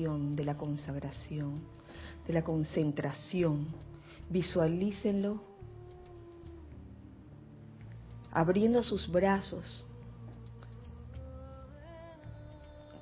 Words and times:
de 0.00 0.44
la 0.44 0.54
consagración, 0.54 1.60
de 2.26 2.32
la 2.32 2.42
concentración. 2.42 3.66
Visualícenlo 4.30 5.40
abriendo 8.32 8.82
sus 8.82 9.10
brazos, 9.10 9.84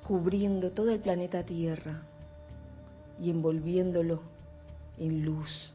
cubriendo 0.05 0.71
todo 0.71 0.91
el 0.91 0.99
planeta 0.99 1.45
Tierra 1.45 2.01
y 3.21 3.29
envolviéndolo 3.29 4.21
en 4.97 5.23
luz. 5.23 5.71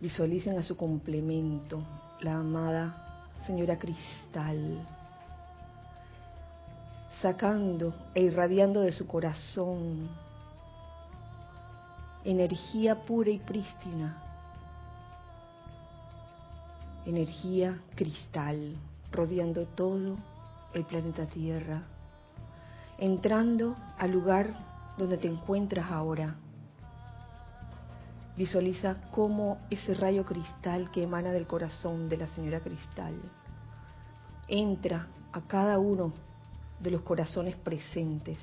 Visualicen 0.00 0.58
a 0.58 0.62
su 0.62 0.76
complemento, 0.76 1.82
la 2.20 2.38
amada 2.38 3.28
señora 3.46 3.78
Cristal, 3.78 4.86
sacando 7.22 7.94
e 8.14 8.22
irradiando 8.22 8.80
de 8.80 8.90
su 8.90 9.06
corazón 9.06 10.10
energía 12.24 13.04
pura 13.04 13.30
y 13.30 13.38
prístina, 13.38 14.20
energía 17.06 17.80
cristal, 17.94 18.76
rodeando 19.10 19.66
todo 19.66 20.16
el 20.74 20.84
planeta 20.84 21.26
Tierra, 21.26 21.82
entrando 22.98 23.76
al 23.98 24.10
lugar 24.10 24.48
donde 24.98 25.16
te 25.16 25.28
encuentras 25.28 25.90
ahora. 25.90 26.36
Visualiza 28.36 28.96
cómo 29.10 29.58
ese 29.70 29.94
rayo 29.94 30.24
cristal 30.24 30.90
que 30.90 31.02
emana 31.02 31.30
del 31.30 31.46
corazón 31.46 32.08
de 32.08 32.16
la 32.16 32.28
señora 32.28 32.60
Cristal 32.60 33.14
entra 34.48 35.06
a 35.32 35.40
cada 35.42 35.78
uno 35.78 36.12
de 36.82 36.90
los 36.90 37.02
corazones 37.02 37.56
presentes 37.56 38.38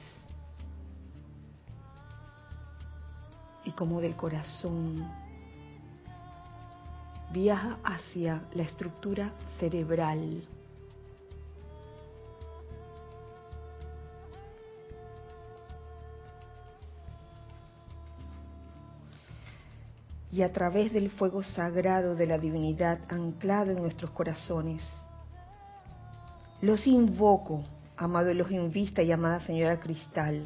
y 3.65 3.71
como 3.71 3.99
del 3.99 4.15
corazón 4.15 5.05
viaja 7.31 7.77
hacia 7.83 8.41
la 8.53 8.63
estructura 8.63 9.33
cerebral. 9.59 10.43
Y 20.31 20.43
a 20.43 20.53
través 20.53 20.93
del 20.93 21.09
fuego 21.09 21.43
sagrado 21.43 22.15
de 22.15 22.27
la 22.27 22.37
divinidad 22.37 22.99
anclado 23.09 23.71
en 23.71 23.81
nuestros 23.81 24.11
corazones, 24.11 24.81
los 26.61 26.85
invoco, 26.87 27.63
amado 27.99 28.29
Elohim 28.29 28.71
Vista 28.71 29.03
y 29.03 29.11
amada 29.11 29.41
Señora 29.41 29.79
Cristal, 29.79 30.45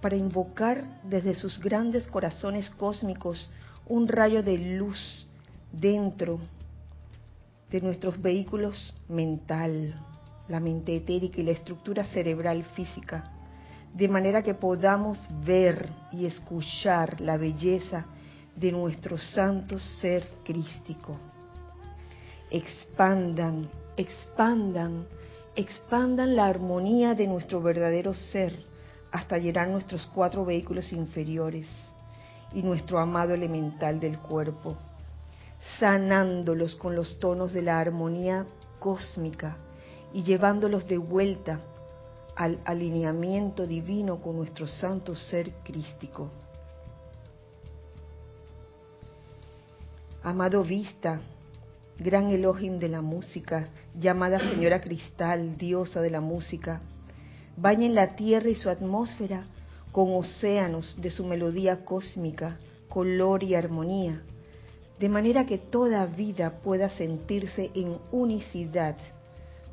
para 0.00 0.16
invocar 0.16 1.00
desde 1.04 1.34
sus 1.34 1.60
grandes 1.60 2.06
corazones 2.06 2.70
cósmicos 2.70 3.50
un 3.86 4.08
rayo 4.08 4.42
de 4.42 4.56
luz 4.56 5.26
dentro 5.70 6.40
de 7.70 7.80
nuestros 7.82 8.20
vehículos 8.20 8.94
mental, 9.08 9.94
la 10.48 10.60
mente 10.60 10.96
etérica 10.96 11.40
y 11.40 11.44
la 11.44 11.52
estructura 11.52 12.04
cerebral 12.04 12.64
física, 12.74 13.24
de 13.92 14.08
manera 14.08 14.42
que 14.42 14.54
podamos 14.54 15.18
ver 15.44 15.88
y 16.10 16.24
escuchar 16.24 17.20
la 17.20 17.36
belleza 17.36 18.06
de 18.56 18.72
nuestro 18.72 19.18
santo 19.18 19.78
ser 19.78 20.26
crístico. 20.42 21.18
Expandan, 22.50 23.68
expandan, 23.96 25.06
expandan 25.54 26.36
la 26.36 26.46
armonía 26.46 27.14
de 27.14 27.26
nuestro 27.26 27.60
verdadero 27.60 28.14
ser 28.14 28.64
hasta 29.10 29.38
llenar 29.38 29.68
nuestros 29.68 30.08
cuatro 30.14 30.44
vehículos 30.44 30.92
inferiores 30.92 31.66
y 32.52 32.62
nuestro 32.62 32.98
amado 32.98 33.34
elemental 33.34 34.00
del 34.00 34.18
cuerpo 34.18 34.76
sanándolos 35.78 36.74
con 36.76 36.96
los 36.96 37.18
tonos 37.18 37.52
de 37.52 37.62
la 37.62 37.78
armonía 37.78 38.46
cósmica 38.78 39.56
y 40.12 40.22
llevándolos 40.22 40.86
de 40.88 40.98
vuelta 40.98 41.60
al 42.34 42.58
alineamiento 42.64 43.66
divino 43.66 44.18
con 44.18 44.36
nuestro 44.36 44.66
santo 44.66 45.14
ser 45.14 45.52
crístico. 45.62 46.30
Amado 50.22 50.62
Vista, 50.62 51.20
gran 51.98 52.30
Elohim 52.30 52.78
de 52.78 52.88
la 52.88 53.00
música, 53.00 53.68
llamada 53.98 54.38
Señora 54.38 54.80
Cristal, 54.80 55.56
diosa 55.56 56.00
de 56.00 56.10
la 56.10 56.20
música, 56.20 56.80
bañen 57.56 57.94
la 57.94 58.16
tierra 58.16 58.48
y 58.48 58.54
su 58.54 58.70
atmósfera 58.70 59.44
con 59.92 60.14
océanos 60.14 61.00
de 61.00 61.10
su 61.10 61.24
melodía 61.24 61.84
cósmica, 61.84 62.58
color 62.88 63.42
y 63.42 63.54
armonía 63.54 64.22
de 65.02 65.08
manera 65.08 65.46
que 65.46 65.58
toda 65.58 66.06
vida 66.06 66.60
pueda 66.62 66.88
sentirse 66.88 67.72
en 67.74 67.98
unicidad 68.12 68.96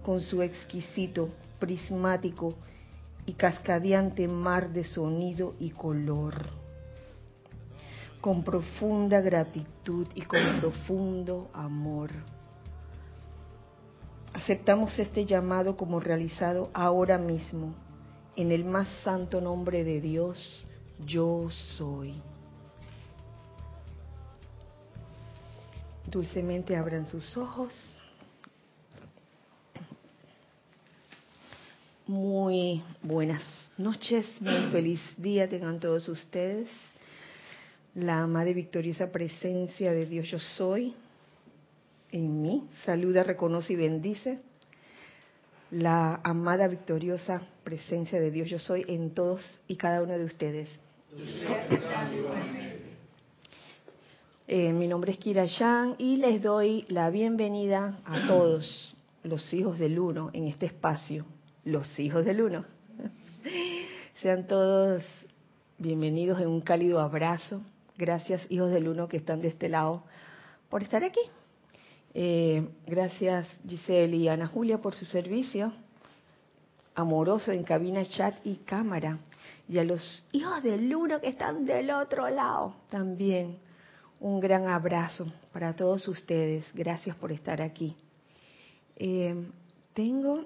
con 0.04 0.22
su 0.22 0.42
exquisito, 0.42 1.30
prismático 1.60 2.56
y 3.28 3.34
cascadeante 3.34 4.28
mar 4.28 4.74
de 4.74 4.84
sonido 4.84 5.54
y 5.60 5.70
color. 5.70 6.48
Con 8.22 8.44
profunda 8.44 9.22
gratitud 9.22 10.08
y 10.14 10.22
con 10.22 10.60
profundo 10.60 11.50
amor. 11.54 12.12
Aceptamos 14.34 14.98
este 15.00 15.26
llamado 15.26 15.76
como 15.76 16.00
realizado 16.00 16.70
ahora 16.74 17.18
mismo, 17.18 17.74
en 18.36 18.52
el 18.52 18.64
más 18.66 18.88
santo 19.04 19.42
nombre 19.42 19.84
de 19.84 20.02
Dios, 20.02 20.68
yo 21.06 21.50
soy. 21.78 22.22
Dulcemente 26.06 26.76
abran 26.76 27.06
sus 27.06 27.38
ojos. 27.38 27.74
Muy 32.06 32.84
buenas 33.02 33.44
noches, 33.78 34.26
muy 34.42 34.72
feliz 34.72 35.02
día 35.18 35.48
tengan 35.48 35.80
todos 35.80 36.08
ustedes. 36.10 36.68
La 38.00 38.24
amada 38.24 38.50
y 38.50 38.54
victoriosa 38.54 39.12
presencia 39.12 39.92
de 39.92 40.06
Dios 40.06 40.30
yo 40.30 40.40
soy 40.40 40.94
en 42.14 42.42
mí. 42.42 42.66
Saluda, 42.86 43.24
reconoce 43.24 43.74
y 43.74 43.76
bendice. 43.76 44.40
La 45.70 46.22
amada 46.24 46.70
victoriosa 46.70 47.42
presencia 47.66 48.22
de 48.22 48.32
Dios 48.32 48.50
yo 48.50 48.58
soy 48.58 48.86
en 48.88 49.14
todos 49.14 49.42
y 49.68 49.76
cada 49.76 50.02
uno 50.02 50.18
de 50.18 50.24
ustedes. 50.24 50.70
Eh, 54.48 54.72
mi 54.72 54.88
nombre 54.88 55.12
es 55.12 55.18
Kira 55.18 55.44
Yang 55.44 55.96
y 55.98 56.18
les 56.18 56.42
doy 56.42 56.86
la 56.88 57.10
bienvenida 57.10 58.00
a 58.06 58.28
todos 58.28 58.96
los 59.24 59.54
hijos 59.54 59.78
del 59.78 60.00
uno 60.00 60.30
en 60.32 60.48
este 60.48 60.68
espacio, 60.68 61.26
los 61.66 62.00
hijos 62.00 62.24
del 62.24 62.44
uno. 62.44 62.64
Sean 64.22 64.48
todos 64.48 65.04
bienvenidos 65.78 66.40
en 66.40 66.48
un 66.48 66.62
cálido 66.62 67.02
abrazo. 67.02 67.62
Gracias, 68.00 68.42
hijos 68.48 68.72
del 68.72 68.88
uno 68.88 69.10
que 69.10 69.18
están 69.18 69.42
de 69.42 69.50
este 69.50 69.68
lado, 69.68 70.06
por 70.70 70.84
estar 70.84 71.04
aquí. 71.04 71.20
Eh, 72.14 72.66
gracias, 72.88 73.46
Giselle 73.68 74.16
y 74.16 74.30
Ana 74.30 74.48
Julia, 74.48 74.78
por 74.78 74.96
su 74.96 75.04
servicio 75.04 75.74
amoroso 76.96 77.52
en 77.52 77.62
cabina, 77.66 78.06
chat 78.06 78.36
y 78.46 78.56
cámara. 78.56 79.20
Y 79.68 79.80
a 79.80 79.84
los 79.84 80.26
hijos 80.32 80.64
del 80.64 80.96
uno 80.96 81.20
que 81.20 81.28
están 81.28 81.66
del 81.66 81.92
otro 81.92 82.30
lado 82.30 82.74
también 82.90 83.60
un 84.22 84.40
gran 84.40 84.70
abrazo 84.70 85.26
para 85.52 85.76
todos 85.76 86.08
ustedes. 86.08 86.66
Gracias 86.74 87.18
por 87.18 87.34
estar 87.34 87.62
aquí. 87.62 87.98
Eh, 88.96 89.46
tengo 89.94 90.46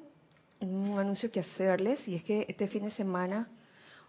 un 0.59 0.97
anuncio 0.97 1.31
que 1.31 1.41
hacerles 1.41 2.07
y 2.07 2.15
es 2.15 2.23
que 2.23 2.47
este 2.49 2.67
fin 2.67 2.85
de 2.85 2.91
semana, 2.91 3.47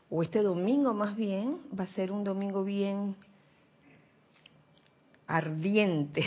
o 0.09 0.23
este 0.23 0.41
domingo 0.41 0.95
más 0.95 1.15
bien, 1.15 1.59
va 1.79 1.85
a 1.85 1.89
ser 1.89 2.11
un 2.11 2.25
domingo 2.25 2.65
bien 2.65 3.15
ardiente, 5.27 6.25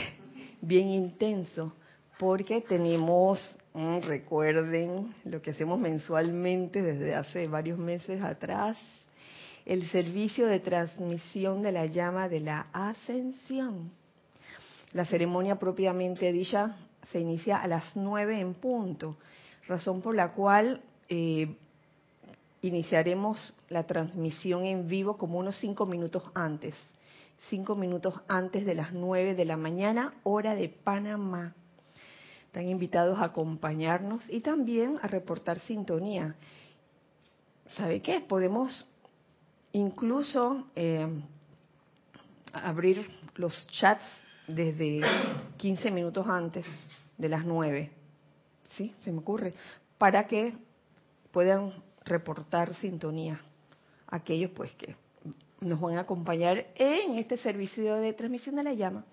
bien 0.62 0.90
intenso, 0.90 1.74
porque 2.18 2.62
tenemos, 2.62 3.40
mm, 3.74 4.00
recuerden 4.00 5.14
lo 5.26 5.42
que 5.42 5.52
hacemos 5.52 5.80
mensualmente 5.80 6.82
desde 6.82 7.16
hace 7.16 7.48
varios 7.48 7.78
meses 7.78 8.22
atrás, 8.24 8.78
el 9.66 9.88
servicio 9.90 10.48
de 10.48 10.60
transmisión 10.60 11.62
de 11.62 11.72
la 11.72 11.86
llama 11.86 12.30
de 12.30 12.40
la 12.40 12.68
ascensión. 12.72 13.92
La 14.94 15.06
ceremonia 15.06 15.58
propiamente 15.58 16.32
dicha 16.32 16.76
se 17.12 17.20
inicia 17.20 17.58
a 17.58 17.68
las 17.68 17.96
nueve 17.96 18.40
en 18.40 18.54
punto, 18.54 19.18
razón 19.68 20.02
por 20.02 20.16
la 20.16 20.34
cual 20.34 20.82
eh, 21.10 21.56
iniciaremos 22.62 23.54
la 23.70 23.84
transmisión 23.84 24.66
en 24.66 24.88
vivo 24.88 25.18
como 25.18 25.40
unos 25.40 25.58
cinco 25.58 25.86
minutos 25.86 26.24
antes, 26.34 26.76
cinco 27.50 27.76
minutos 27.76 28.16
antes 28.28 28.66
de 28.66 28.76
las 28.76 28.94
nueve 28.94 29.36
de 29.36 29.46
la 29.46 29.58
mañana, 29.58 30.14
hora 30.24 30.56
de 30.56 30.70
Panamá. 30.70 31.56
Están 32.46 32.68
invitados 32.68 33.20
a 33.20 33.26
acompañarnos 33.26 34.22
y 34.30 34.42
también 34.42 35.00
a 35.02 35.08
reportar 35.08 35.60
sintonía 35.62 36.36
¿sabe 37.76 38.00
qué? 38.00 38.22
Podemos 38.22 38.88
incluso 39.74 40.68
eh, 40.76 41.08
abrir 42.54 43.08
los 43.36 43.68
chats 43.68 44.06
desde 44.48 45.02
15 45.58 45.92
minutos 45.92 46.26
antes 46.28 46.66
de 47.18 47.30
las 47.30 47.46
9, 47.46 47.92
¿sí? 48.72 48.96
Se 49.02 49.12
me 49.12 49.20
ocurre, 49.20 49.54
para 49.98 50.28
que 50.28 50.56
puedan 51.32 51.74
reportar 52.06 52.74
sintonía 52.76 53.42
aquellos 54.08 54.52
pues 54.52 54.72
que 54.74 54.96
nos 55.60 55.80
van 55.80 55.98
a 55.98 56.02
acompañar 56.02 56.68
en 56.76 57.18
este 57.18 57.38
servicio 57.38 57.96
de 57.96 58.14
transmisión 58.14 58.56
de 58.56 58.64
la 58.64 58.74
llama 58.74 59.06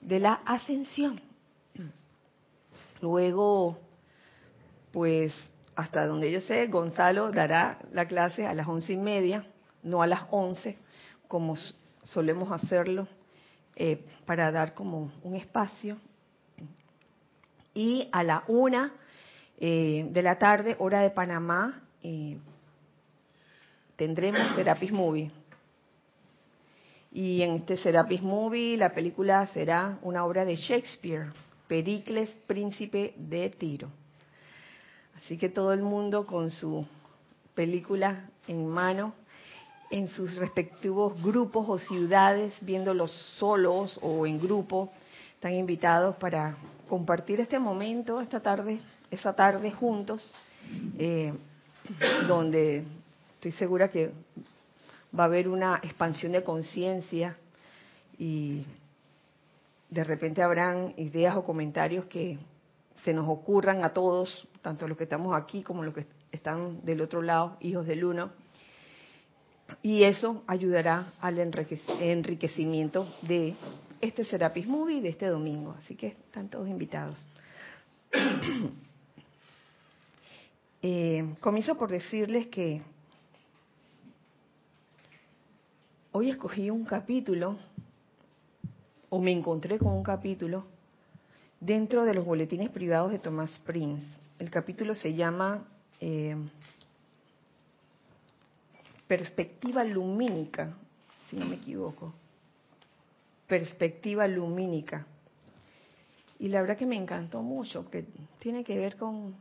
de 0.00 0.20
la 0.20 0.34
ascensión. 0.44 1.20
Luego, 3.00 3.78
pues 4.92 5.32
hasta 5.76 6.06
donde 6.06 6.30
yo 6.32 6.40
sé, 6.40 6.66
Gonzalo 6.66 7.30
dará 7.30 7.78
la 7.92 8.06
clase 8.06 8.46
a 8.46 8.54
las 8.54 8.66
once 8.66 8.92
y 8.92 8.96
media, 8.96 9.46
no 9.82 10.02
a 10.02 10.06
las 10.06 10.22
once, 10.30 10.76
como 11.28 11.54
solemos 12.02 12.50
hacerlo, 12.50 13.06
eh, 13.76 14.04
para 14.26 14.50
dar 14.50 14.74
como 14.74 15.12
un 15.22 15.36
espacio. 15.36 15.98
Y 17.74 18.08
a 18.10 18.24
la 18.24 18.42
una 18.48 18.92
eh, 19.58 20.08
de 20.10 20.22
la 20.22 20.38
tarde, 20.38 20.74
hora 20.80 21.00
de 21.00 21.10
Panamá, 21.10 21.82
eh, 22.02 22.38
tendremos 23.94 24.56
Serapis 24.56 24.90
Movie. 24.90 25.30
Y 27.18 27.42
en 27.42 27.56
este 27.56 27.76
Serapis 27.78 28.22
Movie 28.22 28.76
la 28.76 28.94
película 28.94 29.48
será 29.48 29.98
una 30.02 30.24
obra 30.24 30.44
de 30.44 30.54
Shakespeare, 30.54 31.26
Pericles, 31.66 32.30
Príncipe 32.46 33.12
de 33.16 33.50
Tiro. 33.50 33.90
Así 35.16 35.36
que 35.36 35.48
todo 35.48 35.72
el 35.72 35.82
mundo 35.82 36.24
con 36.24 36.48
su 36.52 36.86
película 37.56 38.30
en 38.46 38.68
mano, 38.68 39.14
en 39.90 40.06
sus 40.06 40.36
respectivos 40.36 41.20
grupos 41.20 41.68
o 41.68 41.78
ciudades, 41.80 42.54
viéndolos 42.60 43.10
solos 43.36 43.98
o 44.00 44.24
en 44.24 44.38
grupo, 44.38 44.92
están 45.34 45.54
invitados 45.54 46.14
para 46.18 46.54
compartir 46.88 47.40
este 47.40 47.58
momento, 47.58 48.20
esta 48.20 48.38
tarde, 48.38 48.78
esa 49.10 49.34
tarde 49.34 49.72
juntos, 49.72 50.32
eh, 50.96 51.32
donde 52.28 52.84
estoy 53.34 53.50
segura 53.50 53.88
que 53.88 54.12
va 55.16 55.24
a 55.24 55.26
haber 55.26 55.48
una 55.48 55.80
expansión 55.82 56.32
de 56.32 56.42
conciencia 56.42 57.36
y 58.18 58.64
de 59.90 60.04
repente 60.04 60.42
habrán 60.42 60.94
ideas 60.96 61.36
o 61.36 61.44
comentarios 61.44 62.06
que 62.06 62.38
se 63.04 63.12
nos 63.12 63.28
ocurran 63.28 63.84
a 63.84 63.90
todos, 63.90 64.46
tanto 64.62 64.88
los 64.88 64.98
que 64.98 65.04
estamos 65.04 65.36
aquí 65.36 65.62
como 65.62 65.82
los 65.82 65.94
que 65.94 66.06
están 66.32 66.84
del 66.84 67.00
otro 67.00 67.22
lado, 67.22 67.56
hijos 67.60 67.86
del 67.86 68.04
uno, 68.04 68.30
y 69.82 70.02
eso 70.02 70.42
ayudará 70.46 71.12
al 71.20 71.38
enriquecimiento 71.38 73.06
de 73.22 73.54
este 74.00 74.24
Serapis 74.24 74.66
Movie 74.66 75.00
de 75.00 75.10
este 75.10 75.26
domingo. 75.26 75.76
Así 75.82 75.94
que 75.94 76.08
están 76.08 76.48
todos 76.48 76.68
invitados. 76.68 77.18
Eh, 80.80 81.34
comienzo 81.40 81.76
por 81.76 81.90
decirles 81.90 82.46
que 82.46 82.82
hoy 86.18 86.30
escogí 86.30 86.68
un 86.68 86.84
capítulo, 86.84 87.56
o 89.08 89.20
me 89.20 89.30
encontré 89.30 89.78
con 89.78 89.92
un 89.92 90.02
capítulo, 90.02 90.64
dentro 91.60 92.04
de 92.04 92.12
los 92.12 92.24
boletines 92.24 92.70
privados 92.70 93.12
de 93.12 93.20
Thomas 93.20 93.56
Prince. 93.64 94.04
El 94.40 94.50
capítulo 94.50 94.96
se 94.96 95.14
llama 95.14 95.64
eh, 96.00 96.34
Perspectiva 99.06 99.84
Lumínica, 99.84 100.74
si 101.30 101.36
no 101.36 101.46
me 101.46 101.54
equivoco. 101.54 102.12
Perspectiva 103.46 104.26
Lumínica. 104.26 105.06
Y 106.40 106.48
la 106.48 106.62
verdad 106.62 106.76
que 106.76 106.86
me 106.86 106.96
encantó 106.96 107.42
mucho, 107.42 107.88
que 107.90 108.06
tiene 108.40 108.64
que 108.64 108.76
ver 108.76 108.96
con 108.96 109.36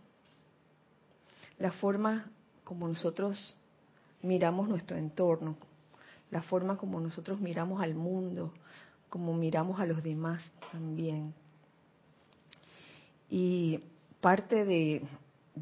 la 1.57 1.71
forma 1.71 2.29
como 2.63 2.87
nosotros 2.87 3.55
miramos 4.21 4.69
nuestro 4.69 4.95
entorno, 4.95 5.57
la 6.31 6.41
forma 6.41 6.77
como 6.77 6.99
nosotros 6.99 7.39
miramos 7.39 7.81
al 7.81 7.95
mundo, 7.95 8.53
como 9.09 9.33
miramos 9.33 9.79
a 9.79 9.85
los 9.85 10.03
demás 10.03 10.41
también. 10.71 11.33
Y 13.29 13.79
parte 14.21 14.65
de, 14.65 15.03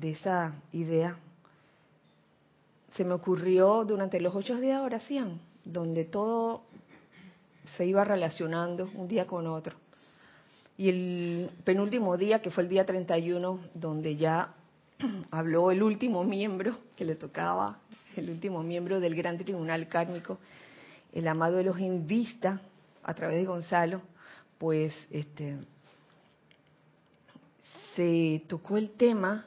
esa 0.01 0.53
idea 0.71 1.17
se 2.93 3.03
me 3.03 3.13
ocurrió 3.13 3.83
durante 3.85 4.21
los 4.21 4.35
ocho 4.35 4.59
días 4.59 4.79
de 4.79 4.85
oración, 4.85 5.39
donde 5.63 6.05
todo 6.05 6.63
se 7.77 7.85
iba 7.85 8.03
relacionando 8.03 8.89
un 8.93 9.07
día 9.07 9.27
con 9.27 9.47
otro. 9.47 9.75
Y 10.77 10.89
el 10.89 11.49
penúltimo 11.63 12.17
día, 12.17 12.41
que 12.41 12.51
fue 12.51 12.63
el 12.63 12.69
día 12.69 12.85
31, 12.85 13.59
donde 13.73 14.15
ya 14.15 14.53
habló 15.31 15.71
el 15.71 15.83
último 15.83 16.23
miembro 16.23 16.77
que 16.95 17.05
le 17.05 17.15
tocaba 17.15 17.79
el 18.17 18.29
último 18.29 18.63
miembro 18.63 18.99
del 18.99 19.15
Gran 19.15 19.37
Tribunal 19.37 19.87
Kármico, 19.87 20.39
el 21.13 21.27
amado 21.27 21.59
Elohim 21.59 22.05
Vista, 22.05 22.61
a 23.03 23.13
través 23.13 23.37
de 23.37 23.45
Gonzalo, 23.45 24.01
pues 24.57 24.93
este, 25.11 25.57
se 27.95 28.43
tocó 28.47 28.77
el 28.77 28.91
tema 28.91 29.45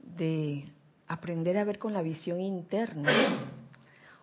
de 0.00 0.64
aprender 1.06 1.56
a 1.56 1.64
ver 1.64 1.78
con 1.78 1.92
la 1.92 2.02
visión 2.02 2.40
interna 2.40 3.50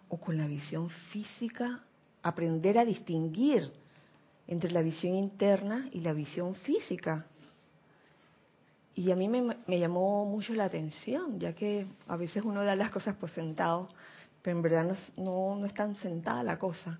o 0.09 0.17
con 0.17 0.37
la 0.37 0.47
visión 0.47 0.89
física, 1.11 1.83
aprender 2.21 2.77
a 2.77 2.85
distinguir 2.85 3.71
entre 4.47 4.71
la 4.71 4.81
visión 4.81 5.15
interna 5.15 5.89
y 5.91 6.01
la 6.01 6.13
visión 6.13 6.55
física. 6.55 7.25
Y 8.93 9.11
a 9.11 9.15
mí 9.15 9.27
me, 9.29 9.79
llamó 9.79 10.25
mucho 10.25 10.53
la 10.53 10.65
atención, 10.65 11.39
ya 11.39 11.53
que 11.53 11.87
a 12.07 12.17
veces 12.17 12.43
uno 12.43 12.63
da 12.63 12.75
las 12.75 12.91
cosas 12.91 13.15
por 13.15 13.29
sentado, 13.29 13.87
pero 14.41 14.57
en 14.57 14.63
verdad 14.63 14.97
no, 15.17 15.55
no, 15.55 15.65
es 15.65 15.73
tan 15.73 15.95
sentada 15.95 16.43
la 16.43 16.59
cosa. 16.59 16.99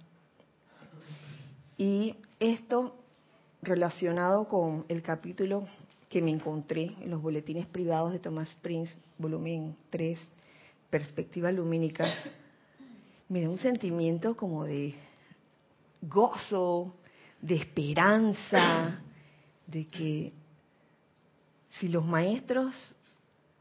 Y 1.78 2.16
esto 2.40 2.96
relacionado 3.62 4.48
con 4.48 4.86
el 4.88 5.02
capítulo 5.02 5.68
que 6.10 6.22
me 6.22 6.32
encontré 6.32 6.96
en 7.02 7.10
los 7.10 7.22
boletines 7.22 7.66
privados 7.66 8.14
de 8.14 8.20
Thomas 8.20 8.56
Prince, 8.62 8.94
volumen 9.18 9.76
3, 9.90 10.20
Perspectiva 10.90 11.52
Lumínica, 11.52 12.06
me 13.30 13.42
da 13.42 13.50
un 13.50 13.58
sentimiento 13.58 14.36
como 14.36 14.66
de 14.66 14.94
gozo, 16.02 16.94
de 17.42 17.56
esperanza, 17.56 19.02
de 19.68 19.88
que 19.88 20.33
si 21.81 21.88
los 21.88 22.06
maestros 22.06 22.95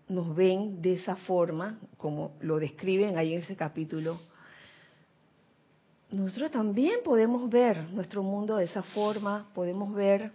nos 0.06 0.36
ven 0.36 0.82
de 0.82 0.92
esa 0.96 1.16
forma, 1.16 1.78
como 1.96 2.36
lo 2.42 2.58
describen 2.58 3.16
ahí 3.16 3.32
en 3.32 3.40
ese 3.40 3.56
capítulo, 3.56 4.20
nosotros 6.10 6.50
también 6.50 7.00
podemos 7.02 7.48
ver 7.48 7.88
nuestro 7.94 8.22
mundo 8.22 8.56
de 8.56 8.64
esa 8.64 8.82
forma, 8.82 9.48
podemos 9.54 9.94
ver 9.94 10.32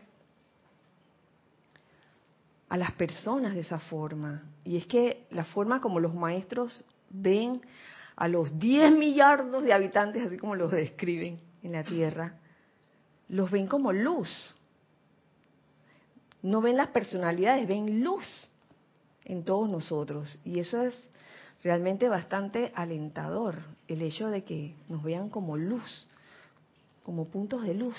a 2.70 2.76
las 2.76 2.92
personas 2.94 3.54
de 3.54 3.60
esa 3.60 3.78
forma. 3.78 4.42
Y 4.64 4.78
es 4.78 4.88
que 4.88 5.28
la 5.30 5.44
forma 5.44 5.80
como 5.80 6.00
los 6.00 6.16
maestros 6.16 6.84
ven 7.12 7.62
a 8.16 8.28
los 8.28 8.58
10 8.58 8.94
millardos 8.94 9.64
de 9.64 9.74
habitantes, 9.74 10.26
así 10.26 10.38
como 10.38 10.56
los 10.56 10.72
describen 10.72 11.40
en 11.62 11.74
la 11.74 11.84
Tierra, 11.84 12.40
los 13.30 13.52
ven 13.52 13.68
como 13.68 13.94
luz 13.94 14.56
no 16.46 16.62
ven 16.62 16.78
las 16.78 16.90
personalidades, 16.90 17.68
ven 17.68 18.04
luz 18.04 18.24
en 19.26 19.44
todos 19.44 19.68
nosotros. 19.68 20.40
Y 20.46 20.60
eso 20.60 20.84
es 20.84 20.94
realmente 21.64 22.08
bastante 22.08 22.72
alentador, 22.76 23.64
el 23.88 24.04
hecho 24.04 24.30
de 24.30 24.44
que 24.44 24.76
nos 24.88 25.02
vean 25.02 25.30
como 25.30 25.58
luz, 25.58 26.06
como 27.02 27.26
puntos 27.26 27.64
de 27.64 27.74
luz. 27.74 27.98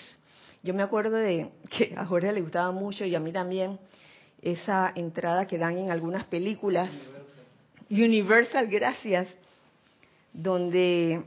Yo 0.63 0.75
me 0.75 0.85
acuerdo 0.85 1.17
de 1.17 1.51
que 1.77 1.95
a 1.97 2.07
Jorge 2.07 2.33
le 2.33 2.41
gustaba 2.41 2.71
mucho 2.71 3.05
y 3.05 3.17
a 3.17 3.21
mí 3.21 3.33
también 3.33 3.81
esa 4.41 4.93
entrada 4.95 5.49
que 5.49 5.59
dan 5.59 5.77
en 5.77 5.91
algunas 5.91 6.29
películas. 6.29 6.89
Universal, 7.91 8.69
gracias. 8.69 9.27
Donde 10.33 11.25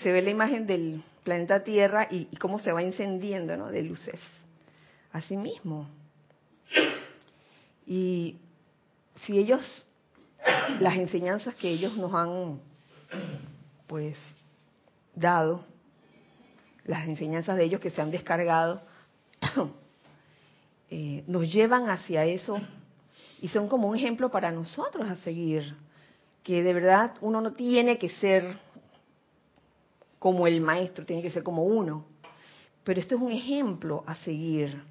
se 0.00 0.10
ve 0.10 0.22
la 0.22 0.30
imagen 0.30 0.66
del 0.66 1.02
planeta 1.22 1.62
Tierra 1.62 2.08
y, 2.10 2.28
y 2.30 2.36
cómo 2.36 2.58
se 2.60 2.72
va 2.72 2.82
encendiendo, 2.82 3.58
¿no? 3.58 3.70
De 3.70 3.82
luces. 3.82 4.20
Así 5.12 5.36
mismo, 5.36 5.86
y 7.86 8.36
si 9.24 9.38
ellos, 9.38 9.86
las 10.80 10.96
enseñanzas 10.96 11.54
que 11.54 11.68
ellos 11.68 11.96
nos 11.96 12.12
han, 12.14 12.60
pues, 13.86 14.16
dado, 15.14 15.64
las 16.84 17.06
enseñanzas 17.06 17.56
de 17.56 17.64
ellos 17.64 17.80
que 17.80 17.90
se 17.90 18.00
han 18.00 18.10
descargado, 18.10 18.82
eh, 20.90 21.24
nos 21.26 21.52
llevan 21.52 21.88
hacia 21.88 22.24
eso 22.24 22.58
y 23.40 23.48
son 23.48 23.68
como 23.68 23.88
un 23.88 23.96
ejemplo 23.96 24.30
para 24.30 24.50
nosotros 24.50 25.08
a 25.08 25.16
seguir, 25.16 25.74
que 26.42 26.62
de 26.62 26.72
verdad 26.72 27.14
uno 27.20 27.40
no 27.40 27.52
tiene 27.52 27.98
que 27.98 28.10
ser 28.10 28.56
como 30.18 30.46
el 30.46 30.60
maestro, 30.60 31.04
tiene 31.04 31.22
que 31.22 31.30
ser 31.30 31.42
como 31.42 31.64
uno. 31.64 32.06
Pero 32.84 33.00
esto 33.00 33.16
es 33.16 33.20
un 33.20 33.32
ejemplo 33.32 34.04
a 34.06 34.14
seguir, 34.16 34.82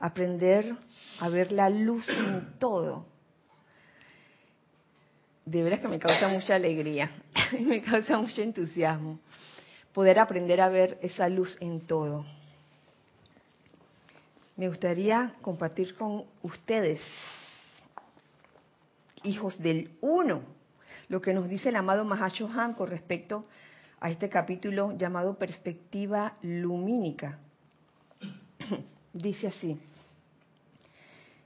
aprender 0.00 0.74
a 1.20 1.28
ver 1.28 1.52
la 1.52 1.70
luz 1.70 2.08
en 2.08 2.58
todo. 2.58 3.06
De 5.44 5.62
veras 5.62 5.80
que 5.80 5.88
me 5.88 5.98
causa 5.98 6.28
mucha 6.28 6.54
alegría, 6.54 7.10
me 7.60 7.80
causa 7.82 8.16
mucho 8.16 8.42
entusiasmo 8.42 9.20
poder 9.92 10.18
aprender 10.18 10.60
a 10.60 10.68
ver 10.68 10.98
esa 11.02 11.28
luz 11.28 11.56
en 11.60 11.80
todo. 11.80 12.24
Me 14.56 14.68
gustaría 14.68 15.34
compartir 15.40 15.96
con 15.96 16.24
ustedes, 16.42 17.00
hijos 19.24 19.58
del 19.58 19.90
uno, 20.00 20.42
lo 21.08 21.20
que 21.20 21.34
nos 21.34 21.48
dice 21.48 21.70
el 21.70 21.76
amado 21.76 22.04
Mahacho 22.04 22.48
Han 22.48 22.74
con 22.74 22.88
respecto 22.88 23.44
a 24.00 24.10
este 24.10 24.28
capítulo 24.28 24.96
llamado 24.96 25.38
Perspectiva 25.38 26.34
Lumínica. 26.42 27.38
dice 29.12 29.48
así, 29.48 29.78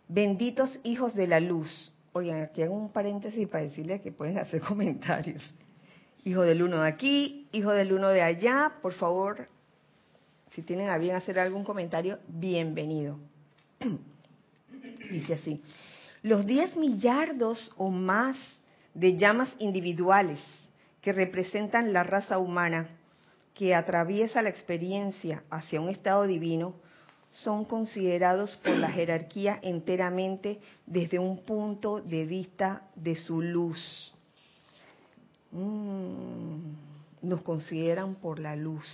benditos 0.09 0.81
hijos 0.85 1.15
de 1.15 1.27
la 1.27 1.41
luz. 1.41 1.93
Oigan, 2.13 2.43
aquí 2.43 2.63
hago 2.63 2.75
un 2.75 2.93
paréntesis 2.93 3.49
para 3.49 3.65
decirles 3.65 4.01
que 4.01 4.13
pueden 4.13 4.39
hacer 4.39 4.61
comentarios. 4.69 5.43
Hijo 6.25 6.43
del 6.43 6.63
uno 6.63 6.83
de 6.83 6.89
aquí, 6.89 7.49
hijo 7.53 7.71
del 7.71 7.93
uno 7.93 8.09
de 8.09 8.23
allá, 8.23 8.73
por 8.81 8.95
favor, 8.95 9.47
si 10.55 10.63
tienen 10.63 10.89
a 10.89 10.99
bien 10.99 11.17
hacer 11.17 11.39
algún 11.39 11.65
comentario, 11.65 12.19
bienvenido. 12.29 13.19
Dice 15.11 15.35
así, 15.35 15.63
los 16.23 16.47
10 16.47 16.77
millardos 16.77 17.73
o 17.77 17.91
más 17.91 18.37
de 18.95 19.17
llamas 19.17 19.55
individuales 19.59 20.41
que 21.03 21.13
representan 21.13 21.93
la 21.93 22.03
raza 22.03 22.39
humana 22.39 22.89
que 23.53 23.75
atraviesa 23.75 24.41
la 24.41 24.49
experiencia 24.49 25.43
hacia 25.51 25.81
un 25.81 25.91
estado 25.91 26.27
divino 26.27 26.75
son 27.35 27.65
considerados 27.65 28.57
por 28.59 28.77
la 28.77 28.89
jerarquía 28.89 29.59
enteramente 29.61 30.61
desde 30.87 31.19
un 31.19 31.39
punto 31.39 32.01
de 32.01 32.25
vista 32.27 32.83
de 32.95 33.17
su 33.17 33.43
luz. 33.43 34.15
Mm, 35.51 36.75
nos 37.23 37.43
consideran 37.43 38.15
por 38.15 38.39
la 38.39 38.55
luz 38.55 38.85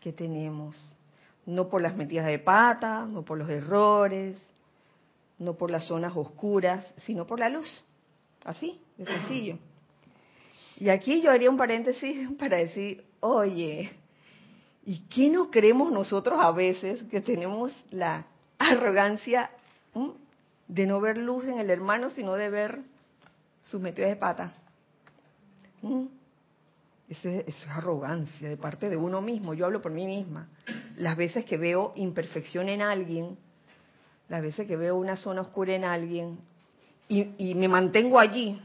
que 0.00 0.12
tenemos, 0.12 0.76
no 1.46 1.68
por 1.68 1.80
las 1.80 1.96
metidas 1.96 2.26
de 2.26 2.40
pata, 2.40 3.06
no 3.06 3.22
por 3.22 3.38
los 3.38 3.48
errores, 3.48 4.36
no 5.38 5.54
por 5.54 5.70
las 5.70 5.86
zonas 5.86 6.16
oscuras, 6.16 6.84
sino 7.06 7.24
por 7.24 7.38
la 7.38 7.48
luz. 7.48 7.68
Así, 8.44 8.80
de 8.96 9.06
sencillo. 9.06 9.58
Y 10.76 10.88
aquí 10.88 11.20
yo 11.20 11.30
haría 11.30 11.50
un 11.50 11.56
paréntesis 11.56 12.28
para 12.38 12.56
decir, 12.56 13.04
oye, 13.20 13.90
¿y 14.88 15.00
qué 15.00 15.28
nos 15.28 15.48
creemos 15.48 15.92
nosotros 15.92 16.38
a 16.40 16.50
veces 16.50 17.02
que 17.10 17.20
tenemos 17.20 17.70
la 17.90 18.24
arrogancia 18.58 19.50
de 20.66 20.86
no 20.86 20.98
ver 20.98 21.18
luz 21.18 21.44
en 21.44 21.58
el 21.58 21.68
hermano, 21.68 22.08
sino 22.08 22.32
de 22.36 22.48
ver 22.48 22.78
sus 23.64 23.82
metidas 23.82 24.08
de 24.08 24.16
pata? 24.16 24.54
Eso 27.06 27.28
es, 27.28 27.66
arrogancia 27.68 28.48
de 28.48 28.56
parte 28.56 28.88
de 28.88 28.96
uno 28.96 29.20
mismo. 29.20 29.52
Yo 29.52 29.66
hablo 29.66 29.82
por 29.82 29.92
mí 29.92 30.06
misma. 30.06 30.48
Las 30.96 31.18
veces 31.18 31.44
que 31.44 31.58
veo 31.58 31.92
imperfección 31.96 32.70
en 32.70 32.80
alguien, 32.80 33.36
las 34.30 34.40
veces 34.40 34.66
que 34.66 34.78
veo 34.78 34.96
una 34.96 35.16
zona 35.16 35.42
oscura 35.42 35.74
en 35.74 35.84
alguien 35.84 36.38
y, 37.10 37.28
y 37.36 37.54
me 37.54 37.68
mantengo 37.68 38.18
allí, 38.18 38.58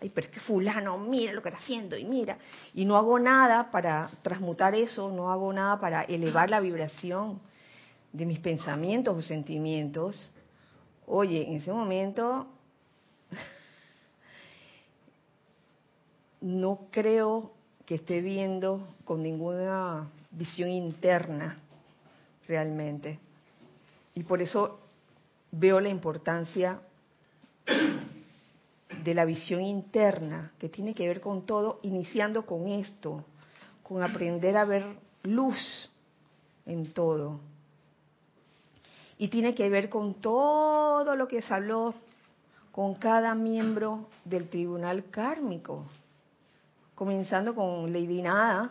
ay, 0.00 0.10
pero 0.10 0.26
es 0.26 0.32
que 0.32 0.40
fulano, 0.40 0.98
mira 0.98 1.32
lo 1.32 1.42
que 1.42 1.48
está 1.48 1.60
haciendo 1.60 1.96
y 1.96 2.04
mira, 2.04 2.38
y 2.74 2.84
no 2.84 2.96
hago 2.96 3.18
nada 3.18 3.70
para 3.70 4.08
transmutar 4.22 4.74
eso, 4.74 5.10
no 5.10 5.30
hago 5.30 5.52
nada 5.52 5.80
para 5.80 6.02
elevar 6.02 6.50
la 6.50 6.60
vibración 6.60 7.40
de 8.12 8.26
mis 8.26 8.38
pensamientos 8.38 9.16
o 9.16 9.22
sentimientos. 9.22 10.32
Oye, 11.06 11.46
en 11.46 11.56
ese 11.56 11.72
momento 11.72 12.46
no 16.40 16.80
creo 16.90 17.52
que 17.86 17.96
esté 17.96 18.20
viendo 18.20 18.94
con 19.04 19.22
ninguna 19.22 20.08
visión 20.30 20.70
interna 20.70 21.56
realmente. 22.48 23.18
Y 24.14 24.24
por 24.24 24.42
eso 24.42 24.80
veo 25.52 25.80
la 25.80 25.88
importancia 25.88 26.80
de 29.06 29.14
la 29.14 29.24
visión 29.24 29.62
interna, 29.62 30.50
que 30.58 30.68
tiene 30.68 30.92
que 30.92 31.06
ver 31.06 31.20
con 31.20 31.46
todo, 31.46 31.78
iniciando 31.82 32.44
con 32.44 32.66
esto, 32.66 33.24
con 33.84 34.02
aprender 34.02 34.56
a 34.56 34.64
ver 34.64 34.84
luz 35.22 35.56
en 36.66 36.92
todo. 36.92 37.38
Y 39.16 39.28
tiene 39.28 39.54
que 39.54 39.70
ver 39.70 39.88
con 39.88 40.14
todo 40.14 41.14
lo 41.14 41.28
que 41.28 41.40
se 41.40 41.54
habló 41.54 41.94
con 42.72 42.96
cada 42.96 43.36
miembro 43.36 44.08
del 44.24 44.48
tribunal 44.48 45.04
kármico 45.10 45.84
comenzando 46.96 47.54
con 47.54 47.92
Lady 47.92 48.22
Nada, 48.22 48.70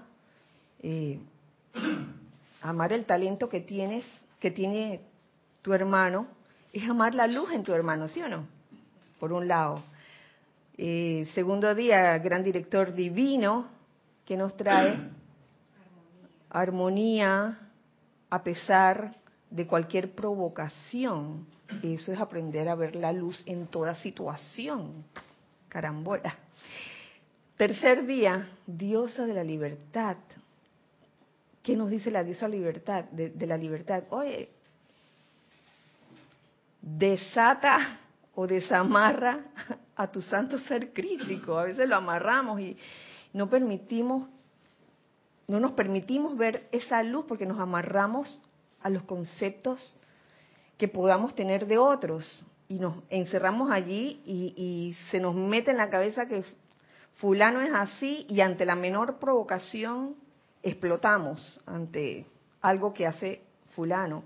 eh, 0.82 1.20
amar 2.62 2.92
el 2.92 3.06
talento 3.06 3.48
que 3.48 3.62
tienes, 3.62 4.04
que 4.40 4.52
tiene 4.52 5.00
tu 5.62 5.74
hermano, 5.74 6.28
es 6.74 6.90
amar 6.90 7.16
la 7.16 7.28
luz 7.28 7.52
en 7.54 7.64
tu 7.64 7.72
hermano, 7.72 8.08
¿sí 8.10 8.22
o 8.22 8.28
no? 8.28 8.46
Por 9.20 9.32
un 9.32 9.48
lado. 9.48 9.82
Eh, 10.78 11.28
segundo 11.34 11.74
día, 11.74 12.18
gran 12.18 12.44
director 12.44 12.94
divino, 12.94 13.68
que 14.26 14.36
nos 14.36 14.58
trae 14.58 14.98
armonía 16.50 17.60
a 18.30 18.44
pesar 18.44 19.16
de 19.50 19.68
cualquier 19.68 20.12
provocación. 20.12 21.48
Eso 21.82 22.12
es 22.12 22.20
aprender 22.20 22.68
a 22.68 22.76
ver 22.76 22.96
la 22.96 23.14
luz 23.14 23.42
en 23.46 23.68
toda 23.68 23.96
situación. 23.96 25.06
Carambola. 25.70 26.36
Tercer 27.58 28.06
día, 28.06 28.50
diosa 28.68 29.26
de 29.26 29.34
la 29.34 29.44
libertad. 29.44 30.18
¿Qué 31.64 31.76
nos 31.76 31.90
dice 31.90 32.12
la 32.12 32.24
diosa 32.24 32.48
libertad, 32.48 33.06
de, 33.06 33.48
la 33.48 33.58
libertad? 33.58 34.04
Oye, 34.10 34.50
desata 36.82 38.00
o 38.36 38.46
desamarra 38.46 39.40
a 39.96 40.08
tu 40.08 40.22
santo 40.22 40.60
ser 40.60 40.94
crítico. 40.94 41.58
A 41.58 41.66
veces 41.66 41.88
lo 41.88 41.96
amarramos 41.96 42.60
y 42.60 42.78
no 43.34 43.50
permitimos, 43.50 44.28
no 45.48 45.60
nos 45.60 45.74
permitimos 45.74 46.38
ver 46.38 46.68
esa 46.72 47.02
luz 47.04 47.26
porque 47.28 47.46
nos 47.46 47.60
amarramos 47.60 48.42
a 48.82 48.90
los 48.90 49.04
conceptos 49.04 49.96
que 50.78 50.88
podamos 50.88 51.36
tener 51.36 51.66
de 51.68 51.78
otros 51.78 52.46
y 52.68 52.76
nos 52.76 52.96
encerramos 53.10 53.72
allí 53.72 54.22
y, 54.26 54.54
y 54.58 54.94
se 55.12 55.20
nos 55.20 55.36
mete 55.36 55.72
en 55.72 55.78
la 55.78 55.90
cabeza 55.90 56.26
que 56.26 56.44
fulano 57.16 57.62
es 57.62 57.72
así 57.74 58.26
y 58.30 58.42
ante 58.42 58.66
la 58.66 58.76
menor 58.76 59.20
provocación 59.20 60.16
explotamos 60.64 61.62
ante 61.66 62.26
algo 62.62 62.94
que 62.94 63.08
hace 63.08 63.42
fulano 63.76 64.24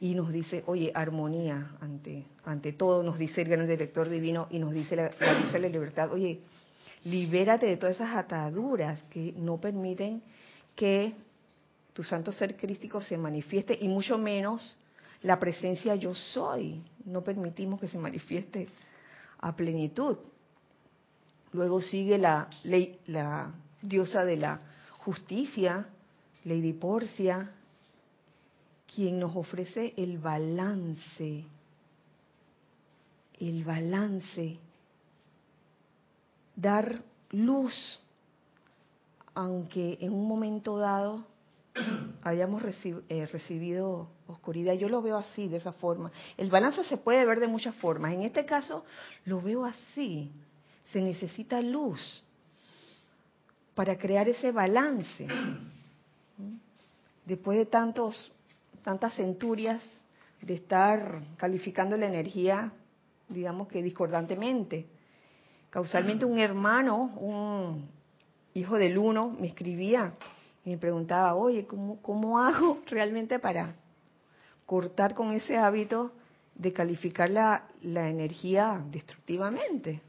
y 0.00 0.14
nos 0.14 0.32
dice, 0.32 0.64
oye, 0.66 0.90
armonía 0.94 1.76
ante, 1.80 2.24
ante 2.44 2.72
todo, 2.72 3.02
nos 3.02 3.18
dice 3.18 3.42
el 3.42 3.50
gran 3.50 3.68
director 3.68 4.08
divino 4.08 4.48
y 4.50 4.58
nos 4.58 4.72
dice 4.72 4.96
la, 4.96 5.10
la, 5.20 5.42
de 5.42 5.58
la 5.58 5.68
libertad, 5.68 6.10
oye, 6.10 6.40
libérate 7.04 7.66
de 7.66 7.76
todas 7.76 7.96
esas 7.96 8.16
ataduras 8.16 9.02
que 9.10 9.34
no 9.36 9.60
permiten 9.60 10.22
que 10.74 11.12
tu 11.92 12.02
santo 12.02 12.32
ser 12.32 12.56
crístico 12.56 13.02
se 13.02 13.18
manifieste 13.18 13.76
y 13.78 13.88
mucho 13.88 14.16
menos 14.16 14.74
la 15.22 15.38
presencia 15.38 15.94
yo 15.96 16.14
soy. 16.14 16.82
No 17.04 17.22
permitimos 17.22 17.78
que 17.78 17.88
se 17.88 17.98
manifieste 17.98 18.68
a 19.38 19.54
plenitud. 19.54 20.16
Luego 21.52 21.82
sigue 21.82 22.16
la, 22.16 22.48
la 23.06 23.52
diosa 23.82 24.24
de 24.24 24.36
la 24.36 24.60
justicia, 24.98 25.86
Lady 26.44 26.72
Porcia, 26.72 27.50
quien 28.94 29.18
nos 29.18 29.34
ofrece 29.36 29.94
el 29.96 30.18
balance, 30.18 31.44
el 33.38 33.64
balance, 33.64 34.58
dar 36.56 37.02
luz, 37.30 38.00
aunque 39.34 39.98
en 40.00 40.12
un 40.12 40.26
momento 40.26 40.76
dado 40.78 41.24
hayamos 42.22 42.62
eh, 43.08 43.26
recibido 43.26 44.08
oscuridad. 44.26 44.74
Yo 44.74 44.88
lo 44.88 45.02
veo 45.02 45.16
así, 45.16 45.48
de 45.48 45.58
esa 45.58 45.72
forma. 45.72 46.10
El 46.36 46.50
balance 46.50 46.84
se 46.84 46.96
puede 46.96 47.24
ver 47.24 47.40
de 47.40 47.48
muchas 47.48 47.74
formas. 47.76 48.12
En 48.12 48.22
este 48.22 48.44
caso, 48.44 48.84
lo 49.24 49.40
veo 49.40 49.64
así 49.64 50.30
se 50.92 51.00
necesita 51.00 51.60
luz 51.60 52.00
para 53.74 53.96
crear 53.96 54.28
ese 54.28 54.52
balance. 54.52 55.26
Después 57.24 57.58
de 57.58 57.66
tantos, 57.66 58.32
tantas 58.82 59.14
centurias 59.14 59.82
de 60.40 60.54
estar 60.54 61.20
calificando 61.36 61.96
la 61.96 62.06
energía, 62.06 62.72
digamos 63.28 63.68
que 63.68 63.82
discordantemente, 63.82 64.86
Causalmente 65.70 66.24
un 66.24 66.38
hermano, 66.38 67.12
un 67.16 67.88
hijo 68.54 68.76
del 68.76 68.98
uno, 68.98 69.30
me 69.30 69.46
escribía 69.46 70.14
y 70.64 70.70
me 70.70 70.78
preguntaba, 70.78 71.36
oye, 71.36 71.64
¿cómo, 71.64 72.02
cómo 72.02 72.40
hago 72.40 72.80
realmente 72.86 73.38
para 73.38 73.76
cortar 74.66 75.14
con 75.14 75.32
ese 75.32 75.56
hábito 75.56 76.10
de 76.56 76.72
calificar 76.72 77.30
la, 77.30 77.68
la 77.82 78.10
energía 78.10 78.84
destructivamente? 78.90 80.02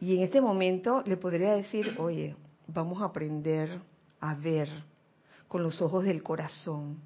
Y 0.00 0.16
en 0.16 0.22
este 0.22 0.40
momento 0.40 1.02
le 1.04 1.16
podría 1.16 1.54
decir, 1.54 1.96
oye, 1.98 2.36
vamos 2.68 3.02
a 3.02 3.06
aprender 3.06 3.80
a 4.20 4.36
ver 4.36 4.68
con 5.48 5.62
los 5.62 5.80
ojos 5.80 6.04
del 6.04 6.22
corazón, 6.22 6.98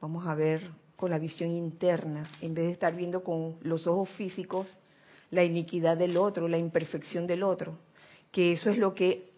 vamos 0.00 0.26
a 0.26 0.34
ver 0.34 0.70
con 0.96 1.10
la 1.10 1.18
visión 1.18 1.50
interna, 1.50 2.28
en 2.40 2.54
vez 2.54 2.66
de 2.66 2.72
estar 2.72 2.94
viendo 2.94 3.22
con 3.22 3.56
los 3.60 3.86
ojos 3.86 4.08
físicos 4.10 4.66
la 5.30 5.44
iniquidad 5.44 5.96
del 5.96 6.16
otro, 6.16 6.48
la 6.48 6.58
imperfección 6.58 7.26
del 7.26 7.42
otro, 7.42 7.78
que 8.32 8.52
eso 8.52 8.70
es 8.70 8.78
lo 8.78 8.94
que 8.94 9.30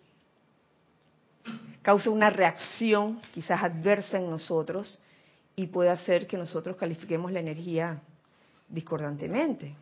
causa 1.83 2.11
una 2.11 2.31
reacción 2.31 3.21
quizás 3.33 3.63
adversa 3.63 4.19
en 4.19 4.31
nosotros 4.31 4.99
y 5.57 5.67
puede 5.67 5.91
hacer 5.91 6.27
que 6.27 6.37
nosotros 6.37 6.77
califiquemos 6.77 7.33
la 7.33 7.41
energía 7.41 8.01
discordantemente. 8.69 9.75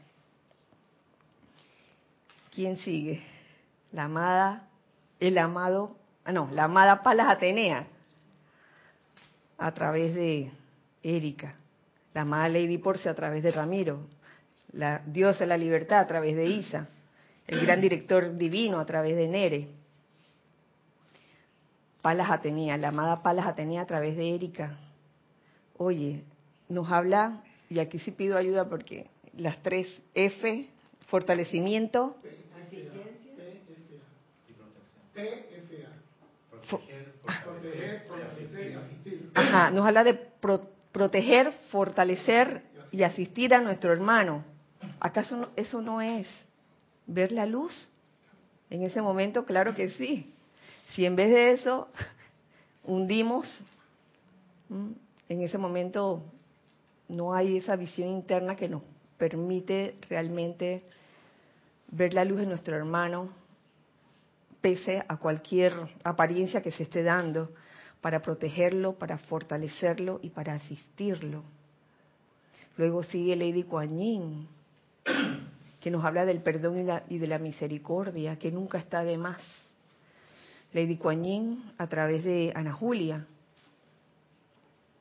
¿Quién 2.54 2.78
sigue? 2.78 3.22
La 3.92 4.04
amada, 4.04 4.68
el 5.20 5.36
amado, 5.36 5.96
ah 6.24 6.32
no, 6.32 6.48
la 6.52 6.64
amada 6.64 7.02
Palas 7.02 7.28
Atenea, 7.28 7.86
a 9.58 9.72
través 9.72 10.14
de 10.14 10.50
Erika, 11.02 11.54
la 12.14 12.22
amada 12.22 12.48
Lady 12.48 12.78
Porce 12.78 13.08
a 13.08 13.14
través 13.14 13.42
de 13.42 13.50
Ramiro, 13.50 14.00
la 14.72 15.02
diosa 15.06 15.40
de 15.40 15.46
la 15.46 15.56
libertad 15.56 16.00
a 16.00 16.06
través 16.06 16.36
de 16.36 16.46
Isa, 16.46 16.88
el 17.46 17.60
gran 17.60 17.80
director 17.80 18.36
divino 18.36 18.78
a 18.78 18.86
través 18.86 19.16
de 19.16 19.28
Nere, 19.28 19.68
Palas 22.02 22.30
Atenea, 22.30 22.76
la 22.76 22.88
amada 22.88 23.22
Palas 23.22 23.46
Atenea 23.46 23.82
a 23.82 23.86
través 23.86 24.16
de 24.16 24.34
Erika. 24.34 24.76
Oye, 25.76 26.22
nos 26.68 26.90
habla, 26.90 27.42
y 27.68 27.80
aquí 27.80 27.98
sí 27.98 28.10
pido 28.12 28.36
ayuda 28.36 28.68
porque 28.68 29.08
las 29.36 29.60
tres 29.62 29.88
F, 30.14 30.68
fortalecimiento, 31.08 32.16
Proteger, 36.68 38.00
fortalecer 38.06 38.68
y 38.68 38.72
asistir. 38.72 39.30
Ajá, 39.34 39.70
nos 39.70 39.86
habla 39.86 40.04
de 40.04 40.14
proteger, 40.92 41.52
fortalecer 41.70 42.62
y 42.90 43.02
asistir 43.02 43.54
a 43.54 43.60
nuestro 43.60 43.92
hermano. 43.92 44.44
¿Acaso 45.00 45.50
eso 45.56 45.80
no 45.82 46.00
es 46.00 46.26
ver 47.06 47.32
la 47.32 47.46
luz? 47.46 47.88
En 48.70 48.82
ese 48.82 49.00
momento, 49.00 49.44
claro 49.44 49.74
que 49.74 49.90
sí. 49.90 50.32
Si 50.94 51.04
en 51.04 51.16
vez 51.16 51.30
de 51.30 51.52
eso 51.52 51.88
hundimos, 52.84 53.62
en 54.70 55.42
ese 55.42 55.58
momento 55.58 56.22
no 57.08 57.34
hay 57.34 57.58
esa 57.58 57.76
visión 57.76 58.08
interna 58.08 58.56
que 58.56 58.68
nos 58.68 58.82
permite 59.18 59.96
realmente 60.08 60.82
ver 61.88 62.14
la 62.14 62.24
luz 62.24 62.40
de 62.40 62.46
nuestro 62.46 62.76
hermano, 62.76 63.28
pese 64.60 65.04
a 65.06 65.16
cualquier 65.16 65.72
apariencia 66.04 66.62
que 66.62 66.72
se 66.72 66.84
esté 66.84 67.02
dando, 67.02 67.48
para 68.00 68.20
protegerlo, 68.20 68.94
para 68.94 69.18
fortalecerlo 69.18 70.20
y 70.22 70.30
para 70.30 70.54
asistirlo. 70.54 71.42
Luego 72.76 73.02
sigue 73.02 73.34
Lady 73.36 73.64
Kuan 73.64 73.98
Yin, 73.98 74.48
que 75.80 75.90
nos 75.90 76.04
habla 76.04 76.24
del 76.24 76.40
perdón 76.40 76.86
y, 77.08 77.18
de 77.18 77.26
la 77.26 77.38
misericordia, 77.38 78.38
que 78.38 78.50
nunca 78.50 78.78
está 78.78 79.02
de 79.02 79.16
más. 79.16 79.40
Lady 80.72 80.96
Kuan 80.96 81.24
Yin, 81.24 81.72
a 81.78 81.86
través 81.86 82.22
de 82.24 82.52
Ana 82.54 82.72
Julia, 82.72 83.26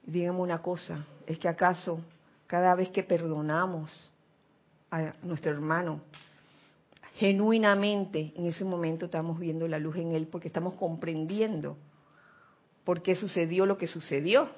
dígame 0.05 0.39
una 0.39 0.61
cosa, 0.61 1.05
es 1.27 1.37
que 1.37 1.49
acaso 1.49 1.99
cada 2.47 2.75
vez 2.75 2.89
que 2.89 3.03
perdonamos 3.03 4.11
a 4.91 5.13
nuestro 5.23 5.51
hermano, 5.51 6.01
genuinamente 7.15 8.33
en 8.35 8.45
ese 8.45 8.65
momento 8.65 9.05
estamos 9.05 9.39
viendo 9.39 9.67
la 9.67 9.79
luz 9.79 9.95
en 9.97 10.11
él 10.13 10.27
porque 10.27 10.49
estamos 10.49 10.75
comprendiendo 10.75 11.77
por 12.83 13.01
qué 13.01 13.15
sucedió 13.15 13.65
lo 13.65 13.77
que 13.77 13.87
sucedió. 13.87 14.49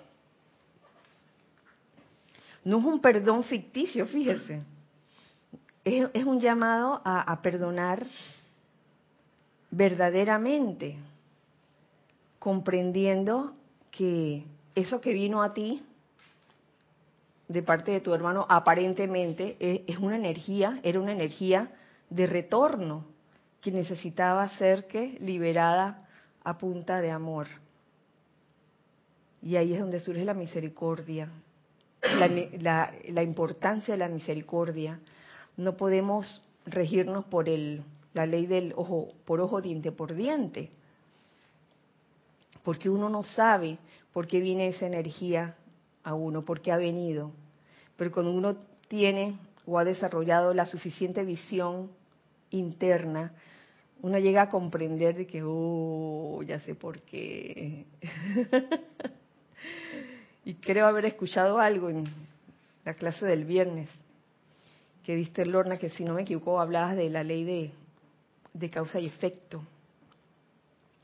No 2.64 2.80
es 2.80 2.86
un 2.86 3.00
perdón 3.00 3.44
ficticio, 3.44 4.06
fíjese. 4.08 4.62
Es, 5.86 6.26
un 6.26 6.40
llamado 6.42 7.02
a, 7.06 7.22
a 7.22 7.42
perdonar 7.42 8.06
verdaderamente, 9.72 10.98
comprendiendo 12.40 13.54
que 13.92 14.44
eso 14.76 15.00
que 15.00 15.14
vino 15.14 15.42
a 15.42 15.54
ti 15.54 15.82
de 17.48 17.64
parte 17.64 17.92
de 17.92 18.02
tu 18.02 18.14
hermano 18.14 18.46
aparentemente 18.50 19.56
es 19.88 19.98
una 19.98 20.18
energía, 20.18 20.82
era 20.84 21.00
una 21.00 21.14
energía 21.14 21.72
de 22.10 22.28
retorno 22.28 23.06
que 23.62 23.72
necesitaba 23.72 24.48
ser 24.58 24.88
que 24.88 25.18
liberada 25.20 26.08
a 26.44 26.58
punta 26.58 27.02
de 27.02 27.12
amor. 27.12 27.48
Y 29.42 29.56
ahí 29.56 29.74
es 29.74 29.80
donde 29.80 30.00
surge 30.00 30.26
la 30.26 30.34
misericordia, 30.34 31.30
la, 32.02 32.92
la, 33.10 33.24
importancia 33.24 33.94
de 33.94 33.98
la 33.98 34.08
misericordia. 34.08 35.00
No 35.58 35.76
podemos 35.76 36.44
regirnos 36.66 37.26
por 37.26 37.50
el, 37.50 37.84
la 38.14 38.26
ley 38.26 38.46
del 38.46 38.74
ojo 38.76 39.10
por 39.26 39.42
ojo, 39.42 39.62
diente 39.62 39.92
por 39.92 40.16
diente, 40.16 40.70
porque 42.64 42.90
uno 42.90 43.10
no 43.10 43.24
sabe 43.24 43.78
por 44.14 44.28
qué 44.28 44.40
viene 44.40 44.70
esa 44.70 44.88
energía 44.88 45.56
a 46.04 46.14
uno, 46.14 46.44
por 46.44 46.62
qué 46.62 46.72
ha 46.72 46.78
venido. 46.78 47.32
Pero 47.96 48.12
cuando 48.12 48.32
uno 48.32 48.56
tiene 48.88 49.38
o 49.66 49.78
ha 49.78 49.84
desarrollado 49.84 50.54
la 50.54 50.66
suficiente 50.66 51.24
visión 51.24 51.90
interna, 52.52 53.34
uno 54.02 54.20
llega 54.20 54.44
a 54.44 54.50
comprender 54.50 55.16
de 55.16 55.28
que, 55.28 55.42
oh, 55.44 56.42
ya 56.44 56.60
sé 56.60 56.76
por 56.76 57.02
qué. 57.02 57.86
y 60.46 60.54
creo 60.56 60.86
haber 60.86 61.06
escuchado 61.06 61.60
algo 61.60 61.90
en 61.90 62.06
la 62.86 62.94
clase 62.94 63.26
del 63.26 63.46
viernes, 63.46 63.90
que 65.04 65.16
diste 65.16 65.46
Lorna, 65.46 65.78
que 65.78 65.90
si 65.90 66.04
no 66.04 66.14
me 66.14 66.22
equivoco, 66.22 66.60
hablabas 66.60 66.96
de 66.96 67.10
la 67.10 67.24
ley 67.24 67.44
de, 67.44 67.72
de 68.54 68.70
causa 68.70 69.00
y 69.00 69.08
efecto. 69.08 69.64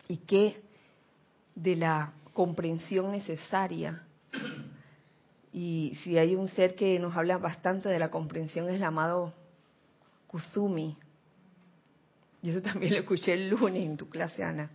Y 0.08 0.18
que 0.18 0.62
de 1.56 1.76
la 1.76 2.14
comprensión 2.34 3.12
necesaria. 3.12 4.04
Y 5.52 5.98
si 6.04 6.18
hay 6.18 6.36
un 6.36 6.48
ser 6.48 6.76
que 6.76 7.00
nos 7.00 7.16
habla 7.16 7.38
bastante 7.38 7.90
de 7.90 8.00
la 8.00 8.10
comprensión 8.10 8.70
es 8.70 8.76
el 8.76 8.84
amado 8.84 9.34
Kuzumi, 10.28 10.98
y 12.44 12.50
eso 12.50 12.62
también 12.62 12.92
lo 12.94 13.00
escuché 13.00 13.34
el 13.34 13.50
lunes 13.50 13.84
en 13.84 13.96
tu 13.96 14.10
clase, 14.10 14.44
Ana. 14.44 14.70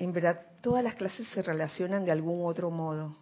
En 0.00 0.12
verdad, 0.12 0.42
todas 0.60 0.82
las 0.82 0.96
clases 0.96 1.28
se 1.28 1.42
relacionan 1.42 2.04
de 2.04 2.10
algún 2.10 2.44
otro 2.44 2.70
modo. 2.70 3.16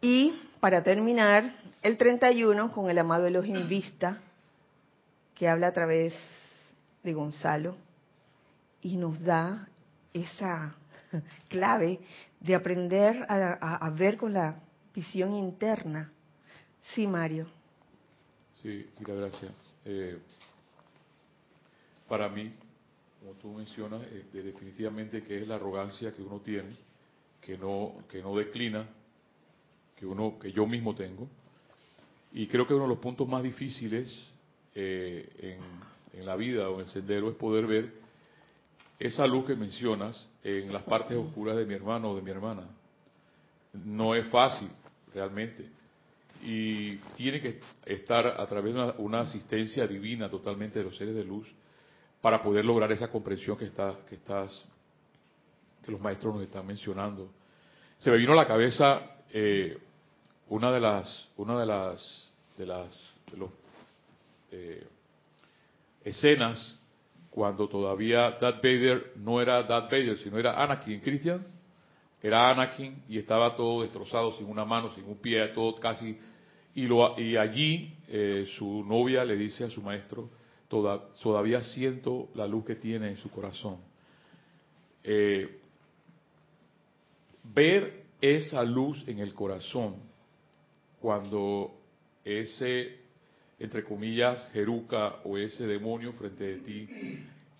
Y 0.00 0.34
para 0.58 0.82
terminar, 0.82 1.54
el 1.80 1.96
31 1.96 2.72
con 2.72 2.90
el 2.90 2.98
amado 2.98 3.26
Elohim 3.26 3.68
Vista, 3.68 4.18
que 5.36 5.48
habla 5.48 5.68
a 5.68 5.72
través 5.72 6.12
de 7.04 7.12
Gonzalo 7.12 7.76
y 8.82 8.96
nos 8.96 9.22
da 9.22 9.68
esa 10.12 10.74
clave 11.48 12.00
de 12.40 12.54
aprender 12.56 13.26
a, 13.28 13.90
ver 13.90 14.16
con 14.16 14.32
la 14.32 14.56
visión 14.92 15.34
interna. 15.34 16.10
Sí, 16.94 17.06
Mario. 17.06 17.46
Sí, 18.60 18.90
gracias. 18.98 19.65
Eh, 19.88 20.18
para 22.08 22.28
mí, 22.28 22.52
como 23.20 23.32
tú 23.34 23.52
mencionas, 23.52 24.02
eh, 24.02 24.24
definitivamente 24.32 25.22
que 25.22 25.40
es 25.40 25.46
la 25.46 25.54
arrogancia 25.54 26.12
que 26.12 26.22
uno 26.22 26.40
tiene, 26.40 26.76
que 27.40 27.56
no, 27.56 28.02
que 28.10 28.20
no 28.20 28.34
declina, 28.34 28.88
que 29.96 30.04
uno, 30.04 30.38
que 30.40 30.50
yo 30.50 30.66
mismo 30.66 30.94
tengo. 30.94 31.28
Y 32.32 32.48
creo 32.48 32.66
que 32.66 32.74
uno 32.74 32.82
de 32.82 32.90
los 32.90 32.98
puntos 32.98 33.28
más 33.28 33.44
difíciles 33.44 34.12
eh, 34.74 35.58
en, 36.12 36.20
en 36.20 36.26
la 36.26 36.34
vida 36.34 36.68
o 36.68 36.74
en 36.74 36.80
el 36.80 36.88
sendero 36.88 37.30
es 37.30 37.36
poder 37.36 37.66
ver 37.66 37.92
esa 38.98 39.24
luz 39.26 39.46
que 39.46 39.54
mencionas 39.54 40.28
en 40.42 40.72
las 40.72 40.82
partes 40.82 41.16
oscuras 41.16 41.56
de 41.56 41.64
mi 41.64 41.74
hermano 41.74 42.10
o 42.10 42.16
de 42.16 42.22
mi 42.22 42.30
hermana. 42.32 42.66
No 43.72 44.16
es 44.16 44.26
fácil, 44.30 44.68
realmente 45.14 45.76
y 46.42 46.96
tiene 47.16 47.40
que 47.40 47.60
estar 47.84 48.26
a 48.26 48.46
través 48.46 48.74
de 48.74 48.94
una, 48.98 49.20
asistencia 49.20 49.86
divina 49.86 50.30
totalmente 50.30 50.78
de 50.78 50.84
los 50.84 50.96
seres 50.96 51.14
de 51.14 51.24
luz 51.24 51.48
para 52.20 52.42
poder 52.42 52.64
lograr 52.64 52.90
esa 52.92 53.08
comprensión 53.08 53.56
que 53.56 53.66
está, 53.66 53.98
que 54.08 54.16
estás, 54.16 54.64
que 55.84 55.92
los 55.92 56.00
maestros 56.00 56.34
nos 56.34 56.44
están 56.44 56.66
mencionando. 56.66 57.30
Se 57.98 58.10
me 58.10 58.16
vino 58.16 58.32
a 58.32 58.36
la 58.36 58.46
cabeza 58.46 59.02
eh, 59.32 59.78
una 60.48 60.70
de 60.70 60.80
las, 60.80 61.28
una 61.36 61.58
de 61.58 61.66
las, 61.66 62.32
de 62.56 62.66
las 62.66 63.12
los 63.36 63.50
eh, 64.52 64.86
escenas 66.04 66.78
cuando 67.30 67.68
todavía 67.68 68.30
Darth 68.40 68.62
Vader 68.62 69.12
no 69.16 69.40
era 69.40 69.62
Darth 69.62 69.90
Vader, 69.90 70.16
sino 70.18 70.38
era 70.38 70.62
Anakin, 70.62 71.00
Cristian. 71.00 71.46
Era 72.26 72.50
Anakin 72.50 73.04
y 73.08 73.18
estaba 73.18 73.54
todo 73.54 73.82
destrozado, 73.82 74.32
sin 74.32 74.46
una 74.46 74.64
mano, 74.64 74.90
sin 74.90 75.04
un 75.04 75.16
pie, 75.16 75.46
todo 75.48 75.76
casi. 75.76 76.18
Y, 76.74 77.36
allí 77.36 77.94
eh, 78.08 78.46
su 78.58 78.82
novia 78.84 79.24
le 79.24 79.36
dice 79.36 79.62
a 79.62 79.70
su 79.70 79.80
maestro, 79.80 80.28
todavía 80.68 81.62
siento 81.62 82.28
la 82.34 82.48
luz 82.48 82.64
que 82.64 82.74
tiene 82.74 83.10
en 83.10 83.16
su 83.16 83.30
corazón. 83.30 83.76
Eh, 85.04 85.60
ver 87.44 88.06
esa 88.20 88.64
luz 88.64 89.06
en 89.06 89.20
el 89.20 89.32
corazón 89.32 89.94
cuando 91.00 91.78
ese 92.24 93.06
entre 93.58 93.84
comillas, 93.84 94.50
Jeruca 94.52 95.20
o 95.24 95.38
ese 95.38 95.64
demonio 95.64 96.12
frente 96.14 96.44
de 96.44 96.56
ti 96.56 96.88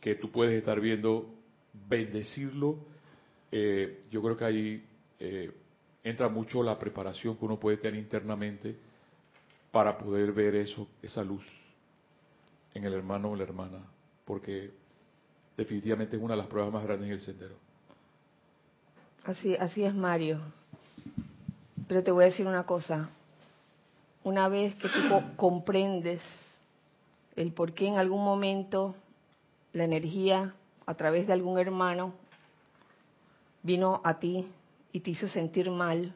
que 0.00 0.16
tú 0.16 0.31
puedes 0.31 0.59
estar 0.59 0.81
viendo, 0.81 1.33
bendecirlo, 1.88 2.95
eh, 3.50 4.04
yo 4.11 4.22
creo 4.22 4.37
que 4.37 4.44
ahí 4.44 4.85
eh, 5.18 5.50
entra 6.02 6.28
mucho 6.28 6.62
la 6.62 6.78
preparación 6.78 7.37
que 7.37 7.44
uno 7.44 7.59
puede 7.59 7.76
tener 7.78 8.00
internamente 8.00 8.76
para 9.70 9.96
poder 9.98 10.32
ver 10.32 10.54
eso, 10.54 10.88
esa 11.02 11.22
luz 11.22 11.44
en 12.74 12.85
el 12.85 12.92
hermano 12.92 13.30
o 13.30 13.37
la 13.37 13.42
hermana, 13.42 13.78
porque 14.24 14.70
definitivamente 15.56 16.16
es 16.16 16.22
una 16.22 16.35
de 16.35 16.38
las 16.38 16.46
pruebas 16.46 16.72
más 16.72 16.85
grandes 16.85 17.09
en 17.09 17.14
el 17.14 17.20
sendero. 17.20 17.54
Así, 19.24 19.56
así 19.56 19.82
es 19.85 19.94
Mario. 19.94 20.40
Pero 21.88 22.02
te 22.02 22.11
voy 22.11 22.24
a 22.24 22.26
decir 22.28 22.46
una 22.46 22.64
cosa, 22.64 23.11
una 24.24 24.48
vez 24.48 24.74
que 24.76 24.88
tú 24.88 25.37
comprendes 25.37 26.20
el 27.37 27.52
por 27.52 27.74
qué 27.74 27.88
en 27.88 27.96
algún 27.96 28.24
momento 28.24 28.96
la 29.72 29.85
energía 29.85 30.54
a 30.87 30.94
través 30.94 31.26
de 31.26 31.32
algún 31.32 31.59
hermano 31.59 32.14
vino 33.66 34.00
a 34.05 34.18
ti 34.18 34.46
y 34.92 35.00
te 35.00 35.11
hizo 35.11 35.29
sentir 35.29 35.70
mal, 35.70 36.14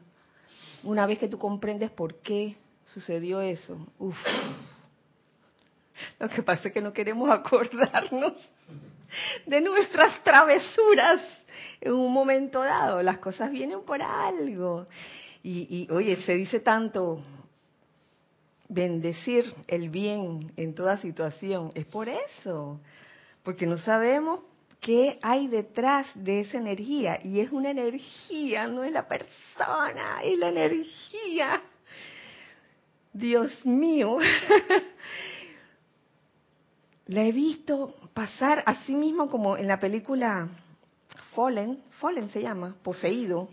una 0.84 1.04
vez 1.04 1.18
que 1.18 1.28
tú 1.28 1.38
comprendes 1.38 1.90
por 1.90 2.14
qué 2.20 2.56
sucedió 2.84 3.40
eso, 3.40 3.76
uff, 3.98 4.16
lo 6.18 6.28
que 6.28 6.42
pasa 6.42 6.68
es 6.68 6.74
que 6.74 6.80
no 6.80 6.92
queremos 6.92 7.28
acordarnos 7.30 8.32
de 9.44 9.60
nuestras 9.60 10.22
travesuras 10.22 11.20
en 11.80 11.92
un 11.92 12.12
momento 12.12 12.62
dado, 12.62 13.02
las 13.02 13.18
cosas 13.18 13.50
vienen 13.50 13.82
por 13.82 14.00
algo. 14.00 14.86
Y, 15.42 15.66
y 15.88 15.92
oye, 15.92 16.16
se 16.22 16.34
dice 16.34 16.60
tanto, 16.60 17.20
bendecir 18.68 19.52
el 19.66 19.88
bien 19.88 20.52
en 20.56 20.74
toda 20.74 20.98
situación. 20.98 21.72
Es 21.74 21.86
por 21.86 22.08
eso, 22.08 22.78
porque 23.42 23.66
no 23.66 23.78
sabemos 23.78 24.40
qué 24.80 25.18
hay 25.22 25.48
detrás 25.48 26.06
de 26.14 26.40
esa 26.40 26.58
energía. 26.58 27.18
Y 27.22 27.40
es 27.40 27.52
una 27.52 27.70
energía, 27.70 28.66
no 28.66 28.84
es 28.84 28.92
la 28.92 29.06
persona, 29.06 30.20
es 30.22 30.38
la 30.38 30.48
energía. 30.48 31.62
Dios 33.12 33.52
mío, 33.64 34.18
la 37.06 37.22
he 37.22 37.32
visto 37.32 37.94
pasar 38.14 38.62
así 38.66 38.94
mismo 38.94 39.30
como 39.30 39.56
en 39.56 39.66
la 39.66 39.78
película 39.78 40.48
Fallen, 41.34 41.82
Fallen 42.00 42.30
se 42.30 42.42
llama, 42.42 42.76
poseído, 42.82 43.48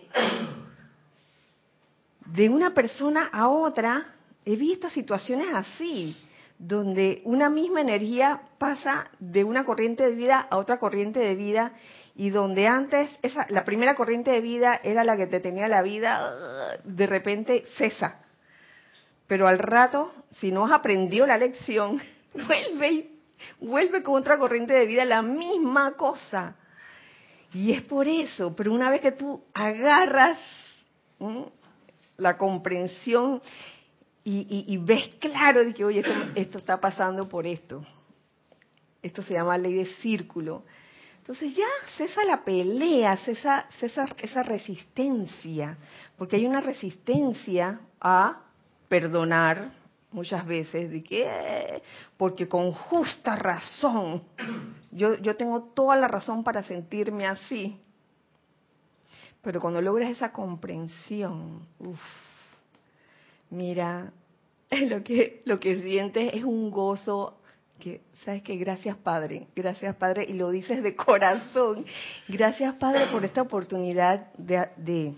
de 2.26 2.50
una 2.50 2.74
persona 2.74 3.30
a 3.32 3.48
otra 3.48 4.14
he 4.46 4.56
visto 4.56 4.90
situaciones 4.90 5.54
así, 5.54 6.16
donde 6.60 7.22
una 7.26 7.50
misma 7.50 7.82
energía 7.82 8.42
pasa 8.58 9.12
de 9.20 9.44
una 9.44 9.64
corriente 9.64 10.04
de 10.08 10.16
vida 10.16 10.48
a 10.50 10.58
otra 10.58 10.80
corriente 10.80 11.20
de 11.20 11.36
vida 11.36 11.74
y 12.16 12.32
donde 12.32 12.68
antes 12.68 13.10
esa, 13.22 13.46
la 13.50 13.64
primera 13.64 13.96
corriente 13.96 14.32
de 14.32 14.42
vida 14.42 14.80
era 14.84 15.04
la 15.04 15.18
que 15.18 15.28
te 15.28 15.40
tenía 15.40 15.68
la 15.68 15.84
vida, 15.84 16.78
de 16.84 17.06
repente 17.06 17.64
cesa. 17.78 18.22
Pero 19.28 19.48
al 19.48 19.60
rato, 19.60 20.12
si 20.40 20.52
no 20.52 20.66
has 20.66 20.72
aprendido 20.72 21.28
la 21.28 21.38
lección, 21.38 22.02
vuelve 22.34 23.18
vuelve 23.60 24.04
con 24.04 24.16
otra 24.16 24.38
corriente 24.38 24.74
de 24.74 24.86
vida 24.86 25.06
la 25.06 25.22
misma 25.22 25.94
cosa. 25.94 26.56
Y 27.54 27.72
es 27.72 27.82
por 27.84 28.08
eso, 28.08 28.56
pero 28.56 28.74
una 28.74 28.90
vez 28.90 29.02
que 29.02 29.14
tú 29.14 29.44
agarras 29.54 30.38
la 32.18 32.38
comprensión 32.38 33.42
y, 34.30 34.78
ves 34.78 35.16
claro 35.20 35.64
de 35.64 35.74
que, 35.74 35.86
oye, 35.86 36.04
esto, 36.36 36.58
está 36.58 36.80
pasando 36.80 37.30
por 37.30 37.48
esto. 37.48 37.82
Esto 39.02 39.22
se 39.24 39.34
llama 39.34 39.58
ley 39.58 39.74
de 39.74 39.86
círculo. 40.02 40.64
Entonces 41.20 41.56
ya 41.56 41.68
cesa 41.98 42.26
la 42.26 42.44
pelea, 42.44 43.16
cesa, 43.18 43.68
cesa 43.80 44.06
esa 44.18 44.44
resistencia, 44.44 45.78
porque 46.18 46.36
hay 46.36 46.46
una 46.46 46.62
resistencia 46.62 47.80
a 48.02 48.42
perdonar 48.90 49.70
muchas 50.12 50.46
veces, 50.46 50.90
de 50.90 51.04
que, 51.04 51.82
porque 52.18 52.48
con 52.48 52.72
justa 52.72 53.36
razón, 53.36 54.24
yo, 54.92 55.16
yo 55.20 55.36
tengo 55.36 55.64
toda 55.74 55.96
la 55.96 56.08
razón 56.08 56.44
para 56.44 56.64
sentirme 56.64 57.28
así, 57.28 57.80
pero 59.42 59.60
cuando 59.62 59.82
logras 59.82 60.10
esa 60.10 60.32
comprensión, 60.32 61.68
uff, 61.80 62.27
mira, 63.50 64.12
lo 64.90 65.04
que, 65.04 65.42
lo 65.46 65.60
que 65.60 65.82
sientes 65.82 66.34
es 66.34 66.44
un 66.44 66.72
gozo 66.72 67.38
que, 67.80 68.02
¿sabes 68.26 68.42
que 68.42 68.58
Gracias 68.58 68.98
Padre, 68.98 69.48
gracias 69.56 69.96
Padre, 69.96 70.26
y 70.28 70.34
lo 70.34 70.50
dices 70.50 70.84
de 70.84 70.96
corazón. 70.96 71.86
Gracias 72.28 72.74
Padre 72.76 73.08
por 73.12 73.24
esta 73.24 73.42
oportunidad 73.44 74.34
de, 74.34 74.68
de 74.78 75.14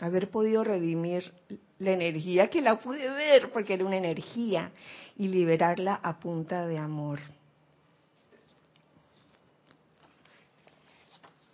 haber 0.00 0.28
podido 0.30 0.64
redimir 0.64 1.32
la 1.78 1.92
energía, 1.92 2.48
que 2.48 2.60
la 2.60 2.78
pude 2.78 3.08
ver 3.10 3.50
porque 3.52 3.74
era 3.74 3.84
una 3.84 3.96
energía, 3.96 4.72
y 5.16 5.28
liberarla 5.28 6.00
a 6.02 6.18
punta 6.18 6.66
de 6.66 6.78
amor. 6.78 7.20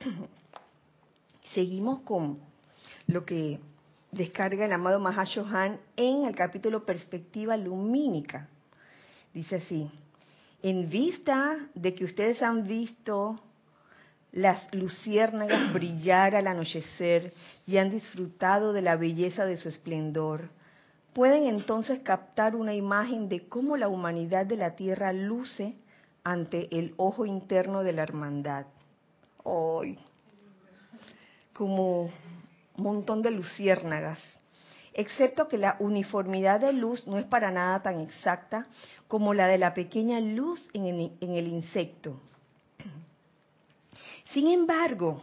Seguimos 1.52 2.00
con 2.02 2.38
lo 3.06 3.24
que 3.24 3.58
descarga 4.12 4.64
el 4.64 4.72
amado 4.72 5.00
Mahashohan 5.00 5.78
en 5.96 6.24
el 6.24 6.34
capítulo 6.34 6.84
Perspectiva 6.84 7.56
Lumínica. 7.56 8.48
Dice 9.32 9.56
así, 9.56 9.90
en 10.62 10.90
vista 10.90 11.68
de 11.74 11.94
que 11.94 12.04
ustedes 12.04 12.42
han 12.42 12.66
visto 12.66 13.36
las 14.32 14.72
luciérnagas 14.74 15.72
brillar 15.72 16.36
al 16.36 16.46
anochecer 16.46 17.32
y 17.66 17.78
han 17.78 17.90
disfrutado 17.90 18.72
de 18.72 18.82
la 18.82 18.96
belleza 18.96 19.44
de 19.44 19.56
su 19.56 19.68
esplendor, 19.68 20.50
pueden 21.12 21.44
entonces 21.44 22.00
captar 22.00 22.56
una 22.56 22.74
imagen 22.74 23.28
de 23.28 23.48
cómo 23.48 23.76
la 23.76 23.88
humanidad 23.88 24.46
de 24.46 24.56
la 24.56 24.76
Tierra 24.76 25.12
luce 25.12 25.74
ante 26.24 26.68
el 26.76 26.94
ojo 26.96 27.26
interno 27.26 27.82
de 27.82 27.92
la 27.92 28.02
hermandad. 28.02 28.66
Hoy, 29.42 29.98
como 31.54 32.10
montón 32.80 33.22
de 33.22 33.30
luciérnagas, 33.30 34.18
excepto 34.92 35.48
que 35.48 35.58
la 35.58 35.76
uniformidad 35.78 36.60
de 36.60 36.72
luz 36.72 37.06
no 37.06 37.18
es 37.18 37.24
para 37.24 37.50
nada 37.50 37.82
tan 37.82 38.00
exacta 38.00 38.66
como 39.08 39.34
la 39.34 39.46
de 39.46 39.58
la 39.58 39.74
pequeña 39.74 40.20
luz 40.20 40.68
en 40.72 40.86
el, 40.86 41.48
insecto. 41.48 42.20
Sin 44.32 44.48
embargo, 44.48 45.20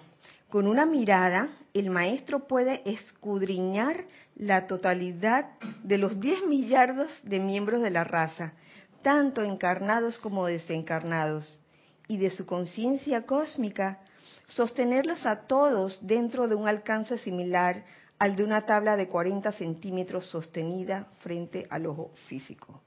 con 0.49 0.67
una 0.67 0.85
mirada, 0.85 1.49
el 1.73 1.89
maestro 1.89 2.47
puede 2.47 2.81
escudriñar 2.89 4.05
la 4.35 4.67
totalidad 4.67 5.51
de 5.83 5.97
los 5.97 6.19
10 6.19 6.45
millardos 6.47 7.09
de 7.23 7.39
miembros 7.39 7.81
de 7.81 7.89
la 7.89 8.03
raza, 8.03 8.53
tanto 9.01 9.41
encarnados 9.41 10.17
como 10.17 10.45
desencarnados, 10.45 11.61
y 12.07 12.17
de 12.17 12.29
su 12.29 12.45
conciencia 12.45 13.25
cósmica 13.25 13.99
sostenerlos 14.47 15.25
a 15.25 15.47
todos 15.47 15.99
dentro 16.05 16.47
de 16.47 16.55
un 16.55 16.67
alcance 16.67 17.17
similar 17.17 17.83
al 18.17 18.35
de 18.35 18.43
una 18.43 18.65
tabla 18.65 18.95
de 18.95 19.07
40 19.07 19.51
centímetros 19.51 20.27
sostenida 20.27 21.07
frente 21.19 21.67
al 21.69 21.85
ojo 21.85 22.11
físico. 22.27 22.81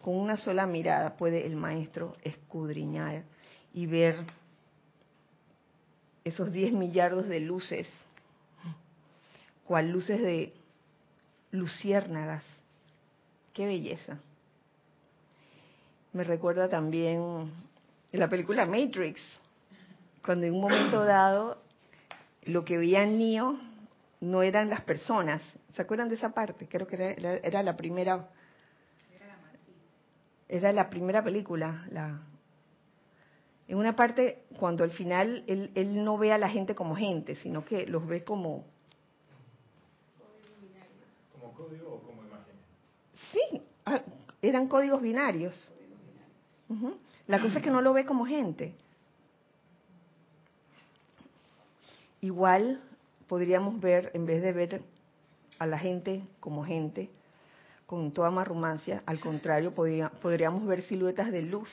Con 0.00 0.16
una 0.16 0.36
sola 0.36 0.66
mirada 0.66 1.16
puede 1.16 1.46
el 1.46 1.54
maestro 1.54 2.16
escudriñar 2.22 3.22
y 3.72 3.86
ver 3.86 4.16
esos 6.24 6.52
10 6.52 6.72
millardos 6.72 7.28
de 7.28 7.40
luces, 7.40 7.88
cual 9.64 9.90
luces 9.90 10.20
de 10.20 10.52
luciérnagas. 11.52 12.42
Qué 13.52 13.66
belleza. 13.66 14.18
Me 16.12 16.24
recuerda 16.24 16.68
también 16.68 17.50
la 18.10 18.28
película 18.28 18.66
Matrix, 18.66 19.20
cuando 20.24 20.46
en 20.46 20.54
un 20.54 20.60
momento 20.60 21.04
dado 21.04 21.62
lo 22.44 22.64
que 22.64 22.78
veía 22.78 23.04
Neo 23.06 23.58
no 24.20 24.42
eran 24.42 24.70
las 24.70 24.82
personas. 24.82 25.42
¿Se 25.74 25.82
acuerdan 25.82 26.08
de 26.08 26.14
esa 26.14 26.30
parte? 26.30 26.68
Creo 26.68 26.86
que 26.86 27.16
era, 27.42 27.62
la 27.62 27.76
primera. 27.76 28.28
Era 30.48 30.72
la 30.72 30.90
primera 30.90 31.24
película, 31.24 31.86
la, 31.90 32.20
en 33.72 33.78
una 33.78 33.96
parte, 33.96 34.42
cuando 34.58 34.84
al 34.84 34.90
final 34.90 35.44
él, 35.46 35.70
él 35.74 36.04
no 36.04 36.18
ve 36.18 36.30
a 36.30 36.36
la 36.36 36.50
gente 36.50 36.74
como 36.74 36.94
gente, 36.94 37.36
sino 37.36 37.64
que 37.64 37.86
los 37.86 38.06
ve 38.06 38.22
como... 38.22 38.66
¿Como 41.32 41.54
código 41.54 41.94
o 41.94 42.00
como 42.00 42.22
imagen? 42.22 42.54
Sí, 43.32 43.62
ah, 43.86 44.02
eran 44.42 44.68
códigos 44.68 45.00
binarios. 45.00 45.54
La 47.26 47.40
cosa 47.40 47.58
es 47.58 47.64
que 47.64 47.70
no 47.70 47.80
lo 47.80 47.94
ve 47.94 48.04
como 48.04 48.26
gente. 48.26 48.74
Igual 52.22 52.80
podríamos 53.28 53.80
ver, 53.80 54.10
en 54.14 54.24
vez 54.26 54.40
de 54.42 54.52
ver 54.52 54.82
a 55.58 55.66
la 55.66 55.76
gente 55.78 56.22
como 56.40 56.64
gente, 56.64 57.10
con 57.84 58.12
toda 58.12 58.30
marrumancia, 58.30 59.02
al 59.06 59.20
contrario, 59.20 59.74
podría- 59.74 60.08
podríamos 60.08 60.64
ver 60.64 60.82
siluetas 60.82 61.30
de 61.32 61.42
luz. 61.42 61.68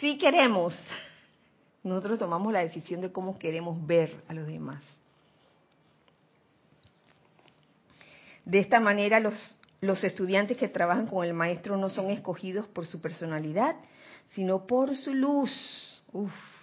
Si 0.00 0.18
queremos, 0.18 0.76
nosotros 1.84 2.18
tomamos 2.18 2.52
la 2.52 2.58
decisión 2.60 3.00
de 3.00 3.12
cómo 3.12 3.38
queremos 3.38 3.86
ver 3.86 4.22
a 4.28 4.34
los 4.34 4.46
demás. 4.46 4.82
De 8.44 8.58
esta 8.58 8.80
manera, 8.80 9.20
los, 9.20 9.34
los 9.80 10.02
estudiantes 10.04 10.56
que 10.56 10.68
trabajan 10.68 11.06
con 11.06 11.24
el 11.24 11.32
maestro 11.32 11.76
no 11.76 11.88
son 11.88 12.10
escogidos 12.10 12.66
por 12.66 12.86
su 12.86 13.00
personalidad, 13.00 13.76
sino 14.34 14.66
por 14.66 14.96
su 14.96 15.14
luz. 15.14 16.02
Uf. 16.12 16.55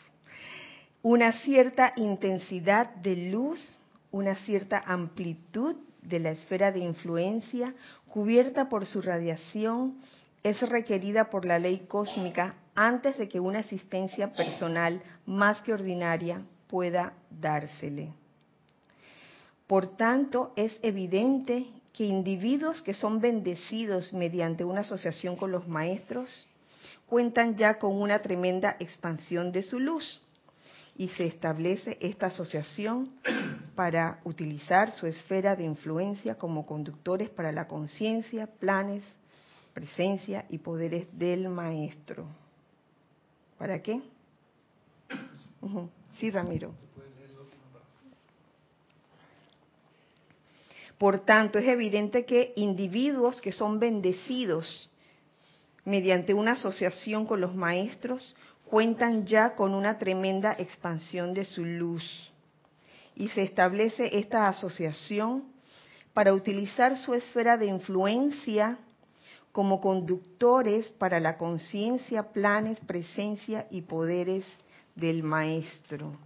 Una 1.06 1.34
cierta 1.34 1.92
intensidad 1.98 2.96
de 2.96 3.18
luz, 3.18 3.60
una 4.10 4.36
cierta 4.36 4.82
amplitud 4.86 5.76
de 6.02 6.20
la 6.22 6.32
esfera 6.32 6.72
de 6.72 6.80
influencia 6.80 7.76
cubierta 8.08 8.70
por 8.70 8.86
su 8.86 9.02
radiación 9.02 9.98
es 10.44 10.62
requerida 10.62 11.30
por 11.30 11.44
la 11.44 11.60
ley 11.60 11.80
cósmica 11.90 12.56
antes 12.74 13.18
de 13.18 13.28
que 13.28 13.42
una 13.42 13.60
asistencia 13.60 14.32
personal 14.32 15.02
más 15.26 15.62
que 15.64 15.74
ordinaria 15.74 16.42
pueda 16.70 17.12
dársele. 17.30 18.14
Por 19.68 19.98
tanto, 19.98 20.54
es 20.56 20.74
evidente 20.84 21.66
que 21.92 22.06
individuos 22.06 22.82
que 22.82 22.94
son 22.94 23.20
bendecidos 23.20 24.14
mediante 24.14 24.64
una 24.64 24.82
asociación 24.82 25.36
con 25.36 25.52
los 25.52 25.68
maestros 25.68 26.48
cuentan 27.08 27.58
ya 27.58 27.78
con 27.78 27.94
una 28.02 28.22
tremenda 28.22 28.78
expansión 28.80 29.52
de 29.52 29.64
su 29.64 29.82
luz 29.82 30.23
y 30.96 31.10
se 31.10 31.26
establece 31.26 31.98
esta 32.00 32.28
asociación 32.28 33.10
para 33.76 34.20
utilizar 34.24 34.92
su 34.92 35.08
esfera 35.08 35.56
de 35.56 35.64
influencia 35.64 36.36
como 36.36 36.66
conductores 36.66 37.30
para 37.30 37.52
la 37.52 37.68
conciencia, 37.68 38.48
planes, 38.48 39.04
presencia 39.74 40.46
y 40.50 40.60
poderes 40.60 41.08
del 41.18 41.50
maestro. 41.50 42.28
¿Para 43.58 43.82
qué? 43.82 44.02
Sí, 46.20 46.30
Ramiro. 46.30 46.74
Por 50.98 51.20
tanto, 51.20 51.60
es 51.60 51.68
evidente 51.68 52.26
que 52.26 52.54
individuos 52.56 53.42
que 53.42 53.52
son 53.52 53.80
bendecidos 53.80 54.90
mediante 55.86 56.34
una 56.34 56.52
asociación 56.52 57.26
con 57.26 57.42
los 57.42 57.56
maestros 57.56 58.36
cuentan 58.74 59.28
ya 59.28 59.54
con 59.54 59.76
una 59.76 60.00
tremenda 60.00 60.56
expansión 60.58 61.36
de 61.36 61.46
su 61.46 61.64
luz. 61.64 62.04
Y 63.14 63.28
se 63.28 63.44
establece 63.44 64.18
esta 64.18 64.48
asociación 64.48 65.44
para 66.12 66.34
utilizar 66.34 66.98
su 66.98 67.14
esfera 67.14 67.56
de 67.56 67.68
influencia 67.68 68.80
como 69.52 69.80
conductores 69.80 70.88
para 70.94 71.20
la 71.20 71.38
conciencia, 71.38 72.34
planes, 72.34 72.80
presencia 72.80 73.68
y 73.70 73.84
poderes 73.84 74.44
del 74.96 75.22
maestro. 75.22 76.18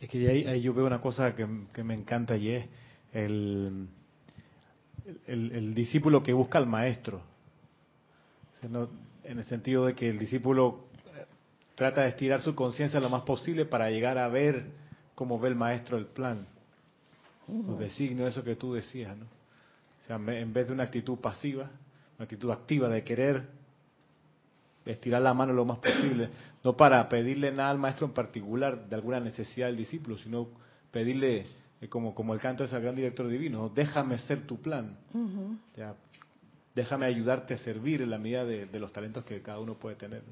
Es 0.00 0.08
que 0.08 0.28
ahí, 0.28 0.62
yo 0.62 0.72
veo 0.74 0.86
una 0.86 1.00
cosa 1.00 1.34
que, 1.34 1.82
me 1.82 1.94
encanta 1.94 2.36
y 2.36 2.50
es 2.50 2.68
el, 3.12 3.88
el 5.26 5.74
discípulo 5.74 6.22
que 6.22 6.32
busca 6.32 6.58
al 6.58 6.68
maestro. 6.68 7.27
En 8.62 9.38
el 9.38 9.44
sentido 9.44 9.86
de 9.86 9.94
que 9.94 10.08
el 10.08 10.18
discípulo 10.18 10.86
eh, 11.14 11.26
trata 11.74 12.02
de 12.02 12.08
estirar 12.08 12.40
su 12.40 12.54
conciencia 12.54 13.00
lo 13.00 13.08
más 13.08 13.22
posible 13.22 13.66
para 13.66 13.90
llegar 13.90 14.18
a 14.18 14.28
ver 14.28 14.66
cómo 15.14 15.38
ve 15.38 15.48
el 15.48 15.54
maestro 15.54 15.96
el 15.96 16.06
plan. 16.06 16.46
Los 17.48 17.78
designios, 17.78 18.28
eso 18.28 18.44
que 18.44 18.56
tú 18.56 18.74
decías, 18.74 19.16
¿no? 19.16 19.24
O 19.24 20.06
sea, 20.06 20.16
en 20.16 20.52
vez 20.52 20.66
de 20.66 20.74
una 20.74 20.84
actitud 20.84 21.18
pasiva, 21.18 21.70
una 22.18 22.24
actitud 22.24 22.50
activa 22.50 22.88
de 22.88 23.02
querer 23.02 23.48
estirar 24.84 25.22
la 25.22 25.34
mano 25.34 25.52
lo 25.52 25.64
más 25.64 25.78
posible, 25.78 26.30
no 26.64 26.76
para 26.76 27.08
pedirle 27.08 27.52
nada 27.52 27.70
al 27.70 27.78
maestro 27.78 28.06
en 28.06 28.12
particular 28.12 28.88
de 28.88 28.94
alguna 28.94 29.20
necesidad 29.20 29.66
del 29.66 29.76
discípulo, 29.76 30.18
sino 30.18 30.48
pedirle, 30.90 31.46
eh, 31.80 31.88
como, 31.88 32.14
como 32.14 32.34
el 32.34 32.40
canto 32.40 32.62
de 32.62 32.68
ese 32.68 32.80
gran 32.80 32.94
director 32.94 33.28
divino, 33.28 33.70
déjame 33.74 34.18
ser 34.18 34.46
tu 34.46 34.60
plan, 34.60 34.96
o 35.14 35.74
sea, 35.74 35.94
déjame 36.78 37.06
ayudarte 37.06 37.54
a 37.54 37.58
servir 37.58 38.02
en 38.02 38.10
la 38.10 38.18
medida 38.18 38.44
de, 38.44 38.66
de 38.66 38.78
los 38.78 38.92
talentos 38.92 39.24
que 39.24 39.42
cada 39.42 39.58
uno 39.58 39.74
puede 39.74 39.96
tener. 39.96 40.22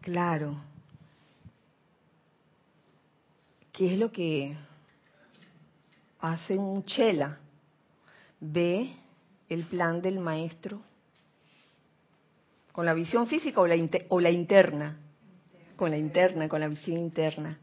Claro. 0.00 0.56
¿Qué 3.70 3.92
es 3.92 3.98
lo 3.98 4.10
que 4.10 4.56
hace 6.20 6.56
un 6.56 6.84
chela? 6.84 7.38
Ve 8.40 8.90
el 9.50 9.64
plan 9.64 10.00
del 10.00 10.18
maestro 10.18 10.80
con 12.72 12.86
la 12.86 12.94
visión 12.94 13.26
física 13.26 13.60
o 13.60 13.66
la, 13.66 13.76
o 14.08 14.20
la 14.20 14.30
interna, 14.30 14.96
con 15.76 15.90
la 15.90 15.98
interna, 15.98 16.48
con 16.48 16.60
la 16.60 16.68
visión 16.68 16.96
interna, 16.96 17.58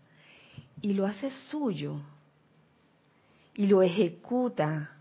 y 0.81 0.93
lo 0.93 1.07
hace 1.07 1.31
suyo 1.49 1.99
y 3.55 3.65
lo 3.65 3.81
ejecuta, 3.81 4.96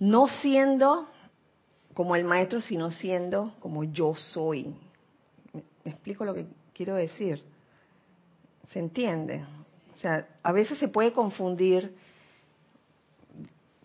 no 0.00 0.26
siendo 0.26 1.06
como 1.94 2.16
el 2.16 2.24
maestro, 2.24 2.60
sino 2.60 2.90
siendo 2.90 3.54
como 3.60 3.84
yo 3.84 4.14
soy. 4.16 4.74
¿Me 5.84 5.92
explico 5.92 6.24
lo 6.24 6.34
que 6.34 6.46
quiero 6.74 6.96
decir? 6.96 7.42
¿Se 8.72 8.80
entiende? 8.80 9.44
O 9.96 10.00
sea, 10.00 10.26
a 10.42 10.50
veces 10.50 10.78
se 10.78 10.88
puede 10.88 11.12
confundir 11.12 11.94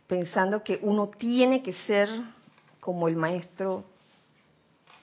pensando 0.08 0.64
que 0.64 0.80
uno 0.82 1.10
tiene 1.10 1.62
que 1.62 1.74
ser 1.74 2.10
como 2.80 3.08
el 3.08 3.16
maestro 3.16 3.86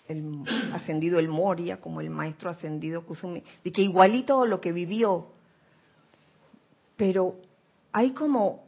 el 0.09 0.45
ascendido 0.73 1.19
el 1.19 1.29
Moria, 1.29 1.81
como 1.81 2.01
el 2.01 2.11
maestro 2.11 2.51
ascendido 2.51 3.05
Kusumi, 3.05 3.43
de 3.65 3.73
que 3.73 3.83
igualito 3.83 4.45
lo 4.47 4.61
que 4.61 4.73
vivió. 4.73 5.29
Pero 6.97 7.37
hay 7.93 8.11
como, 8.13 8.65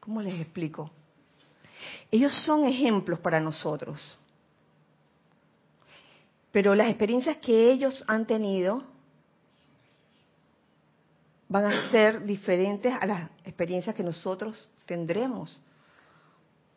¿cómo 0.00 0.22
les 0.22 0.40
explico? 0.40 0.90
Ellos 2.14 2.32
son 2.44 2.64
ejemplos 2.64 3.18
para 3.18 3.40
nosotros. 3.40 3.98
Pero 6.52 6.72
las 6.76 6.86
experiencias 6.86 7.38
que 7.38 7.72
ellos 7.72 8.04
han 8.06 8.24
tenido 8.24 8.84
van 11.48 11.64
a 11.64 11.90
ser 11.90 12.24
diferentes 12.24 12.94
a 13.00 13.04
las 13.04 13.30
experiencias 13.42 13.96
que 13.96 14.04
nosotros 14.04 14.68
tendremos 14.86 15.60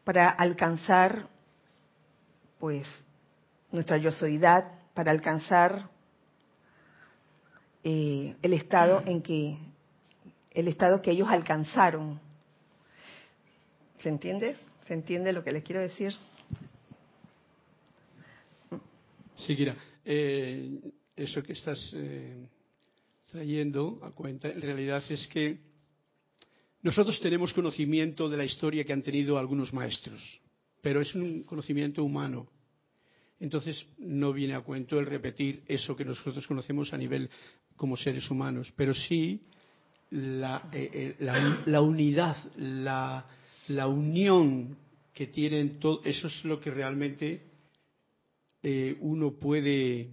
para 0.03 0.27
alcanzar 0.27 1.27
pues 2.57 2.87
nuestra 3.71 3.97
yosoidad, 3.97 4.71
para 4.95 5.11
alcanzar 5.11 5.87
eh, 7.83 8.35
el 8.41 8.53
estado 8.53 9.03
en 9.05 9.21
que 9.21 9.55
el 10.49 10.67
estado 10.67 10.99
que 10.99 11.11
ellos 11.11 11.29
alcanzaron. 11.29 12.19
¿Se 13.99 14.09
entiende? 14.09 14.66
¿Se 14.87 14.93
entiende 14.93 15.33
lo 15.33 15.43
que 15.43 15.51
les 15.51 15.63
quiero 15.63 15.81
decir? 15.81 16.13
Sí, 19.35 19.55
Kira. 19.55 19.75
Eh, 20.05 20.79
eso 21.15 21.43
que 21.43 21.53
estás 21.53 21.93
eh, 21.93 22.47
trayendo 23.29 23.99
a 24.03 24.11
cuenta, 24.11 24.49
en 24.49 24.61
realidad 24.61 25.03
es 25.09 25.27
que 25.27 25.57
nosotros 26.83 27.19
tenemos 27.19 27.53
conocimiento 27.53 28.29
de 28.29 28.37
la 28.37 28.45
historia 28.45 28.85
que 28.85 28.93
han 28.93 29.01
tenido 29.01 29.37
algunos 29.37 29.73
maestros, 29.73 30.39
pero 30.81 31.01
es 31.01 31.13
un 31.15 31.43
conocimiento 31.43 32.03
humano. 32.03 32.47
Entonces 33.41 33.85
no 33.97 34.31
viene 34.31 34.53
a 34.53 34.61
cuento 34.61 34.99
el 34.99 35.05
repetir 35.05 35.63
eso 35.67 35.95
que 35.97 36.05
nosotros 36.05 36.47
conocemos 36.47 36.93
a 36.93 36.97
nivel 36.97 37.29
como 37.75 37.97
seres 37.97 38.31
humanos, 38.31 38.71
pero 38.75 38.93
sí 38.93 39.41
la, 40.11 40.69
eh, 40.71 41.15
unidad, 41.81 42.37
la, 42.55 43.25
la 43.67 43.87
unión 43.87 44.77
que 45.13 45.27
tienen 45.27 45.79
todos, 45.79 46.05
eso 46.05 46.27
es 46.27 46.45
lo 46.45 46.59
que 46.59 46.71
realmente 46.71 47.47
eh, 48.63 48.97
uno 48.99 49.33
puede 49.39 50.11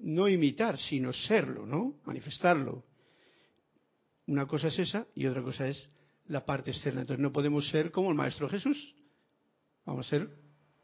no 0.00 0.28
imitar, 0.28 0.78
sino 0.78 1.12
serlo, 1.12 1.66
¿no? 1.66 2.00
Manifestarlo. 2.04 2.84
Una 4.26 4.46
cosa 4.46 4.68
es 4.68 4.78
esa 4.78 5.06
y 5.14 5.26
otra 5.26 5.42
cosa 5.42 5.68
es 5.68 5.88
la 6.26 6.44
parte 6.44 6.70
externa. 6.70 7.02
Entonces 7.02 7.22
no 7.22 7.32
podemos 7.32 7.68
ser 7.68 7.90
como 7.90 8.10
el 8.10 8.16
Maestro 8.16 8.48
Jesús. 8.48 8.94
Vamos 9.84 10.06
a 10.06 10.10
ser 10.10 10.30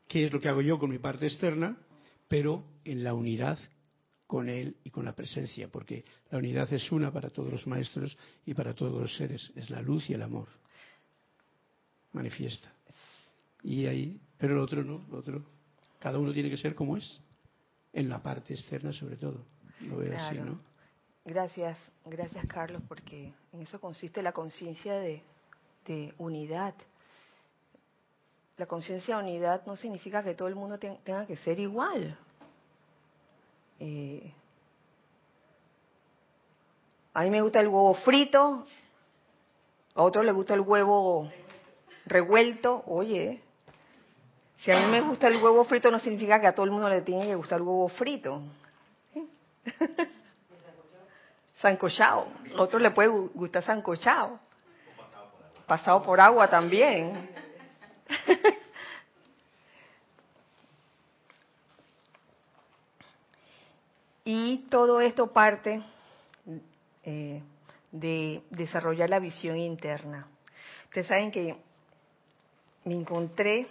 qué 0.08 0.26
es 0.26 0.32
lo 0.32 0.40
que 0.40 0.48
hago 0.48 0.62
yo 0.62 0.78
con 0.78 0.90
mi 0.90 0.98
parte 0.98 1.26
externa, 1.26 1.78
pero 2.28 2.64
en 2.84 3.02
la 3.02 3.14
unidad 3.14 3.58
con 4.26 4.48
Él 4.48 4.76
y 4.84 4.90
con 4.90 5.04
la 5.04 5.16
presencia, 5.16 5.68
porque 5.68 6.04
la 6.30 6.38
unidad 6.38 6.72
es 6.72 6.92
una 6.92 7.12
para 7.12 7.30
todos 7.30 7.50
los 7.50 7.66
maestros 7.66 8.16
y 8.46 8.54
para 8.54 8.74
todos 8.74 9.00
los 9.00 9.16
seres, 9.16 9.52
es 9.56 9.70
la 9.70 9.82
luz 9.82 10.08
y 10.08 10.14
el 10.14 10.22
amor. 10.22 10.59
Manifiesta. 12.12 12.72
Y 13.62 13.86
ahí, 13.86 14.20
pero 14.38 14.54
el 14.54 14.60
otro 14.60 14.82
no, 14.82 15.04
el 15.08 15.14
otro, 15.14 15.42
cada 15.98 16.18
uno 16.18 16.32
tiene 16.32 16.50
que 16.50 16.56
ser 16.56 16.74
como 16.74 16.96
es, 16.96 17.20
en 17.92 18.08
la 18.08 18.22
parte 18.22 18.54
externa 18.54 18.92
sobre 18.92 19.16
todo. 19.16 19.44
Lo 19.80 19.98
veo 19.98 20.16
así, 20.16 20.38
¿no? 20.38 20.58
Gracias, 21.24 21.76
gracias 22.06 22.46
Carlos, 22.46 22.82
porque 22.88 23.32
en 23.52 23.62
eso 23.62 23.80
consiste 23.80 24.22
la 24.22 24.32
conciencia 24.32 24.94
de, 24.94 25.22
unidad. 26.18 26.74
La 28.56 28.66
conciencia 28.66 29.16
de 29.16 29.22
unidad 29.24 29.66
no 29.66 29.76
significa 29.76 30.22
que 30.22 30.34
todo 30.34 30.48
el 30.48 30.54
mundo 30.54 30.78
tenga 30.78 31.26
que 31.26 31.36
ser 31.36 31.58
igual. 31.58 32.16
Eh, 33.80 34.32
a 37.12 37.22
mí 37.22 37.30
me 37.30 37.42
gusta 37.42 37.60
el 37.60 37.68
huevo 37.68 37.94
frito, 37.94 38.66
a 39.94 40.02
otro 40.02 40.22
le 40.22 40.32
gusta 40.32 40.54
el 40.54 40.60
huevo 40.60 41.30
revuelto. 42.10 42.82
Oye, 42.86 43.40
si 44.58 44.70
a 44.70 44.78
mí 44.80 44.86
me 44.90 45.00
gusta 45.00 45.28
el 45.28 45.42
huevo 45.42 45.64
frito 45.64 45.90
no 45.90 45.98
significa 45.98 46.38
que 46.38 46.46
a 46.46 46.54
todo 46.54 46.66
el 46.66 46.72
mundo 46.72 46.88
le 46.88 47.00
tiene 47.00 47.26
que 47.26 47.34
gustar 47.34 47.60
el 47.60 47.66
huevo 47.66 47.88
frito. 47.88 48.42
sancochado. 51.60 52.28
A 52.56 52.62
otro 52.62 52.78
le 52.78 52.90
puede 52.90 53.08
gustar 53.08 53.62
sancochado. 53.62 54.38
Pasado 55.66 56.02
por 56.02 56.20
agua 56.20 56.48
también. 56.50 57.30
y 64.24 64.58
todo 64.68 65.00
esto 65.00 65.32
parte 65.32 65.82
eh, 67.04 67.42
de 67.92 68.42
desarrollar 68.50 69.08
la 69.08 69.20
visión 69.20 69.56
interna. 69.56 70.26
Ustedes 70.86 71.06
saben 71.06 71.30
que 71.30 71.56
me 72.90 72.96
encontré 72.96 73.68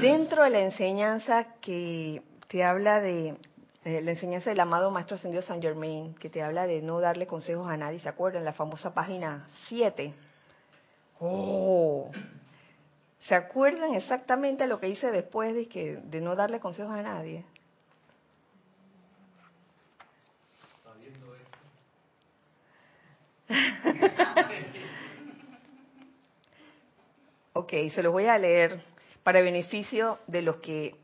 dentro 0.00 0.42
de 0.42 0.50
la 0.50 0.62
enseñanza 0.62 1.46
que 1.60 2.20
te 2.48 2.64
habla 2.64 3.00
de 3.00 3.36
la 3.84 4.10
enseñanza 4.10 4.50
del 4.50 4.58
amado 4.58 4.90
Maestro 4.90 5.14
Ascendido 5.14 5.42
San 5.42 5.62
Germain, 5.62 6.12
que 6.14 6.28
te 6.28 6.42
habla 6.42 6.66
de 6.66 6.82
no 6.82 6.98
darle 6.98 7.28
consejos 7.28 7.68
a 7.68 7.76
nadie, 7.76 8.00
¿se 8.00 8.08
acuerdan? 8.08 8.44
La 8.44 8.52
famosa 8.52 8.92
página 8.92 9.46
7. 9.68 10.12
Oh, 11.20 12.10
¿se 13.20 13.36
acuerdan 13.36 13.94
exactamente 13.94 14.66
lo 14.66 14.80
que 14.80 14.88
hice 14.88 15.12
después 15.12 15.54
de, 15.54 15.68
que, 15.68 15.98
de 16.02 16.20
no 16.20 16.34
darle 16.34 16.58
consejos 16.58 16.94
a 16.94 17.02
nadie? 17.02 17.44
ok, 27.56 27.72
se 27.94 28.02
los 28.02 28.12
voy 28.12 28.26
a 28.26 28.38
leer 28.38 28.82
para 29.22 29.40
beneficio 29.40 30.18
de 30.26 30.42
los 30.42 30.56
que, 30.56 30.94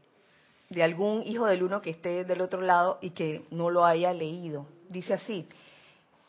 de 0.68 0.82
algún 0.82 1.22
hijo 1.22 1.46
del 1.46 1.62
uno 1.62 1.80
que 1.80 1.90
esté 1.90 2.24
del 2.24 2.42
otro 2.42 2.60
lado 2.60 2.98
y 3.00 3.10
que 3.10 3.46
no 3.50 3.70
lo 3.70 3.86
haya 3.86 4.12
leído. 4.12 4.66
Dice 4.88 5.14
así, 5.14 5.48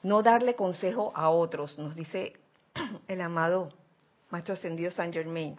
no 0.01 0.23
darle 0.23 0.55
consejo 0.55 1.11
a 1.13 1.29
otros, 1.29 1.77
nos 1.77 1.93
dice 1.95 2.33
el 3.07 3.21
amado 3.21 3.69
Maestro 4.29 4.53
Ascendido 4.53 4.91
San 4.91 5.11
Germain. 5.11 5.57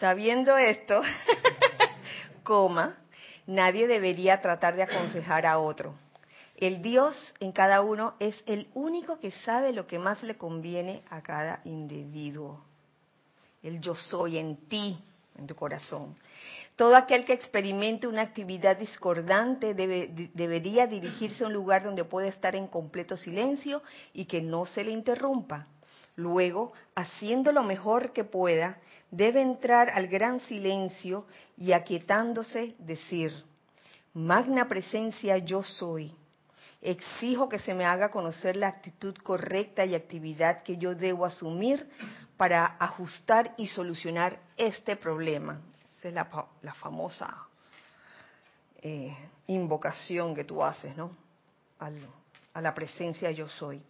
Sabiendo 0.00 0.56
esto, 0.56 1.02
coma, 2.42 2.96
nadie 3.46 3.86
debería 3.86 4.40
tratar 4.40 4.74
de 4.74 4.84
aconsejar 4.84 5.44
a 5.44 5.58
otro. 5.58 5.94
El 6.56 6.80
Dios 6.80 7.34
en 7.40 7.52
cada 7.52 7.82
uno 7.82 8.14
es 8.20 8.42
el 8.46 8.68
único 8.72 9.20
que 9.20 9.30
sabe 9.30 9.72
lo 9.72 9.86
que 9.86 9.98
más 9.98 10.22
le 10.22 10.36
conviene 10.36 11.02
a 11.10 11.20
cada 11.20 11.60
individuo 11.64 12.67
el 13.62 13.80
yo 13.80 13.94
soy 13.94 14.38
en 14.38 14.56
ti, 14.68 14.98
en 15.36 15.46
tu 15.46 15.54
corazón. 15.54 16.16
Todo 16.76 16.94
aquel 16.94 17.24
que 17.24 17.32
experimente 17.32 18.06
una 18.06 18.22
actividad 18.22 18.76
discordante 18.76 19.74
debería 19.74 20.86
dirigirse 20.86 21.42
a 21.42 21.48
un 21.48 21.52
lugar 21.52 21.82
donde 21.82 22.04
pueda 22.04 22.28
estar 22.28 22.54
en 22.54 22.68
completo 22.68 23.16
silencio 23.16 23.82
y 24.12 24.26
que 24.26 24.40
no 24.40 24.64
se 24.64 24.84
le 24.84 24.92
interrumpa. 24.92 25.66
Luego, 26.14 26.72
haciendo 26.94 27.52
lo 27.52 27.62
mejor 27.62 28.12
que 28.12 28.24
pueda, 28.24 28.78
debe 29.10 29.40
entrar 29.40 29.90
al 29.90 30.08
gran 30.08 30.40
silencio 30.40 31.26
y 31.56 31.72
aquietándose 31.72 32.74
decir, 32.78 33.32
Magna 34.14 34.68
presencia 34.68 35.38
yo 35.38 35.62
soy. 35.62 36.12
Exijo 36.80 37.48
que 37.48 37.58
se 37.58 37.74
me 37.74 37.84
haga 37.84 38.10
conocer 38.10 38.56
la 38.56 38.68
actitud 38.68 39.14
correcta 39.16 39.84
y 39.84 39.94
actividad 39.94 40.62
que 40.62 40.76
yo 40.76 40.94
debo 40.94 41.24
asumir 41.24 41.88
para 42.38 42.76
ajustar 42.78 43.52
y 43.58 43.66
solucionar 43.66 44.38
este 44.56 44.96
problema. 44.96 45.60
Esa 45.98 46.08
es 46.08 46.14
la, 46.14 46.74
famosa 46.74 47.36
eh, 48.80 49.14
invocación 49.48 50.34
que 50.34 50.44
tú 50.44 50.62
haces, 50.62 50.96
¿no? 50.96 51.10
a 51.78 52.60
la 52.60 52.74
presencia 52.74 53.30
yo 53.32 53.48
soy. 53.48 53.82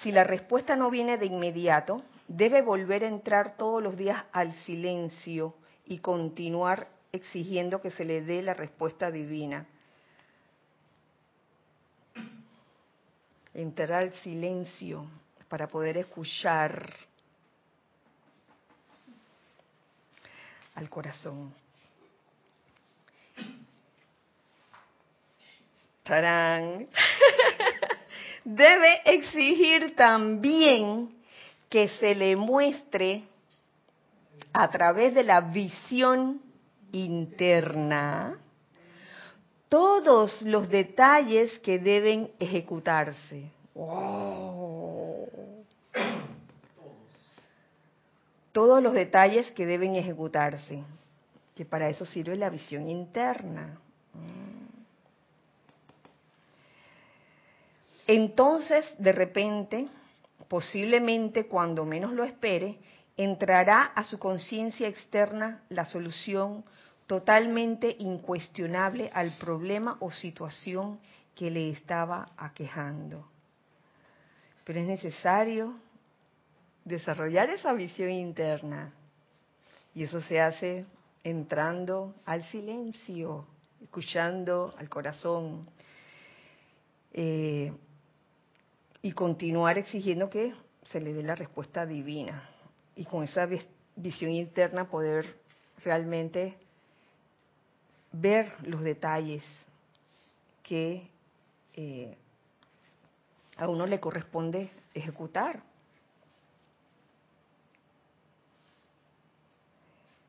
Si 0.00 0.10
la 0.10 0.24
respuesta 0.24 0.76
no 0.76 0.90
viene 0.90 1.18
de 1.18 1.26
inmediato, 1.26 2.02
debe 2.28 2.62
volver 2.62 3.04
a 3.04 3.08
entrar 3.08 3.56
todos 3.56 3.82
los 3.82 3.96
días 3.96 4.24
al 4.32 4.52
silencio 4.64 5.54
y 5.84 5.98
continuar 5.98 6.88
exigiendo 7.12 7.80
que 7.80 7.90
se 7.90 8.04
le 8.04 8.22
dé 8.22 8.42
la 8.42 8.54
respuesta 8.54 9.10
divina. 9.10 9.66
Entrar 13.54 13.92
al 13.92 14.12
silencio 14.20 15.06
para 15.48 15.68
poder 15.68 15.98
escuchar 15.98 16.96
al 20.74 20.88
corazón. 20.88 21.54
¡Tarán! 26.02 26.88
Debe 28.44 29.02
exigir 29.04 29.94
también 29.94 31.14
que 31.68 31.88
se 31.88 32.14
le 32.14 32.36
muestre 32.36 33.24
a 34.52 34.68
través 34.70 35.14
de 35.14 35.22
la 35.22 35.40
visión 35.40 36.42
interna 36.90 38.38
todos 39.72 40.42
los 40.42 40.68
detalles 40.68 41.58
que 41.60 41.78
deben 41.78 42.30
ejecutarse. 42.38 43.50
Todos 48.52 48.82
los 48.82 48.94
detalles 48.94 49.50
que 49.52 49.66
deben 49.66 49.96
ejecutarse, 49.96 50.82
que 51.56 51.64
para 51.64 51.88
eso 51.88 52.06
sirve 52.06 52.36
la 52.36 52.50
visión 52.50 52.88
interna. 52.88 53.78
Entonces, 58.06 58.84
de 58.98 59.12
repente, 59.12 59.88
posiblemente 60.48 61.46
cuando 61.46 61.84
menos 61.84 62.12
lo 62.12 62.24
espere, 62.24 62.78
entrará 63.16 63.84
a 63.84 64.04
su 64.04 64.18
conciencia 64.18 64.88
externa 64.88 65.62
la 65.68 65.86
solución 65.86 66.64
totalmente 67.06 67.96
incuestionable 67.98 69.10
al 69.14 69.36
problema 69.38 69.96
o 70.00 70.10
situación 70.10 70.98
que 71.34 71.50
le 71.50 71.70
estaba 71.70 72.26
aquejando. 72.36 73.26
Pero 74.64 74.80
es 74.80 74.86
necesario 74.86 75.74
desarrollar 76.84 77.50
esa 77.50 77.72
visión 77.72 78.10
interna. 78.10 78.92
Y 79.94 80.04
eso 80.04 80.20
se 80.22 80.40
hace 80.40 80.86
entrando 81.22 82.14
al 82.24 82.44
silencio, 82.44 83.46
escuchando 83.82 84.74
al 84.78 84.88
corazón 84.88 85.68
eh, 87.12 87.72
y 89.02 89.12
continuar 89.12 89.78
exigiendo 89.78 90.30
que 90.30 90.52
se 90.84 91.00
le 91.00 91.12
dé 91.12 91.22
la 91.22 91.34
respuesta 91.34 91.86
divina. 91.86 92.48
Y 92.96 93.04
con 93.04 93.24
esa 93.24 93.46
visión 93.96 94.30
interna 94.30 94.88
poder 94.88 95.36
realmente 95.84 96.56
ver 98.12 98.52
los 98.66 98.82
detalles 98.82 99.42
que 100.62 101.08
eh, 101.74 102.16
a 103.56 103.68
uno 103.68 103.86
le 103.86 104.00
corresponde 104.00 104.70
ejecutar 104.94 105.62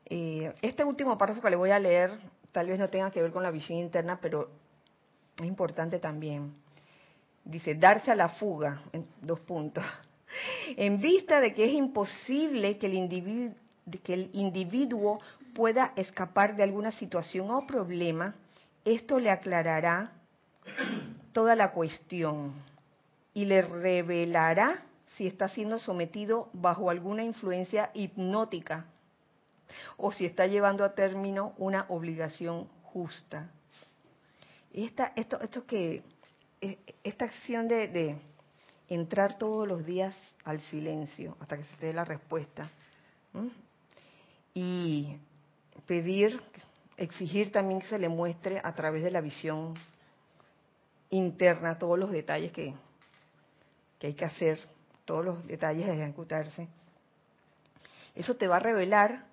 Eh, 0.06 0.52
este 0.62 0.84
último 0.84 1.16
párrafo 1.16 1.40
que 1.40 1.50
le 1.50 1.56
voy 1.56 1.70
a 1.70 1.78
leer 1.78 2.10
tal 2.52 2.68
vez 2.68 2.78
no 2.78 2.88
tenga 2.88 3.10
que 3.10 3.20
ver 3.20 3.32
con 3.32 3.42
la 3.42 3.50
visión 3.50 3.78
interna, 3.78 4.18
pero 4.20 4.48
es 5.36 5.44
importante 5.44 5.98
también. 5.98 6.54
Dice, 7.44 7.74
darse 7.74 8.10
a 8.10 8.14
la 8.14 8.28
fuga, 8.28 8.82
en 8.92 9.06
dos 9.20 9.40
puntos, 9.40 9.84
en 10.76 11.00
vista 11.00 11.40
de 11.40 11.52
que 11.52 11.64
es 11.64 11.72
imposible 11.72 12.78
que 12.78 12.86
el 12.86 12.94
individuo 12.94 13.54
que 14.02 14.14
el 14.14 14.30
individuo 14.32 15.20
pueda 15.54 15.92
escapar 15.96 16.56
de 16.56 16.62
alguna 16.62 16.90
situación 16.92 17.50
o 17.50 17.66
problema, 17.66 18.34
esto 18.84 19.18
le 19.18 19.30
aclarará 19.30 20.12
toda 21.32 21.54
la 21.54 21.72
cuestión 21.72 22.54
y 23.34 23.44
le 23.44 23.60
revelará 23.60 24.84
si 25.16 25.26
está 25.26 25.48
siendo 25.48 25.78
sometido 25.78 26.48
bajo 26.54 26.88
alguna 26.88 27.24
influencia 27.24 27.90
hipnótica 27.92 28.86
o 29.96 30.12
si 30.12 30.26
está 30.26 30.46
llevando 30.46 30.84
a 30.84 30.94
término 30.94 31.54
una 31.58 31.86
obligación 31.88 32.68
justa. 32.82 33.50
Esta, 34.72 35.12
esto, 35.16 35.40
esto 35.40 35.66
que, 35.66 36.02
e, 36.60 36.78
esta 37.02 37.26
acción 37.26 37.68
de, 37.68 38.18
entrar 38.88 39.38
todos 39.38 39.66
los 39.66 39.84
días 39.84 40.14
al 40.44 40.60
silencio 40.62 41.36
hasta 41.40 41.56
que 41.56 41.64
se 41.64 41.76
te 41.76 41.86
dé 41.86 41.92
la 41.94 42.04
respuesta 42.04 42.70
y 44.52 45.16
pedir, 45.86 46.40
exigir 46.96 47.50
también 47.50 47.80
que 47.80 47.88
se 47.88 47.98
le 47.98 48.08
muestre 48.08 48.60
a 48.62 48.74
través 48.74 49.02
de 49.02 49.10
la 49.10 49.20
visión 49.20 49.74
interna 51.10 51.78
todos 51.78 51.98
los 51.98 52.10
detalles 52.10 52.52
que, 52.52 52.74
que 53.98 54.08
hay 54.08 54.14
que 54.14 54.24
hacer, 54.24 54.60
todos 55.04 55.24
los 55.24 55.46
detalles 55.46 55.86
de 55.86 55.94
ejecutarse. 55.94 56.68
Eso 58.14 58.36
te 58.36 58.46
va 58.46 58.56
a 58.56 58.60
revelar 58.60 59.24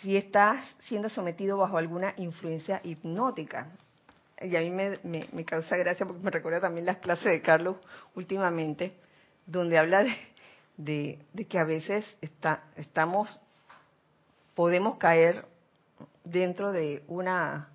si 0.00 0.16
estás 0.16 0.64
siendo 0.86 1.08
sometido 1.08 1.56
bajo 1.56 1.78
alguna 1.78 2.14
influencia 2.16 2.80
hipnótica. 2.84 3.68
Y 4.40 4.54
a 4.54 4.60
mí 4.60 4.70
me, 4.70 4.98
me, 5.32 5.44
causa 5.44 5.76
gracia 5.76 6.06
porque 6.06 6.22
me 6.22 6.30
recuerda 6.30 6.60
también 6.60 6.86
las 6.86 6.98
clases 6.98 7.24
de 7.24 7.42
Carlos 7.42 7.76
últimamente, 8.14 8.92
donde 9.46 9.78
habla 9.78 10.04
de, 10.76 11.18
de, 11.32 11.44
que 11.46 11.58
a 11.58 11.64
veces 11.64 12.04
está, 12.20 12.62
estamos, 12.76 13.40
podemos 14.54 14.96
caer 14.96 15.44
dentro 16.22 16.70
de 16.70 17.02
una 17.08 17.68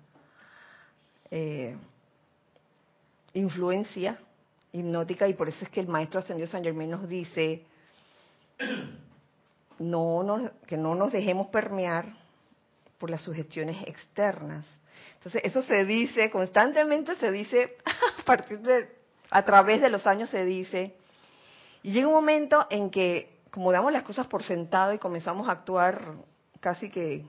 eh, 1.30 1.76
influencia 3.34 4.18
hipnótica 4.72 5.28
y 5.28 5.34
por 5.34 5.48
eso 5.48 5.64
es 5.64 5.70
que 5.70 5.80
el 5.80 5.88
maestro 5.88 6.20
ascendido 6.20 6.48
San 6.48 6.64
Germán 6.64 6.90
nos 6.90 7.08
dice 7.08 7.64
no 9.78 10.50
que 10.66 10.76
no 10.76 10.94
nos 10.94 11.12
dejemos 11.12 11.48
permear 11.48 12.06
por 12.98 13.10
las 13.10 13.22
sugestiones 13.22 13.86
externas. 13.86 14.64
Entonces, 15.16 15.42
eso 15.44 15.62
se 15.62 15.84
dice, 15.84 16.30
constantemente 16.30 17.16
se 17.16 17.30
dice, 17.30 17.76
a 18.20 18.24
partir 18.24 18.60
de, 18.60 18.88
a 19.30 19.44
través 19.44 19.80
de 19.80 19.90
los 19.90 20.06
años 20.06 20.30
se 20.30 20.44
dice, 20.44 20.94
y 21.82 21.92
llega 21.92 22.08
un 22.08 22.14
momento 22.14 22.66
en 22.70 22.90
que, 22.90 23.40
como 23.50 23.72
damos 23.72 23.92
las 23.92 24.02
cosas 24.04 24.26
por 24.26 24.42
sentado 24.42 24.92
y 24.94 24.98
comenzamos 24.98 25.48
a 25.48 25.52
actuar 25.52 26.14
casi 26.60 26.90
que 26.90 27.26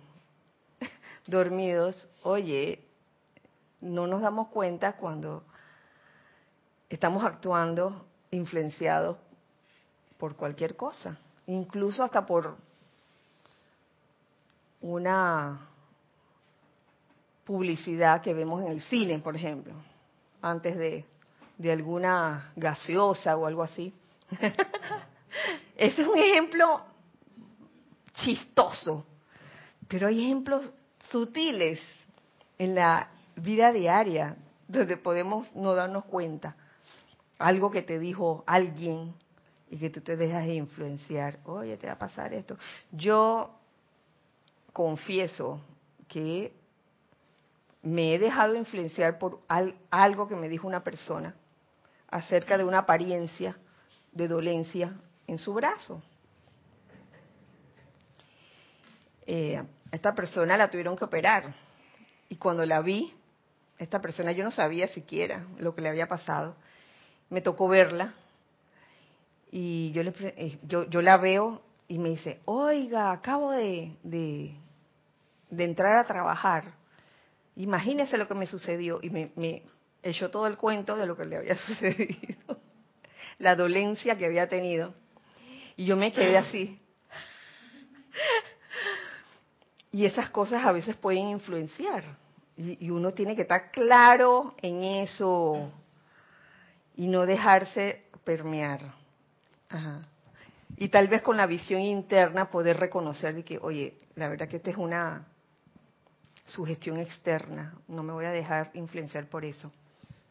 dormidos, 1.27 2.07
oye, 2.23 2.85
no 3.81 4.07
nos 4.07 4.21
damos 4.21 4.47
cuenta 4.47 4.93
cuando 4.93 5.43
estamos 6.89 7.23
actuando 7.23 8.05
influenciados 8.31 9.17
por 10.17 10.35
cualquier 10.35 10.75
cosa, 10.75 11.17
incluso 11.47 12.03
hasta 12.03 12.25
por 12.25 12.57
una 14.81 15.59
publicidad 17.43 18.21
que 18.21 18.33
vemos 18.33 18.63
en 18.63 18.71
el 18.71 18.81
cine, 18.83 19.19
por 19.19 19.35
ejemplo, 19.35 19.73
antes 20.41 20.75
de, 20.77 21.05
de 21.57 21.71
alguna 21.71 22.51
gaseosa 22.55 23.37
o 23.37 23.45
algo 23.45 23.63
así. 23.63 23.93
Ese 25.75 26.01
es 26.01 26.07
un 26.07 26.17
ejemplo 26.17 26.81
chistoso, 28.13 29.05
pero 29.87 30.07
hay 30.07 30.23
ejemplos 30.23 30.71
sutiles 31.09 31.79
en 32.57 32.75
la 32.75 33.09
vida 33.35 33.71
diaria 33.71 34.37
donde 34.67 34.97
podemos 34.97 35.53
no 35.55 35.75
darnos 35.75 36.05
cuenta 36.05 36.55
algo 37.37 37.69
que 37.69 37.81
te 37.81 37.99
dijo 37.99 38.43
alguien 38.47 39.13
y 39.69 39.77
que 39.77 39.89
tú 39.89 40.01
te 40.01 40.15
dejas 40.15 40.45
de 40.45 40.55
influenciar. 40.55 41.39
Oye, 41.45 41.77
te 41.77 41.87
va 41.87 41.93
a 41.93 41.99
pasar 41.99 42.33
esto. 42.33 42.57
Yo 42.91 43.57
confieso 44.73 45.61
que 46.07 46.53
me 47.81 48.13
he 48.13 48.19
dejado 48.19 48.55
influenciar 48.55 49.17
por 49.17 49.41
algo 49.89 50.27
que 50.27 50.35
me 50.35 50.49
dijo 50.49 50.67
una 50.67 50.83
persona 50.83 51.35
acerca 52.09 52.57
de 52.57 52.63
una 52.63 52.79
apariencia 52.79 53.57
de 54.11 54.27
dolencia 54.27 54.93
en 55.27 55.37
su 55.37 55.53
brazo. 55.53 56.01
Eh, 59.27 59.61
esta 59.91 60.13
persona 60.13 60.57
la 60.57 60.69
tuvieron 60.69 60.95
que 60.95 61.05
operar 61.05 61.53
y 62.29 62.35
cuando 62.35 62.65
la 62.65 62.81
vi, 62.81 63.13
esta 63.77 63.99
persona 63.99 64.31
yo 64.31 64.43
no 64.43 64.51
sabía 64.51 64.87
siquiera 64.89 65.45
lo 65.57 65.73
que 65.73 65.81
le 65.81 65.89
había 65.89 66.07
pasado 66.07 66.55
me 67.29 67.41
tocó 67.41 67.67
verla 67.67 68.13
y 69.57 69.93
yo, 69.93 70.03
le, 70.03 70.13
eh, 70.19 70.59
yo, 70.63 70.83
yo 70.89 71.01
la 71.01 71.15
veo 71.15 71.61
y 71.87 71.97
me 71.97 72.09
dice, 72.09 72.41
oiga, 72.43 73.13
acabo 73.13 73.51
de, 73.51 73.93
de, 74.03 74.53
entrar 75.49 75.97
a 75.97 76.03
trabajar. 76.03 76.73
Imagínese 77.55 78.17
lo 78.17 78.27
que 78.27 78.35
me 78.35 78.47
sucedió. 78.47 78.99
Y 79.01 79.09
me, 79.09 79.31
me 79.37 79.63
echó 80.03 80.29
todo 80.29 80.45
el 80.47 80.57
cuento 80.57 80.97
de 80.97 81.05
lo 81.05 81.15
que 81.15 81.23
le 81.23 81.37
había 81.37 81.55
sucedido, 81.67 82.59
la 83.39 83.55
dolencia 83.55 84.17
que 84.17 84.25
había 84.25 84.49
tenido. 84.49 84.93
Y 85.77 85.85
yo 85.85 85.95
me 85.95 86.11
quedé 86.11 86.37
así. 86.37 86.77
Y 89.93 90.03
esas 90.03 90.31
cosas 90.31 90.65
a 90.65 90.73
veces 90.73 90.97
pueden 90.97 91.29
influenciar. 91.29 92.03
Y, 92.57 92.87
y 92.87 92.89
uno 92.89 93.13
tiene 93.13 93.37
que 93.37 93.43
estar 93.43 93.71
claro 93.71 94.53
en 94.61 94.83
eso 94.83 95.71
y 96.97 97.07
no 97.07 97.25
dejarse 97.25 98.03
permear. 98.25 99.04
Y 100.77 100.89
tal 100.89 101.07
vez 101.07 101.21
con 101.21 101.37
la 101.37 101.47
visión 101.47 101.81
interna 101.81 102.49
poder 102.49 102.77
reconocer 102.77 103.35
de 103.35 103.43
que, 103.43 103.57
oye, 103.57 103.93
la 104.15 104.29
verdad 104.29 104.47
que 104.47 104.57
esta 104.57 104.69
es 104.69 104.77
una 104.77 105.25
sugestión 106.45 106.99
externa, 106.99 107.73
no 107.87 108.03
me 108.03 108.13
voy 108.13 108.25
a 108.25 108.31
dejar 108.31 108.71
influenciar 108.75 109.27
por 109.29 109.45
eso. 109.45 109.71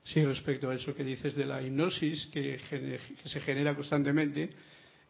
Sí, 0.04 0.24
respecto 0.24 0.68
a 0.68 0.74
eso 0.74 0.94
que 0.94 1.02
dices 1.02 1.34
de 1.34 1.46
la 1.46 1.62
hipnosis 1.62 2.26
que, 2.26 2.58
se 3.24 3.40
genera 3.40 3.74
constantemente 3.74 4.50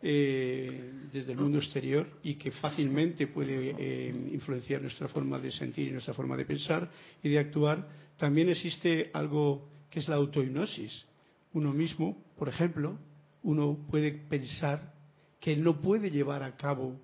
eh, 0.00 0.92
desde 1.12 1.32
el 1.32 1.38
mundo 1.38 1.58
exterior 1.58 2.20
y 2.22 2.34
que 2.34 2.52
fácilmente 2.52 3.26
puede 3.26 3.74
eh, 3.76 4.30
influenciar 4.32 4.80
nuestra 4.80 5.08
forma 5.08 5.38
de 5.38 5.50
sentir 5.50 5.88
y 5.88 5.90
nuestra 5.90 6.14
forma 6.14 6.36
de 6.36 6.44
pensar 6.44 6.88
y 7.22 7.28
de 7.28 7.38
actuar, 7.38 7.88
también 8.16 8.48
existe 8.48 9.10
algo 9.12 9.68
que 9.90 9.98
es 9.98 10.08
la 10.08 10.16
autohipnosis, 10.16 11.06
uno 11.54 11.72
mismo, 11.72 12.16
por 12.36 12.48
ejemplo, 12.48 12.98
uno 13.44 13.78
puede 13.90 14.12
pensar 14.12 14.92
que 15.40 15.56
no 15.56 15.80
puede 15.80 16.10
llevar 16.10 16.42
a 16.42 16.56
cabo 16.56 16.98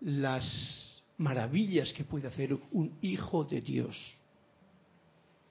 las 0.00 1.02
maravillas 1.18 1.92
que 1.92 2.04
puede 2.04 2.28
hacer 2.28 2.56
un 2.72 2.96
hijo 3.02 3.44
de 3.44 3.60
Dios. 3.60 3.96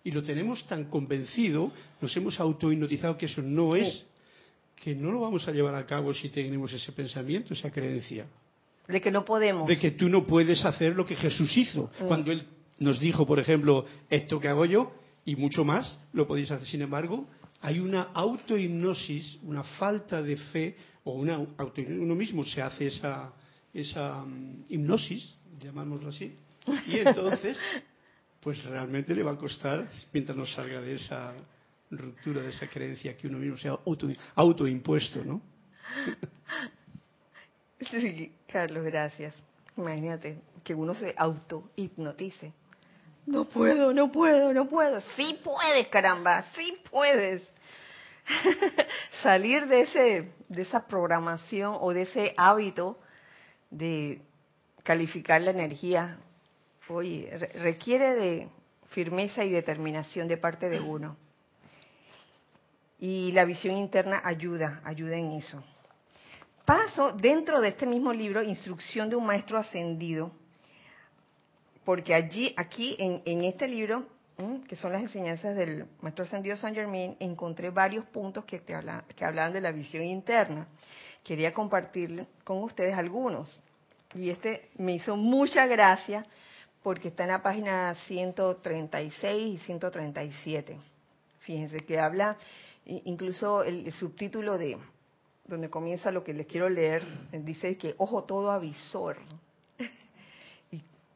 Y 0.03 0.11
lo 0.11 0.21
tenemos 0.21 0.65
tan 0.67 0.85
convencido, 0.85 1.71
nos 2.01 2.15
hemos 2.15 2.39
autohipnotizado 2.39 3.17
que 3.17 3.25
eso 3.27 3.41
no 3.41 3.75
es, 3.75 4.05
que 4.75 4.93
no 4.93 5.11
lo 5.11 5.21
vamos 5.21 5.47
a 5.47 5.51
llevar 5.51 5.75
a 5.75 5.85
cabo 5.85 6.13
si 6.13 6.29
tenemos 6.29 6.73
ese 6.73 6.91
pensamiento, 6.91 7.53
esa 7.53 7.71
creencia. 7.71 8.27
De 8.87 9.01
que 9.01 9.09
no 9.09 9.25
podemos. 9.25 9.67
De 9.67 9.79
que 9.79 9.91
tú 9.91 10.09
no 10.09 10.25
puedes 10.25 10.63
hacer 10.63 10.95
lo 10.95 11.05
que 11.05 11.15
Jesús 11.15 11.55
hizo. 11.57 11.89
Mm. 11.99 12.07
Cuando 12.07 12.31
Él 12.31 12.43
nos 12.79 12.99
dijo, 12.99 13.25
por 13.25 13.39
ejemplo, 13.39 13.85
esto 14.09 14.39
que 14.39 14.47
hago 14.47 14.65
yo 14.65 14.91
y 15.25 15.35
mucho 15.35 15.63
más, 15.63 15.99
lo 16.13 16.27
podéis 16.27 16.51
hacer. 16.51 16.67
Sin 16.67 16.81
embargo, 16.81 17.27
hay 17.65 17.79
una 17.79 18.11
autohipnosis, 18.13 19.39
una 19.41 19.63
falta 19.63 20.21
de 20.21 20.37
fe, 20.37 20.75
o 21.03 21.13
una 21.13 21.39
uno 21.39 22.13
mismo 22.13 22.43
se 22.43 22.61
hace 22.61 22.85
esa, 22.85 23.33
esa 23.73 24.23
mm, 24.23 24.65
hipnosis, 24.69 25.35
llamámoslo 25.59 26.09
así, 26.09 26.35
y 26.85 26.97
entonces, 26.99 27.59
pues 28.39 28.63
realmente 28.65 29.15
le 29.15 29.23
va 29.23 29.31
a 29.31 29.37
costar, 29.37 29.87
mientras 30.13 30.37
no 30.37 30.45
salga 30.45 30.79
de 30.79 30.93
esa 30.93 31.33
ruptura, 31.89 32.43
de 32.43 32.49
esa 32.49 32.67
creencia 32.67 33.17
que 33.17 33.27
uno 33.27 33.39
mismo 33.39 33.57
se 33.57 33.67
ha 33.67 33.71
auto, 33.71 34.09
autoimpuesto, 34.35 35.25
¿no? 35.25 35.41
Sí, 37.91 38.31
Carlos, 38.47 38.83
gracias. 38.85 39.33
Imagínate 39.77 40.39
que 40.63 40.73
uno 40.73 40.95
se 40.95 41.13
autohipnotice. 41.15 42.53
No 43.27 43.43
puedo, 43.43 43.93
no 43.93 44.11
puedo, 44.11 44.53
no 44.53 44.67
puedo. 44.67 45.01
Sí 45.15 45.39
puedes, 45.43 45.87
caramba, 45.89 46.45
sí 46.55 46.77
puedes. 46.89 47.43
Salir 49.21 49.67
de 49.67 49.81
ese 49.81 50.35
de 50.49 50.61
esa 50.61 50.87
programación 50.87 51.77
o 51.79 51.93
de 51.93 52.03
ese 52.03 52.33
hábito 52.37 52.99
de 53.69 54.21
calificar 54.83 55.41
la 55.41 55.51
energía, 55.51 56.17
requiere 56.87 58.13
de 58.13 58.49
firmeza 58.89 59.43
y 59.43 59.49
determinación 59.49 60.27
de 60.27 60.37
parte 60.37 60.69
de 60.69 60.79
uno. 60.79 61.17
Y 62.99 63.31
la 63.31 63.43
visión 63.45 63.75
interna 63.75 64.21
ayuda, 64.23 64.81
ayuda 64.85 65.17
en 65.17 65.31
eso. 65.33 65.63
paso 66.63 67.11
dentro 67.11 67.61
de 67.61 67.69
este 67.69 67.85
mismo 67.85 68.13
libro, 68.13 68.41
Instrucción 68.41 69.09
de 69.09 69.15
un 69.15 69.25
Maestro 69.25 69.57
Ascendido, 69.57 70.31
porque 71.83 72.13
allí, 72.13 72.53
aquí 72.57 72.95
en, 72.97 73.21
en 73.25 73.43
este 73.43 73.67
libro, 73.67 74.07
que 74.67 74.75
son 74.75 74.91
las 74.91 75.01
enseñanzas 75.01 75.55
del 75.55 75.85
Maestro 76.01 76.25
Ascendido 76.25 76.57
San 76.57 76.75
Germain, 76.75 77.15
encontré 77.19 77.69
varios 77.69 78.05
puntos 78.07 78.43
que, 78.45 78.59
te 78.59 78.75
habla, 78.75 79.05
que 79.15 79.23
hablaban 79.23 79.53
de 79.53 79.61
la 79.61 79.71
visión 79.71 80.03
interna. 80.03 80.67
Quería 81.23 81.53
compartir 81.53 82.25
con 82.43 82.61
ustedes 82.63 82.95
algunos. 82.95 83.61
Y 84.13 84.29
este 84.29 84.69
me 84.77 84.93
hizo 84.93 85.15
mucha 85.15 85.65
gracia 85.67 86.25
porque 86.83 87.07
está 87.07 87.23
en 87.23 87.29
la 87.29 87.41
página 87.41 87.95
136 88.07 89.55
y 89.55 89.57
137. 89.65 90.77
Fíjense 91.39 91.77
que 91.79 91.99
habla 91.99 92.37
incluso 92.85 93.63
el, 93.63 93.91
subtítulo 93.91 94.57
de 94.57 94.77
donde 95.47 95.69
comienza 95.69 96.11
lo 96.11 96.23
que 96.23 96.33
les 96.33 96.47
quiero 96.47 96.69
leer, 96.69 97.03
dice 97.31 97.77
que 97.77 97.95
ojo 97.97 98.23
todo 98.23 98.51
avisor. 98.51 99.17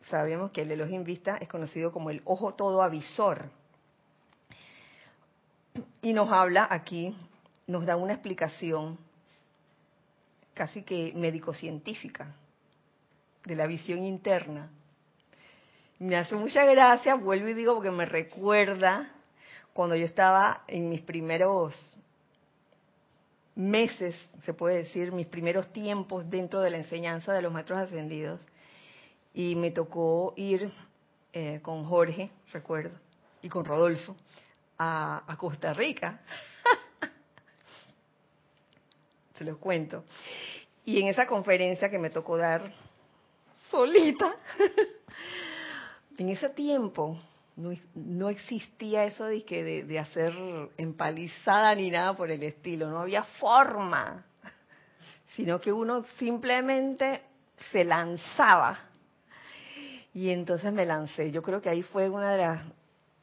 Sabemos 0.09 0.51
que 0.51 0.61
el 0.61 0.71
Elohim 0.71 1.03
Vista 1.03 1.37
es 1.37 1.47
conocido 1.47 1.91
como 1.91 2.09
el 2.09 2.21
ojo 2.25 2.53
todo 2.53 2.81
avisor. 2.81 3.49
Y 6.01 6.13
nos 6.13 6.31
habla 6.31 6.67
aquí, 6.69 7.15
nos 7.67 7.85
da 7.85 7.95
una 7.95 8.13
explicación 8.13 8.97
casi 10.53 10.83
que 10.83 11.13
médico-científica 11.15 12.35
de 13.45 13.55
la 13.55 13.67
visión 13.67 14.03
interna. 14.03 14.69
Me 15.99 16.15
hace 16.17 16.35
mucha 16.35 16.65
gracia, 16.65 17.15
vuelvo 17.15 17.47
y 17.49 17.53
digo 17.53 17.75
porque 17.75 17.91
me 17.91 18.05
recuerda 18.05 19.11
cuando 19.73 19.95
yo 19.95 20.05
estaba 20.05 20.63
en 20.67 20.89
mis 20.89 21.01
primeros 21.01 21.73
meses, 23.55 24.15
se 24.43 24.53
puede 24.53 24.77
decir, 24.77 25.11
mis 25.11 25.27
primeros 25.27 25.71
tiempos 25.73 26.29
dentro 26.29 26.61
de 26.61 26.69
la 26.69 26.77
enseñanza 26.77 27.33
de 27.33 27.41
los 27.41 27.51
maestros 27.51 27.79
ascendidos, 27.79 28.39
y 29.33 29.55
me 29.55 29.71
tocó 29.71 30.33
ir 30.37 30.71
eh, 31.33 31.59
con 31.61 31.85
Jorge, 31.85 32.31
recuerdo, 32.51 32.97
y 33.41 33.49
con 33.49 33.65
Rodolfo 33.65 34.15
a, 34.77 35.23
a 35.27 35.37
Costa 35.37 35.73
Rica. 35.73 36.21
se 39.37 39.43
los 39.45 39.57
cuento. 39.57 40.03
Y 40.85 41.01
en 41.01 41.07
esa 41.07 41.27
conferencia 41.27 41.89
que 41.89 41.99
me 41.99 42.09
tocó 42.09 42.37
dar 42.37 42.73
solita, 43.69 44.35
en 46.17 46.29
ese 46.29 46.49
tiempo 46.49 47.17
no, 47.93 48.29
existía 48.29 49.05
eso 49.05 49.25
de, 49.25 49.43
que 49.43 49.83
de, 49.83 49.99
hacer 49.99 50.33
empalizada 50.77 51.75
ni 51.75 51.91
nada 51.91 52.15
por 52.15 52.31
el 52.31 52.43
estilo, 52.43 52.89
no 52.89 53.01
había 53.01 53.23
forma, 53.23 54.25
sino 55.35 55.59
que 55.59 55.71
uno 55.71 56.05
simplemente 56.17 57.21
se 57.71 57.83
lanzaba. 57.83 58.79
Y 60.13 60.29
entonces 60.29 60.73
me 60.73 60.85
lancé. 60.85 61.31
Yo 61.31 61.41
creo 61.41 61.61
que 61.61 61.69
ahí 61.69 61.83
fue 61.83 62.09
una 62.09 62.31
de 62.31 62.37
las, 62.37 62.61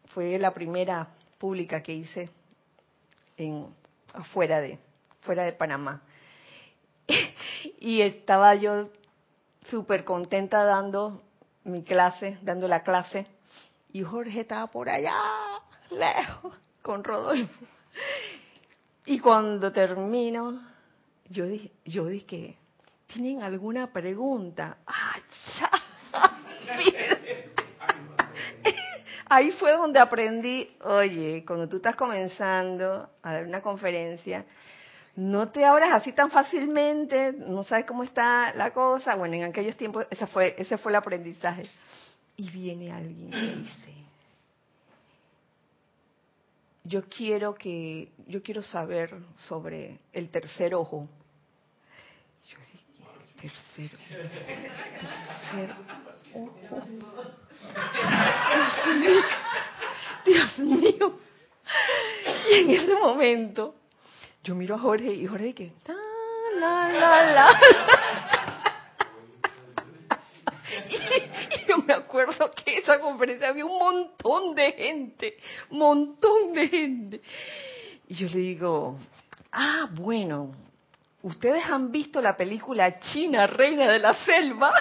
fue 0.09 0.39
la 0.39 0.53
primera 0.53 1.09
pública 1.39 1.83
que 1.83 1.95
hice 1.95 2.31
en 3.37 3.67
afuera 4.13 4.61
de, 4.61 4.79
fuera 5.21 5.45
de 5.45 5.53
Panamá. 5.53 6.03
y 7.81 8.01
estaba 8.01 8.55
yo 8.55 8.89
súper 9.69 10.05
contenta 10.05 10.65
dando 10.65 11.23
mi 11.65 11.83
clase, 11.83 12.39
dando 12.43 12.69
la 12.69 12.83
clase 12.83 13.27
y 13.93 14.03
Jorge 14.03 14.41
estaba 14.41 14.67
por 14.69 14.89
allá, 14.89 15.15
lejos, 15.91 16.55
con 16.83 17.03
Rodolfo. 17.03 17.65
Y 19.07 19.19
cuando 19.21 19.73
termino, 19.73 20.61
yo 21.29 21.47
dije, 21.47 21.73
yo 21.85 22.07
dije, 22.07 22.59
¿tienen 23.07 23.43
alguna 23.43 23.93
pregunta? 23.93 24.79
¡Ah, 24.87 25.17
Ahí 29.29 29.51
fue 29.53 29.73
donde 29.73 29.99
aprendí, 29.99 30.71
oye, 30.83 31.45
cuando 31.45 31.69
tú 31.69 31.77
estás 31.77 31.97
comenzando 31.97 33.11
a 33.23 33.33
dar 33.35 33.45
una 33.45 33.61
conferencia, 33.61 34.45
no 35.17 35.49
te 35.49 35.65
abras 35.65 35.93
así 35.93 36.13
tan 36.13 36.31
fácilmente, 36.31 37.33
no 37.33 37.65
sabes 37.65 37.87
cómo 37.87 38.05
está 38.05 38.55
la 38.55 38.73
cosa. 38.73 39.17
Bueno, 39.17 39.35
en 39.35 39.45
aquellos 39.45 39.77
tiempos 39.77 40.07
ese 40.11 40.27
fue, 40.29 40.55
ese 40.59 40.79
fue 40.79 40.93
el 40.93 40.97
aprendizaje. 40.97 41.65
Y 42.37 42.51
viene 42.51 42.93
alguien 42.93 43.31
que 43.31 43.57
dice, 43.57 43.95
yo 46.85 47.03
quiero 47.09 47.55
que, 47.55 48.13
yo 48.29 48.43
quiero 48.43 48.63
saber 48.63 49.13
sobre 49.49 49.99
el 50.13 50.29
tercer 50.29 50.75
ojo. 50.75 51.09
Yo 52.49 52.59
dije, 52.61 52.85
tercer, 53.41 53.91
tercer 55.01 55.71
ojo. 56.35 56.53
Dios 58.67 58.87
mío, 58.97 59.23
Dios 60.25 60.59
mío. 60.59 61.19
Y 62.51 62.55
en 62.55 62.71
ese 62.71 62.95
momento, 62.95 63.75
yo 64.43 64.55
miro 64.55 64.75
a 64.75 64.79
Jorge 64.79 65.13
y 65.13 65.27
Jorge 65.27 65.55
que, 65.55 65.73
la, 66.59 66.93
la, 66.93 67.33
la. 67.33 67.61
me 71.87 71.95
acuerdo 71.95 72.51
que 72.53 72.79
esa 72.79 72.99
conferencia 73.01 73.49
había 73.49 73.65
un 73.65 73.79
montón 73.79 74.55
de 74.55 74.73
gente, 74.73 75.37
montón 75.71 76.53
de 76.53 76.69
gente. 76.69 77.21
Y 78.09 78.15
yo 78.15 78.29
le 78.29 78.39
digo, 78.39 78.99
ah, 79.53 79.89
bueno, 79.93 80.55
¿ustedes 81.23 81.65
han 81.67 81.91
visto 81.91 82.21
la 82.21 82.37
película 82.37 83.01
China, 83.01 83.47
Reina 83.47 83.91
de 83.91 83.99
la 83.99 84.15
Selva? 84.25 84.73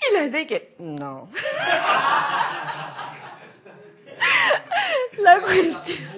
Y 0.00 0.14
les 0.14 0.32
dije, 0.32 0.74
no. 0.78 1.28
La 5.18 5.40
cuestión 5.40 6.16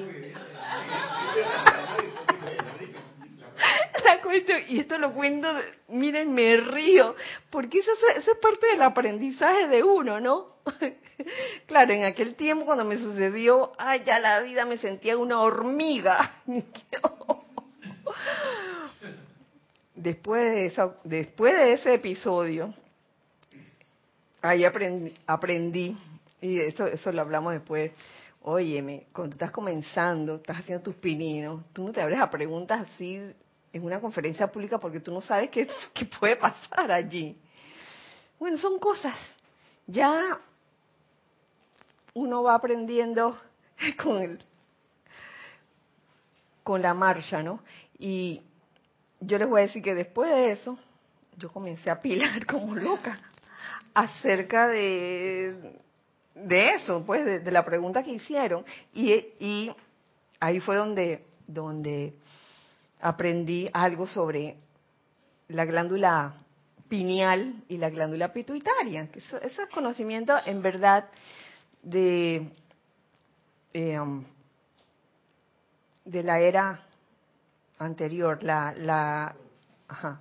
y 4.68 4.80
esto 4.80 4.98
lo 4.98 5.12
cuento, 5.12 5.48
miren, 5.88 6.32
me 6.32 6.56
río, 6.56 7.14
porque 7.50 7.78
eso, 7.78 7.90
eso 8.16 8.32
es 8.32 8.38
parte 8.38 8.66
del 8.68 8.82
aprendizaje 8.82 9.68
de 9.68 9.82
uno, 9.82 10.20
¿no? 10.20 10.58
claro, 11.66 11.92
en 11.92 12.04
aquel 12.04 12.34
tiempo 12.34 12.64
cuando 12.64 12.84
me 12.84 12.98
sucedió, 12.98 13.72
ay, 13.78 14.02
ya 14.04 14.18
la 14.18 14.40
vida 14.40 14.64
me 14.64 14.78
sentía 14.78 15.16
una 15.16 15.40
hormiga. 15.40 16.42
después, 19.94 20.42
de 20.42 20.66
eso, 20.66 20.96
después 21.04 21.56
de 21.56 21.72
ese 21.72 21.94
episodio, 21.94 22.74
ahí 24.42 24.64
aprendí, 24.64 25.14
aprendí 25.26 25.96
y 26.40 26.60
eso, 26.60 26.86
eso 26.86 27.10
lo 27.12 27.20
hablamos 27.20 27.52
después, 27.52 27.92
óyeme, 28.42 29.06
cuando 29.12 29.34
estás 29.34 29.50
comenzando, 29.50 30.36
estás 30.36 30.58
haciendo 30.58 30.84
tus 30.84 30.94
pininos, 30.94 31.64
tú 31.72 31.84
no 31.84 31.92
te 31.92 32.00
abres 32.00 32.20
a 32.20 32.30
preguntas 32.30 32.86
así 32.92 33.20
en 33.72 33.84
una 33.84 34.00
conferencia 34.00 34.46
pública 34.50 34.78
porque 34.78 35.00
tú 35.00 35.12
no 35.12 35.20
sabes 35.20 35.50
qué, 35.50 35.68
qué 35.94 36.06
puede 36.06 36.36
pasar 36.36 36.90
allí. 36.90 37.36
Bueno, 38.38 38.56
son 38.58 38.78
cosas. 38.78 39.16
Ya 39.86 40.38
uno 42.14 42.42
va 42.42 42.54
aprendiendo 42.54 43.38
con 44.02 44.22
el, 44.22 44.38
con 46.62 46.80
la 46.80 46.94
marcha, 46.94 47.42
¿no? 47.42 47.60
Y 47.98 48.42
yo 49.20 49.38
les 49.38 49.48
voy 49.48 49.60
a 49.60 49.66
decir 49.66 49.82
que 49.82 49.94
después 49.94 50.30
de 50.30 50.52
eso, 50.52 50.78
yo 51.36 51.50
comencé 51.50 51.90
a 51.90 52.00
pilar 52.00 52.46
como 52.46 52.76
loca 52.76 53.18
acerca 53.98 54.68
de, 54.68 55.74
de 56.32 56.74
eso, 56.76 57.02
pues, 57.04 57.44
de, 57.44 57.50
la 57.50 57.64
pregunta 57.64 58.04
que 58.04 58.12
hicieron. 58.12 58.64
Y, 58.94 59.74
ahí 60.38 60.60
fue 60.60 60.76
donde, 60.76 61.24
donde 61.48 62.14
aprendí 63.00 63.68
algo 63.72 64.06
sobre 64.06 64.56
la 65.48 65.64
glándula 65.64 66.34
pineal 66.88 67.64
y 67.68 67.76
la 67.76 67.90
glándula 67.90 68.32
pituitaria. 68.32 69.10
Que 69.10 69.18
eso, 69.18 69.40
es 69.40 69.58
conocimiento 69.74 70.32
en 70.46 70.62
verdad 70.62 71.06
de, 71.82 72.52
um, 73.74 74.24
de 76.04 76.22
la 76.22 76.38
era 76.38 76.82
anterior, 77.80 78.44
la, 78.44 78.72
la, 78.76 79.34
ajá, 79.88 80.20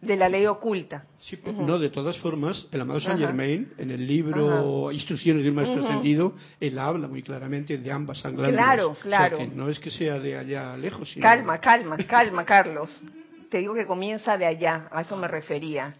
de 0.00 0.16
la 0.16 0.28
ley 0.28 0.46
oculta. 0.46 1.04
Sí, 1.18 1.38
no, 1.44 1.78
de 1.78 1.90
todas 1.90 2.16
formas, 2.18 2.68
el 2.70 2.80
amado 2.80 3.00
Saint 3.00 3.18
Germain, 3.18 3.72
en 3.78 3.90
el 3.90 4.06
libro 4.06 4.92
Instrucciones 4.92 5.42
de 5.42 5.50
un 5.50 5.56
Maestro 5.56 5.84
Ascendido, 5.84 6.34
él 6.60 6.78
habla 6.78 7.08
muy 7.08 7.22
claramente 7.22 7.78
de 7.78 7.90
ambas 7.90 8.22
glándulas. 8.22 8.52
Claro, 8.52 8.96
claro. 9.00 9.38
no 9.54 9.68
es 9.68 9.80
que 9.80 9.90
sea 9.90 10.20
de 10.20 10.36
allá 10.36 10.76
lejos. 10.76 11.10
Sino... 11.10 11.22
Calma, 11.22 11.58
calma, 11.58 11.96
calma, 12.06 12.44
Carlos. 12.44 13.02
Te 13.50 13.58
digo 13.58 13.74
que 13.74 13.86
comienza 13.86 14.38
de 14.38 14.46
allá, 14.46 14.88
a 14.92 15.00
eso 15.00 15.16
me 15.16 15.26
refería. 15.26 15.94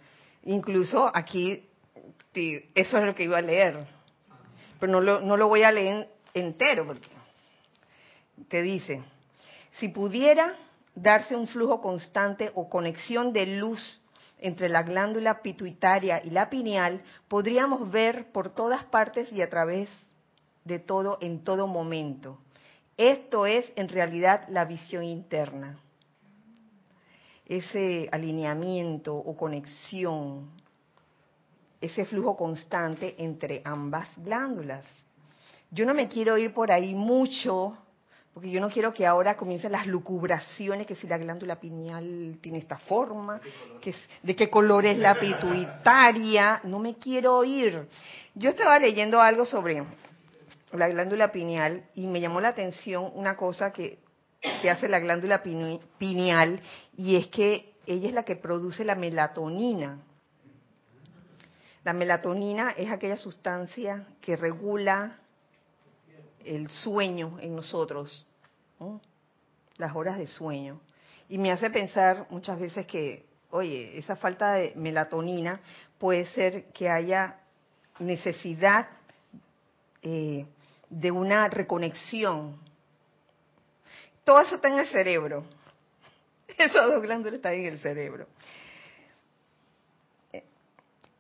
Incluso 0.45 1.11
aquí, 1.13 1.65
eso 2.33 2.99
es 2.99 3.05
lo 3.05 3.15
que 3.15 3.25
iba 3.25 3.39
a 3.39 3.43
leer. 3.43 3.79
Pero 4.79 4.93
no 4.93 5.01
lo, 5.01 5.21
no 5.21 5.37
lo 5.37 5.49
voy 5.49 5.65
a 5.65 5.73
leer 5.73 6.09
entero, 6.35 6.87
porque 6.87 7.09
te 8.49 8.63
dice, 8.63 9.03
Si 9.81 9.89
pudiera 9.89 10.55
darse 11.03 11.37
un 11.37 11.47
flujo 11.47 11.81
constante 11.81 12.51
o 12.55 12.69
conexión 12.69 13.33
de 13.33 13.47
luz 13.47 14.03
entre 14.41 14.69
la 14.69 14.83
glándula 14.83 15.43
pituitaria 15.43 16.23
y 16.25 16.31
la 16.31 16.49
pineal, 16.49 17.03
podríamos 17.29 17.91
ver 17.91 18.31
por 18.33 18.53
todas 18.53 18.85
partes 18.85 19.33
y 19.33 19.43
a 19.43 19.49
través 19.49 19.89
de 20.65 20.79
todo 20.79 21.19
en 21.21 21.43
todo 21.43 21.67
momento. 21.67 22.39
Esto 22.97 23.47
es 23.47 23.73
en 23.77 23.89
realidad 23.89 24.47
la 24.49 24.65
visión 24.65 25.05
interna. 25.05 25.79
Ese 27.47 28.09
alineamiento 28.13 29.15
o 29.17 29.37
conexión, 29.37 30.51
ese 31.81 32.05
flujo 32.05 32.37
constante 32.37 33.15
entre 33.19 33.63
ambas 33.65 34.09
glándulas. 34.17 34.85
Yo 35.71 35.87
no 35.87 35.95
me 35.95 36.09
quiero 36.09 36.37
ir 36.39 36.53
por 36.53 36.71
ahí 36.71 36.95
mucho 36.95 37.79
porque 38.39 38.53
yo 38.53 38.61
no 38.61 38.71
quiero 38.71 38.95
que 38.95 39.05
ahora 39.05 39.37
comiencen 39.37 39.73
las 39.73 39.89
lucubraciones, 39.89 40.87
que 40.87 40.95
si 40.95 41.09
la 41.09 41.19
glándula 41.19 41.59
pineal 41.59 42.39
tiene 42.41 42.59
esta 42.59 42.79
forma, 42.79 43.41
que 43.81 43.93
de 44.23 44.37
qué 44.37 44.49
color 44.49 44.87
es 44.87 44.97
la 44.97 45.19
pituitaria, 45.19 46.61
no 46.63 46.79
me 46.79 46.95
quiero 46.99 47.43
ir. 47.43 47.89
Yo 48.37 48.51
estaba 48.51 48.79
leyendo 48.79 49.21
algo 49.21 49.45
sobre 49.45 49.83
la 50.71 50.89
glándula 50.89 51.33
pineal 51.33 51.83
y 51.97 52.07
me 52.07 52.21
llamó 52.21 52.41
la 52.41 52.51
atención 52.51 53.11
una 53.13 53.35
cosa 53.35 53.73
que, 53.73 53.99
que 54.63 54.71
hace 54.71 54.87
la 54.87 55.01
glándula 55.01 55.43
pineal 55.43 56.61
y 56.97 57.17
es 57.17 57.27
que 57.27 57.73
ella 57.87 58.07
es 58.07 58.15
la 58.15 58.23
que 58.23 58.37
produce 58.37 58.85
la 58.85 58.95
melatonina. 58.95 59.99
La 61.83 61.93
melatonina 61.93 62.71
es 62.71 62.89
aquella 62.89 63.17
sustancia 63.17 64.07
que 64.21 64.37
regula 64.37 65.19
el 66.45 66.71
sueño 66.71 67.39
en 67.41 67.57
nosotros 67.57 68.27
las 69.77 69.95
horas 69.95 70.19
de 70.19 70.27
sueño. 70.27 70.81
Y 71.29 71.39
me 71.39 71.53
hace 71.53 71.71
pensar 71.71 72.27
muchas 72.31 72.59
veces 72.59 72.87
que, 72.87 73.27
oye, 73.51 73.99
esa 73.99 74.17
falta 74.17 74.53
de 74.53 74.73
melatonina 74.77 75.61
puede 75.99 76.27
ser 76.27 76.65
que 76.73 76.89
haya 76.89 77.39
necesidad 77.99 78.89
eh, 80.03 80.47
de 80.89 81.11
una 81.11 81.49
reconexión. 81.49 82.57
Todo 84.25 84.41
eso 84.41 84.57
está 84.57 84.69
en 84.69 84.79
el 84.79 84.87
cerebro. 84.87 85.45
Esas 86.49 86.87
dos 86.87 87.03
glándulas 87.03 87.37
están 87.37 87.55
en 87.55 87.67
el 87.67 87.79
cerebro. 87.81 88.27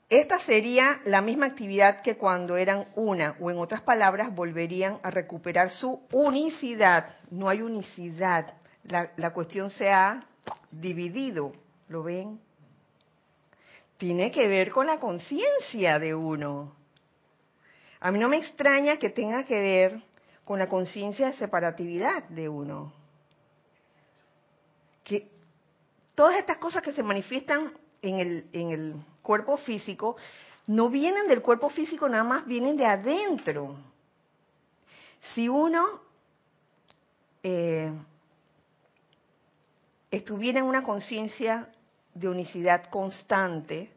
Esta 0.09 0.38
sería 0.40 1.02
la 1.04 1.20
misma 1.20 1.46
actividad 1.46 2.00
que 2.00 2.16
cuando 2.16 2.56
eran 2.56 2.86
una, 2.94 3.36
o 3.40 3.50
en 3.50 3.59
otras 3.59 3.82
palabras, 3.82 4.34
volverían 4.34 4.98
a 5.02 5.11
recuperar 5.11 5.70
su 5.70 6.00
unicidad. 6.12 7.14
No 7.30 7.50
hay 7.50 7.61
unicidad. 7.61 8.54
La, 8.84 9.32
cuestión 9.34 9.68
se 9.68 9.90
ha 9.90 10.20
dividido. 10.70 11.52
¿Lo 11.88 12.02
ven? 12.02 12.40
Tiene 13.98 14.30
que 14.30 14.48
ver 14.48 14.70
con 14.70 14.86
la 14.86 14.98
conciencia 14.98 15.98
de 15.98 16.14
uno. 16.14 16.74
A 18.00 18.11
mí 18.11 18.18
no 18.18 18.30
me 18.30 18.38
extraña 18.38 18.96
que 18.96 19.11
tenga 19.11 19.44
que 19.44 19.61
ver 19.61 20.02
con 20.44 20.59
la 20.59 20.68
conciencia 20.68 21.26
de 21.26 21.32
separatividad 21.34 22.22
de 22.30 22.48
uno. 22.48 22.94
Que 25.04 25.28
todas 26.14 26.38
estas 26.38 26.56
cosas 26.56 26.82
que 26.82 26.92
se 26.92 27.02
manifiestan 27.02 27.74
en 28.00 28.20
el, 28.20 28.48
en 28.52 28.70
el 28.70 28.94
cuerpo 29.29 29.59
físico, 29.59 30.16
no 30.68 30.89
vienen 30.89 31.29
del 31.29 31.43
cuerpo 31.43 31.68
físico, 31.68 32.09
nada 32.09 32.24
más 32.24 32.47
vienen 32.47 32.79
de 32.79 32.87
adentro. 32.87 33.76
Si 35.35 35.51
uno 35.51 36.01
eh, 37.43 37.93
estuviera 40.11 40.61
en 40.61 40.64
una 40.64 40.83
conciencia 40.83 41.68
de 42.14 42.26
unicidad 42.26 42.89
constante, 42.89 43.91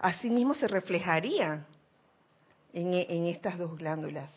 así 0.00 0.30
mismo 0.30 0.54
se 0.54 0.66
reflejaría 0.66 1.64
en, 2.72 3.26
estas 3.26 3.56
dos 3.56 3.78
glándulas. 3.78 4.28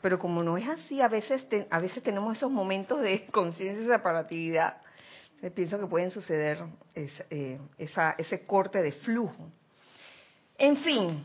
Pero 0.00 0.18
como 0.18 0.42
no 0.42 0.56
es 0.56 0.66
así, 0.66 1.02
a 1.02 1.08
veces, 1.08 1.46
a 1.68 1.78
veces 1.78 2.02
tenemos 2.02 2.38
esos 2.38 2.50
momentos 2.50 3.02
de 3.02 3.26
conciencia 3.32 3.84
y 3.84 3.86
separatividad 3.86 4.78
pienso 5.48 5.78
que 5.78 5.86
pueden 5.86 6.10
suceder 6.10 6.62
eh, 6.94 7.58
ese 7.78 8.44
corte 8.44 8.82
de 8.82 8.92
flujo. 8.92 9.50
En 10.58 10.76
fin, 10.76 11.24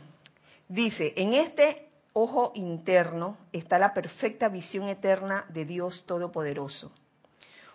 dice, 0.68 1.12
en 1.16 1.34
este 1.34 1.88
ojo 2.14 2.52
interno 2.54 3.36
está 3.52 3.78
la 3.78 3.92
perfecta 3.92 4.48
visión 4.48 4.88
eterna 4.88 5.44
de 5.50 5.66
Dios 5.66 6.04
Todopoderoso. 6.06 6.90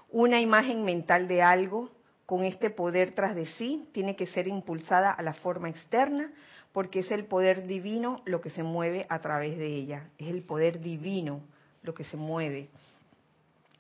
Una 0.10 0.42
imagen 0.42 0.84
mental 0.84 1.28
de 1.28 1.44
algo 1.44 1.92
con 2.26 2.44
este 2.44 2.72
poder 2.72 3.14
tras 3.14 3.36
de 3.36 3.46
sí 3.46 3.88
tiene 3.92 4.16
que 4.16 4.26
ser 4.26 4.48
impulsada 4.48 5.12
a 5.12 5.22
la 5.22 5.34
forma 5.34 5.70
externa 5.70 6.32
porque 6.72 7.02
es 7.02 7.12
el 7.12 7.26
poder 7.26 7.68
divino 7.68 8.16
lo 8.26 8.42
que 8.42 8.50
se 8.50 8.64
mueve 8.64 9.06
a 9.10 9.20
través 9.20 9.58
de 9.60 9.68
ella. 9.68 10.10
Es 10.18 10.30
el 10.30 10.42
poder 10.42 10.80
divino 10.80 11.42
lo 11.84 11.94
que 11.94 12.04
se 12.06 12.18
mueve 12.18 12.70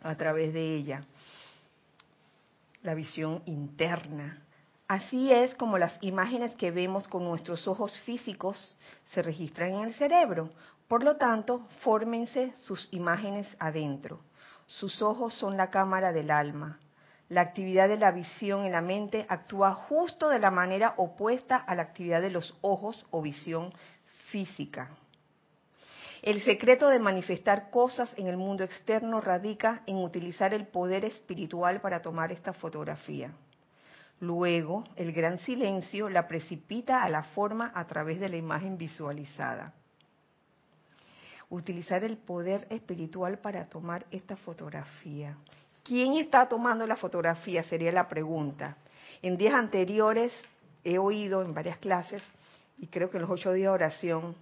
a 0.01 0.15
través 0.15 0.53
de 0.53 0.75
ella 0.75 1.01
la 2.83 2.93
visión 2.93 3.41
interna. 3.45 4.41
Así 4.87 5.31
es 5.31 5.55
como 5.55 5.77
las 5.77 5.97
imágenes 6.01 6.55
que 6.55 6.71
vemos 6.71 7.07
con 7.07 7.23
nuestros 7.23 7.67
ojos 7.67 7.97
físicos 8.01 8.77
se 9.13 9.21
registran 9.21 9.73
en 9.75 9.83
el 9.83 9.93
cerebro. 9.93 10.49
Por 10.87 11.03
lo 11.03 11.15
tanto, 11.15 11.67
fórmense 11.81 12.53
sus 12.57 12.89
imágenes 12.91 13.47
adentro. 13.59 14.19
Sus 14.67 15.01
ojos 15.01 15.33
son 15.35 15.55
la 15.55 15.69
cámara 15.69 16.11
del 16.11 16.31
alma. 16.31 16.79
La 17.29 17.39
actividad 17.39 17.87
de 17.87 17.97
la 17.97 18.11
visión 18.11 18.65
en 18.65 18.73
la 18.73 18.81
mente 18.81 19.25
actúa 19.29 19.73
justo 19.73 20.27
de 20.27 20.39
la 20.39 20.51
manera 20.51 20.95
opuesta 20.97 21.55
a 21.55 21.75
la 21.75 21.83
actividad 21.83 22.21
de 22.21 22.29
los 22.29 22.57
ojos 22.59 23.05
o 23.11 23.21
visión 23.21 23.73
física. 24.31 24.89
El 26.21 26.43
secreto 26.43 26.87
de 26.89 26.99
manifestar 26.99 27.71
cosas 27.71 28.13
en 28.15 28.27
el 28.27 28.37
mundo 28.37 28.63
externo 28.63 29.21
radica 29.21 29.81
en 29.87 29.97
utilizar 29.97 30.53
el 30.53 30.67
poder 30.67 31.03
espiritual 31.03 31.81
para 31.81 32.03
tomar 32.03 32.31
esta 32.31 32.53
fotografía. 32.53 33.31
Luego, 34.19 34.83
el 34.97 35.13
gran 35.13 35.39
silencio 35.39 36.09
la 36.09 36.27
precipita 36.27 37.01
a 37.01 37.09
la 37.09 37.23
forma 37.23 37.71
a 37.73 37.87
través 37.87 38.19
de 38.19 38.29
la 38.29 38.37
imagen 38.37 38.77
visualizada. 38.77 39.73
Utilizar 41.49 42.03
el 42.03 42.17
poder 42.17 42.67
espiritual 42.69 43.39
para 43.39 43.65
tomar 43.65 44.05
esta 44.11 44.37
fotografía. 44.37 45.35
¿Quién 45.83 46.13
está 46.13 46.47
tomando 46.47 46.85
la 46.85 46.97
fotografía? 46.97 47.63
Sería 47.63 47.91
la 47.91 48.07
pregunta. 48.07 48.77
En 49.23 49.37
días 49.37 49.55
anteriores 49.55 50.31
he 50.83 50.99
oído 50.99 51.41
en 51.41 51.55
varias 51.55 51.79
clases, 51.79 52.21
y 52.77 52.85
creo 52.87 53.09
que 53.09 53.17
en 53.17 53.23
los 53.23 53.31
ocho 53.31 53.53
días 53.53 53.71
de 53.71 53.75
oración, 53.75 54.35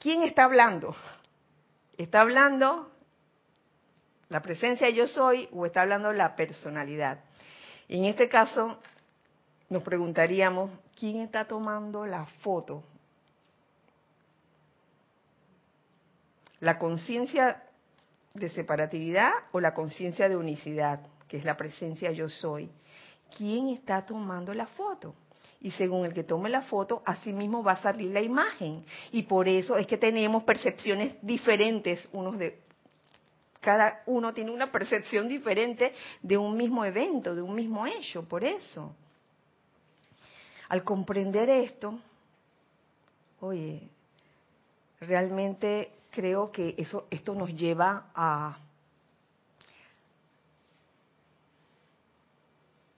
¿Quién 0.00 0.22
está 0.22 0.44
hablando? 0.44 0.96
¿Está 1.98 2.22
hablando 2.22 2.90
la 4.30 4.40
presencia 4.40 4.88
yo 4.88 5.06
soy 5.06 5.46
o 5.52 5.66
está 5.66 5.82
hablando 5.82 6.10
la 6.10 6.34
personalidad? 6.36 7.20
En 7.86 8.06
este 8.06 8.26
caso, 8.26 8.78
nos 9.68 9.82
preguntaríamos, 9.82 10.70
¿quién 10.98 11.20
está 11.20 11.46
tomando 11.46 12.06
la 12.06 12.24
foto? 12.40 12.82
¿La 16.60 16.78
conciencia 16.78 17.62
de 18.32 18.48
separatividad 18.48 19.30
o 19.52 19.60
la 19.60 19.74
conciencia 19.74 20.30
de 20.30 20.36
unicidad, 20.36 21.00
que 21.28 21.36
es 21.36 21.44
la 21.44 21.58
presencia 21.58 22.10
yo 22.10 22.30
soy? 22.30 22.70
¿Quién 23.36 23.68
está 23.68 24.06
tomando 24.06 24.54
la 24.54 24.66
foto? 24.66 25.14
Y 25.62 25.70
según 25.72 26.06
el 26.06 26.14
que 26.14 26.24
tome 26.24 26.48
la 26.48 26.62
foto, 26.62 27.02
así 27.04 27.32
mismo 27.32 27.62
va 27.62 27.72
a 27.72 27.82
salir 27.82 28.10
la 28.10 28.22
imagen. 28.22 28.84
Y 29.12 29.24
por 29.24 29.46
eso 29.46 29.76
es 29.76 29.86
que 29.86 29.98
tenemos 29.98 30.42
percepciones 30.44 31.16
diferentes, 31.22 32.08
unos 32.12 32.38
de 32.38 32.58
cada 33.60 34.02
uno 34.06 34.32
tiene 34.32 34.50
una 34.50 34.72
percepción 34.72 35.28
diferente 35.28 35.92
de 36.22 36.38
un 36.38 36.56
mismo 36.56 36.82
evento, 36.82 37.34
de 37.34 37.42
un 37.42 37.54
mismo 37.54 37.86
hecho, 37.86 38.24
por 38.26 38.42
eso. 38.42 38.94
Al 40.70 40.82
comprender 40.82 41.50
esto, 41.50 41.98
oye, 43.40 43.82
realmente 45.00 45.92
creo 46.10 46.50
que 46.50 46.74
eso 46.78 47.06
esto 47.10 47.34
nos 47.34 47.54
lleva 47.54 48.10
a 48.14 48.56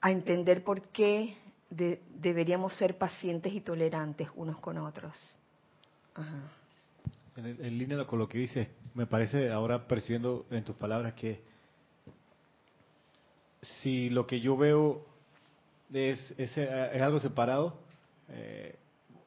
a 0.01 0.11
entender 0.11 0.65
por 0.65 0.83
qué 0.89 1.37
deberíamos 1.73 2.75
ser 2.75 2.99
pacientes 2.99 3.53
y 3.53 3.61
tolerantes 3.61 4.29
unos 4.35 4.59
con 4.59 4.79
otros. 4.79 5.17
En, 7.37 7.79
línea 7.79 8.05
con 8.05 8.19
lo 8.19 8.29
que 8.29 8.39
dices, 8.39 8.69
me 8.95 9.07
parece 9.07 9.51
ahora 9.51 9.87
percibiendo 9.87 10.45
en 10.51 10.65
tus 10.65 10.77
palabras 10.77 11.15
que 11.15 11.41
si 13.81 14.11
lo 14.11 14.27
que 14.27 14.41
yo 14.41 14.57
veo 14.57 15.07
es, 15.93 16.35
es, 16.37 16.59
algo 17.01 17.21
separado, 17.21 17.79
eh, 18.29 18.77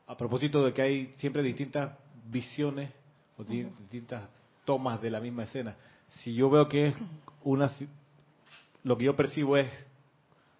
a 0.07 0.15
propósito 0.15 0.63
de 0.63 0.73
que 0.73 0.81
hay 0.81 1.13
siempre 1.17 1.41
distintas 1.41 1.97
visiones 2.27 2.91
o 3.37 3.43
distintas 3.43 4.29
tomas 4.65 5.01
de 5.01 5.09
la 5.09 5.19
misma 5.19 5.43
escena, 5.43 5.75
si 6.17 6.33
yo 6.33 6.49
veo 6.49 6.67
que 6.67 6.87
es 6.87 6.95
una 7.43 7.71
lo 8.83 8.97
que 8.97 9.05
yo 9.05 9.15
percibo 9.15 9.57
es 9.57 9.67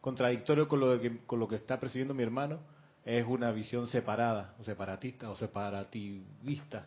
contradictorio 0.05 0.67
con 0.67 0.79
lo 0.79 1.01
que 1.01 1.17
con 1.25 1.39
lo 1.39 1.47
que 1.47 1.55
está 1.55 1.79
percibiendo 1.79 2.13
mi 2.13 2.21
hermano, 2.21 2.59
es 3.03 3.25
una 3.25 3.51
visión 3.51 3.87
separada, 3.87 4.53
o 4.59 4.63
separatista, 4.63 5.31
o 5.31 5.35
separativista. 5.35 6.85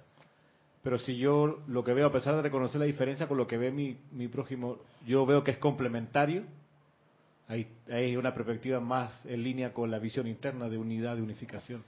Pero 0.84 0.98
si 0.98 1.16
yo 1.18 1.64
lo 1.66 1.82
que 1.82 1.94
veo, 1.94 2.06
a 2.06 2.12
pesar 2.12 2.36
de 2.36 2.42
reconocer 2.42 2.78
la 2.78 2.86
diferencia 2.86 3.26
con 3.26 3.36
lo 3.36 3.48
que 3.48 3.58
ve 3.58 3.72
mi, 3.72 3.98
mi 4.12 4.28
prójimo, 4.28 4.78
yo 5.04 5.26
veo 5.26 5.42
que 5.42 5.50
es 5.50 5.58
complementario, 5.58 6.44
hay, 7.48 7.66
hay 7.90 8.16
una 8.16 8.32
perspectiva 8.34 8.78
más 8.78 9.26
en 9.26 9.42
línea 9.42 9.72
con 9.72 9.90
la 9.90 9.98
visión 9.98 10.28
interna 10.28 10.68
de 10.68 10.78
unidad, 10.78 11.16
de 11.16 11.22
unificación. 11.22 11.82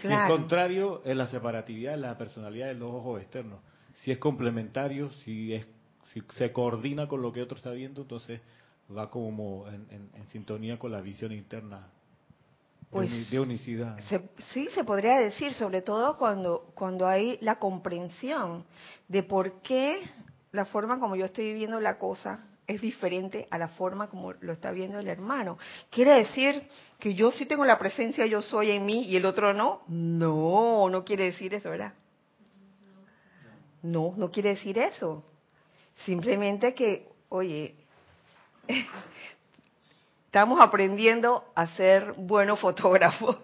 Si 0.00 0.08
es 0.08 0.26
contrario, 0.26 1.00
es 1.04 1.16
la 1.16 1.28
separatividad, 1.28 1.96
la 1.96 2.18
personalidad 2.18 2.66
de 2.66 2.74
los 2.74 2.92
ojos 2.92 3.22
externos. 3.22 3.60
Si 4.02 4.10
es 4.10 4.18
complementario, 4.18 5.10
si, 5.10 5.54
es, 5.54 5.64
si 6.12 6.24
se 6.34 6.50
coordina 6.50 7.06
con 7.06 7.22
lo 7.22 7.32
que 7.32 7.40
otro 7.40 7.56
está 7.56 7.70
viendo, 7.70 8.02
entonces 8.02 8.40
va 8.94 9.10
como 9.10 9.66
en, 9.68 10.10
en, 10.14 10.26
sintonía 10.28 10.78
con 10.78 10.92
la 10.92 11.00
visión 11.00 11.32
interna 11.32 11.88
pues, 12.90 13.30
de 13.30 13.40
unicidad. 13.40 13.98
sí, 14.52 14.68
se 14.74 14.84
podría 14.84 15.18
decir, 15.18 15.54
sobre 15.54 15.82
todo 15.82 16.16
cuando, 16.16 16.70
cuando 16.74 17.06
hay 17.06 17.38
la 17.40 17.58
comprensión 17.58 18.64
de 19.08 19.22
por 19.22 19.60
qué 19.62 20.00
la 20.52 20.64
forma 20.64 20.98
como 21.00 21.16
yo 21.16 21.24
estoy 21.24 21.46
viviendo 21.46 21.80
la 21.80 21.98
cosa 21.98 22.46
es 22.66 22.80
diferente 22.80 23.46
a 23.50 23.58
la 23.58 23.68
forma 23.68 24.08
como 24.08 24.32
lo 24.32 24.52
está 24.52 24.72
viendo 24.72 24.98
el 24.98 25.08
hermano. 25.08 25.58
¿Quiere 25.90 26.14
decir 26.14 26.66
que 26.98 27.14
yo 27.14 27.30
sí 27.30 27.46
tengo 27.46 27.64
la 27.64 27.78
presencia, 27.78 28.26
yo 28.26 28.42
soy 28.42 28.70
en 28.70 28.84
mí 28.84 29.04
y 29.04 29.16
el 29.16 29.24
otro 29.24 29.52
no? 29.52 29.82
No, 29.88 30.88
no 30.88 31.04
quiere 31.04 31.24
decir 31.24 31.54
eso, 31.54 31.70
¿verdad? 31.70 31.92
No, 33.82 34.14
no 34.16 34.30
quiere 34.30 34.50
decir 34.50 34.78
eso. 34.78 35.24
Simplemente 36.04 36.74
que, 36.74 37.08
oye, 37.28 37.85
estamos 40.26 40.60
aprendiendo 40.60 41.44
a 41.54 41.66
ser 41.68 42.12
buenos 42.12 42.60
fotógrafos. 42.60 43.38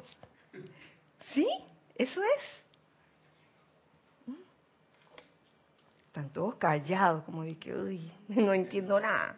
¿Sí? 1.32 1.48
Eso 1.96 2.20
es. 2.22 2.62
Están 6.06 6.28
todos 6.30 6.56
callados, 6.56 7.24
como 7.24 7.42
de 7.42 7.56
que, 7.56 7.74
uy, 7.74 8.12
no 8.28 8.52
entiendo 8.52 9.00
nada, 9.00 9.36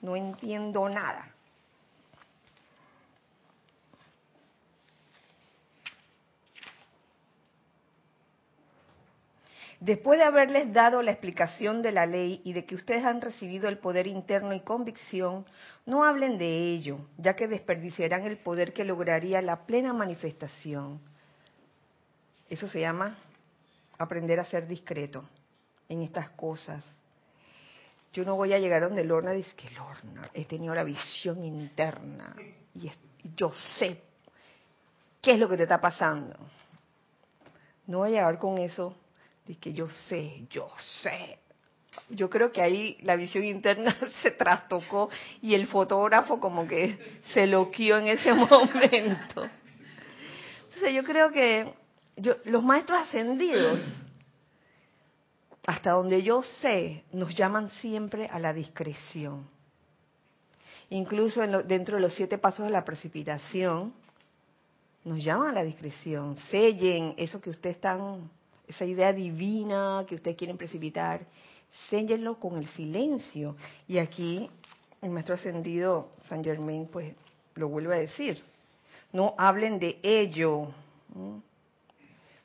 no 0.00 0.14
entiendo 0.14 0.88
nada. 0.88 1.33
Después 9.84 10.18
de 10.18 10.24
haberles 10.24 10.72
dado 10.72 11.02
la 11.02 11.10
explicación 11.10 11.82
de 11.82 11.92
la 11.92 12.06
ley 12.06 12.40
y 12.42 12.54
de 12.54 12.64
que 12.64 12.74
ustedes 12.74 13.04
han 13.04 13.20
recibido 13.20 13.68
el 13.68 13.76
poder 13.76 14.06
interno 14.06 14.54
y 14.54 14.60
convicción, 14.60 15.44
no 15.84 16.04
hablen 16.04 16.38
de 16.38 16.72
ello, 16.72 17.00
ya 17.18 17.36
que 17.36 17.46
desperdiciarán 17.46 18.22
el 18.22 18.38
poder 18.38 18.72
que 18.72 18.82
lograría 18.82 19.42
la 19.42 19.66
plena 19.66 19.92
manifestación. 19.92 21.02
Eso 22.48 22.66
se 22.66 22.80
llama 22.80 23.18
aprender 23.98 24.40
a 24.40 24.46
ser 24.46 24.66
discreto 24.66 25.28
en 25.90 26.00
estas 26.00 26.30
cosas. 26.30 26.82
Yo 28.14 28.24
no 28.24 28.36
voy 28.36 28.54
a 28.54 28.58
llegar 28.58 28.80
donde 28.80 29.04
Lorna 29.04 29.32
dice 29.32 29.54
que 29.54 29.68
Lorna, 29.68 30.30
he 30.32 30.46
tenido 30.46 30.74
la 30.74 30.84
visión 30.84 31.44
interna 31.44 32.34
y 32.72 32.90
yo 33.36 33.52
sé 33.78 34.00
qué 35.20 35.32
es 35.32 35.38
lo 35.38 35.46
que 35.46 35.58
te 35.58 35.64
está 35.64 35.78
pasando. 35.78 36.38
No 37.86 37.98
voy 37.98 38.08
a 38.08 38.12
llegar 38.12 38.38
con 38.38 38.56
eso 38.56 38.96
de 39.46 39.56
que 39.56 39.72
yo 39.72 39.88
sé, 40.08 40.46
yo 40.50 40.70
sé. 41.02 41.38
Yo 42.08 42.28
creo 42.28 42.50
que 42.50 42.60
ahí 42.60 42.98
la 43.02 43.16
visión 43.16 43.44
interna 43.44 43.96
se 44.22 44.30
trastocó 44.32 45.10
y 45.40 45.54
el 45.54 45.66
fotógrafo 45.66 46.40
como 46.40 46.66
que 46.66 47.20
se 47.32 47.46
loquió 47.46 47.98
en 47.98 48.08
ese 48.08 48.32
momento. 48.34 49.48
Entonces 50.64 50.94
yo 50.94 51.04
creo 51.04 51.30
que 51.30 51.72
yo, 52.16 52.36
los 52.44 52.62
maestros 52.64 53.02
ascendidos 53.02 53.80
hasta 55.66 55.92
donde 55.92 56.22
yo 56.22 56.42
sé, 56.60 57.04
nos 57.12 57.34
llaman 57.34 57.70
siempre 57.70 58.26
a 58.26 58.38
la 58.38 58.52
discreción. 58.52 59.48
Incluso 60.90 61.40
dentro 61.62 61.96
de 61.96 62.02
los 62.02 62.14
siete 62.14 62.36
pasos 62.36 62.66
de 62.66 62.70
la 62.72 62.84
precipitación, 62.84 63.94
nos 65.04 65.22
llaman 65.24 65.48
a 65.48 65.52
la 65.52 65.64
discreción. 65.64 66.36
Sellen 66.50 67.14
eso 67.16 67.40
que 67.40 67.50
ustedes 67.50 67.76
están, 67.76 68.30
esa 68.68 68.84
idea 68.84 69.12
divina 69.12 70.04
que 70.08 70.14
ustedes 70.14 70.36
quieren 70.36 70.56
precipitar, 70.56 71.26
séllenlo 71.88 72.38
con 72.38 72.56
el 72.56 72.66
silencio. 72.68 73.56
Y 73.86 73.98
aquí 73.98 74.48
el 75.02 75.10
maestro 75.10 75.34
ascendido 75.34 76.10
San 76.28 76.42
Germain, 76.42 76.86
pues, 76.86 77.14
lo 77.54 77.68
vuelve 77.68 77.94
a 77.94 77.98
decir. 77.98 78.42
No 79.12 79.34
hablen 79.38 79.78
de 79.78 79.98
ello 80.02 80.68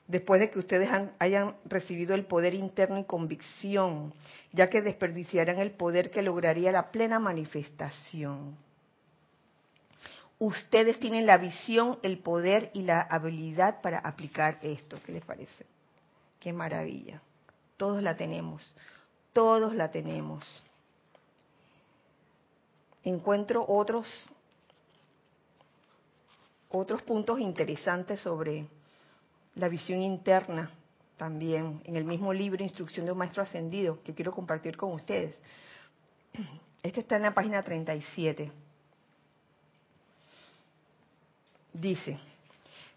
después 0.07 0.41
de 0.41 0.49
que 0.49 0.59
ustedes 0.59 0.89
hayan 1.20 1.55
recibido 1.65 2.15
el 2.15 2.26
poder 2.26 2.53
interno 2.53 2.97
y 2.97 3.03
convicción, 3.03 4.13
ya 4.51 4.70
que 4.70 4.82
desperdiciarán 4.82 5.59
el 5.59 5.72
poder 5.72 6.11
que 6.11 6.22
lograría 6.22 6.72
la 6.72 6.91
plena 6.91 7.20
manifestación. 7.20 8.57
Ustedes 10.39 10.99
tienen 10.99 11.26
la 11.26 11.38
visión, 11.38 11.99
el 12.01 12.20
poder 12.20 12.72
y 12.74 12.84
la 12.84 13.01
habilidad 13.01 13.82
para 13.82 13.99
aplicar 13.99 14.57
esto. 14.61 14.97
¿Qué 15.05 15.11
les 15.11 15.26
parece? 15.26 15.65
Qué 16.39 16.53
maravilla. 16.53 17.21
Todos 17.77 18.01
la 18.01 18.15
tenemos. 18.15 18.75
Todos 19.33 19.75
la 19.75 19.91
tenemos. 19.91 20.63
Encuentro 23.03 23.65
otros 23.67 24.07
otros 26.71 27.01
puntos 27.01 27.39
interesantes 27.39 28.21
sobre 28.21 28.67
la 29.55 29.67
visión 29.67 30.01
interna 30.01 30.69
también, 31.17 31.81
en 31.83 31.95
el 31.95 32.05
mismo 32.05 32.31
libro 32.31 32.63
Instrucción 32.63 33.05
de 33.05 33.11
un 33.11 33.17
Maestro 33.17 33.43
Ascendido, 33.43 34.01
que 34.03 34.13
quiero 34.13 34.31
compartir 34.31 34.77
con 34.77 34.93
ustedes. 34.93 35.35
Este 36.81 37.01
está 37.01 37.17
en 37.17 37.23
la 37.23 37.33
página 37.33 37.61
37. 37.61 38.51
Dice, 41.73 42.19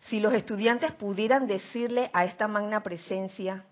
si 0.09 0.21
los 0.21 0.35
estudiantes 0.35 0.93
pudieran 0.93 1.47
decirle 1.47 2.11
a 2.13 2.25
esta 2.25 2.49
magna 2.49 2.83
presencia, 2.83 3.65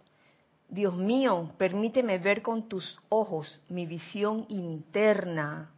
Dios 0.68 0.96
mío, 0.96 1.48
permíteme 1.58 2.18
ver 2.18 2.42
con 2.42 2.68
tus 2.68 2.98
ojos 3.08 3.60
mi 3.68 3.86
visión 3.86 4.46
interna 4.48 5.70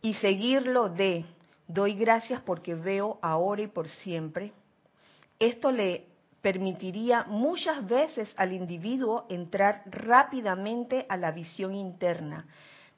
y 0.00 0.14
seguirlo 0.14 0.88
de, 0.88 1.24
doy 1.66 1.94
gracias 1.94 2.40
porque 2.42 2.74
veo 2.74 3.18
ahora 3.20 3.62
y 3.62 3.66
por 3.66 3.88
siempre, 3.88 4.52
esto 5.38 5.72
le 5.72 6.06
permitiría 6.40 7.24
muchas 7.24 7.86
veces 7.86 8.32
al 8.36 8.52
individuo 8.52 9.26
entrar 9.28 9.82
rápidamente 9.86 11.04
a 11.08 11.16
la 11.16 11.32
visión 11.32 11.74
interna, 11.74 12.46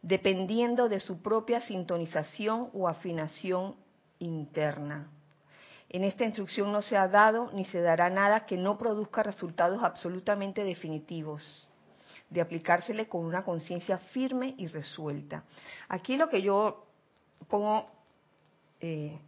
dependiendo 0.03 0.89
de 0.89 1.01
su 1.01 1.23
propia 1.23 1.61
sintonización 1.63 2.69
o 2.75 2.89
afinación 2.89 3.75
interna. 4.19 5.09
En 5.93 6.05
esta 6.05 6.25
instrucción 6.25 6.73
no 6.73 6.81
se 6.81 6.97
ha 6.97 7.07
dado 7.07 7.51
ni 7.53 7.67
se 7.67 7.83
dará 7.83 8.09
nada 8.09 8.47
que 8.47 8.57
no 8.57 8.79
produzca 8.79 9.23
resultados 9.23 9.83
absolutamente 9.85 10.65
definitivos, 10.65 11.69
de 12.31 12.41
aplicársele 12.41 13.09
con 13.09 13.27
una 13.27 13.45
conciencia 13.45 13.99
firme 13.99 14.55
y 14.57 14.69
resuelta. 14.69 15.45
Aquí 15.89 16.17
lo 16.17 16.31
que 16.31 16.41
yo 16.41 16.87
pongo 17.49 17.85
eh, 18.81 19.19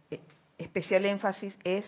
especial 0.57 1.05
énfasis 1.05 1.55
es 1.63 1.85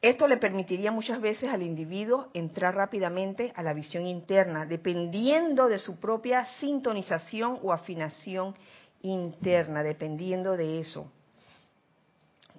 Esto 0.00 0.26
le 0.26 0.36
permitiría 0.36 0.90
muchas 0.90 1.20
veces 1.20 1.48
al 1.48 1.62
individuo 1.62 2.28
entrar 2.34 2.74
rápidamente 2.74 3.52
a 3.54 3.62
la 3.62 3.72
visión 3.72 4.04
interna, 4.04 4.66
dependiendo 4.66 5.68
de 5.68 5.78
su 5.78 6.00
propia 6.00 6.44
sintonización 6.58 7.60
o 7.62 7.72
afinación 7.72 8.56
interna, 9.02 9.84
dependiendo 9.84 10.56
de 10.56 10.80
eso. 10.80 11.08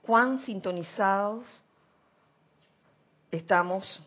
¿Cuán 0.03 0.41
sintonizados 0.41 1.45
estamos? 3.31 4.03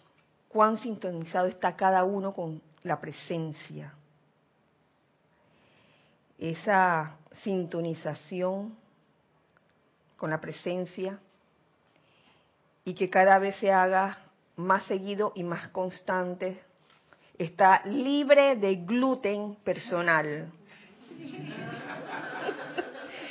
¿Cuán 0.46 0.76
sintonizado 0.76 1.46
está 1.46 1.74
cada 1.74 2.04
uno 2.04 2.34
con 2.34 2.60
la 2.82 3.00
presencia? 3.00 3.94
Esa 6.38 7.16
sintonización 7.42 8.76
con 10.18 10.28
la 10.28 10.38
presencia 10.38 11.18
y 12.84 12.92
que 12.92 13.08
cada 13.08 13.38
vez 13.38 13.56
se 13.56 13.72
haga 13.72 14.18
más 14.56 14.84
seguido 14.84 15.32
y 15.34 15.44
más 15.44 15.68
constante. 15.68 16.60
Está 17.38 17.82
libre 17.86 18.56
de 18.56 18.76
gluten 18.76 19.56
personal. 19.64 20.52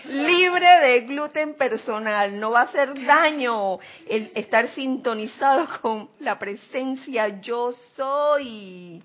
Libre 0.07 0.67
de 0.81 1.01
gluten 1.01 1.55
personal, 1.55 2.39
no 2.39 2.51
va 2.51 2.61
a 2.61 2.63
hacer 2.63 3.05
daño 3.05 3.79
el 4.07 4.31
estar 4.35 4.69
sintonizado 4.69 5.67
con 5.81 6.09
la 6.19 6.37
presencia 6.37 7.39
yo 7.41 7.71
soy. 7.95 9.03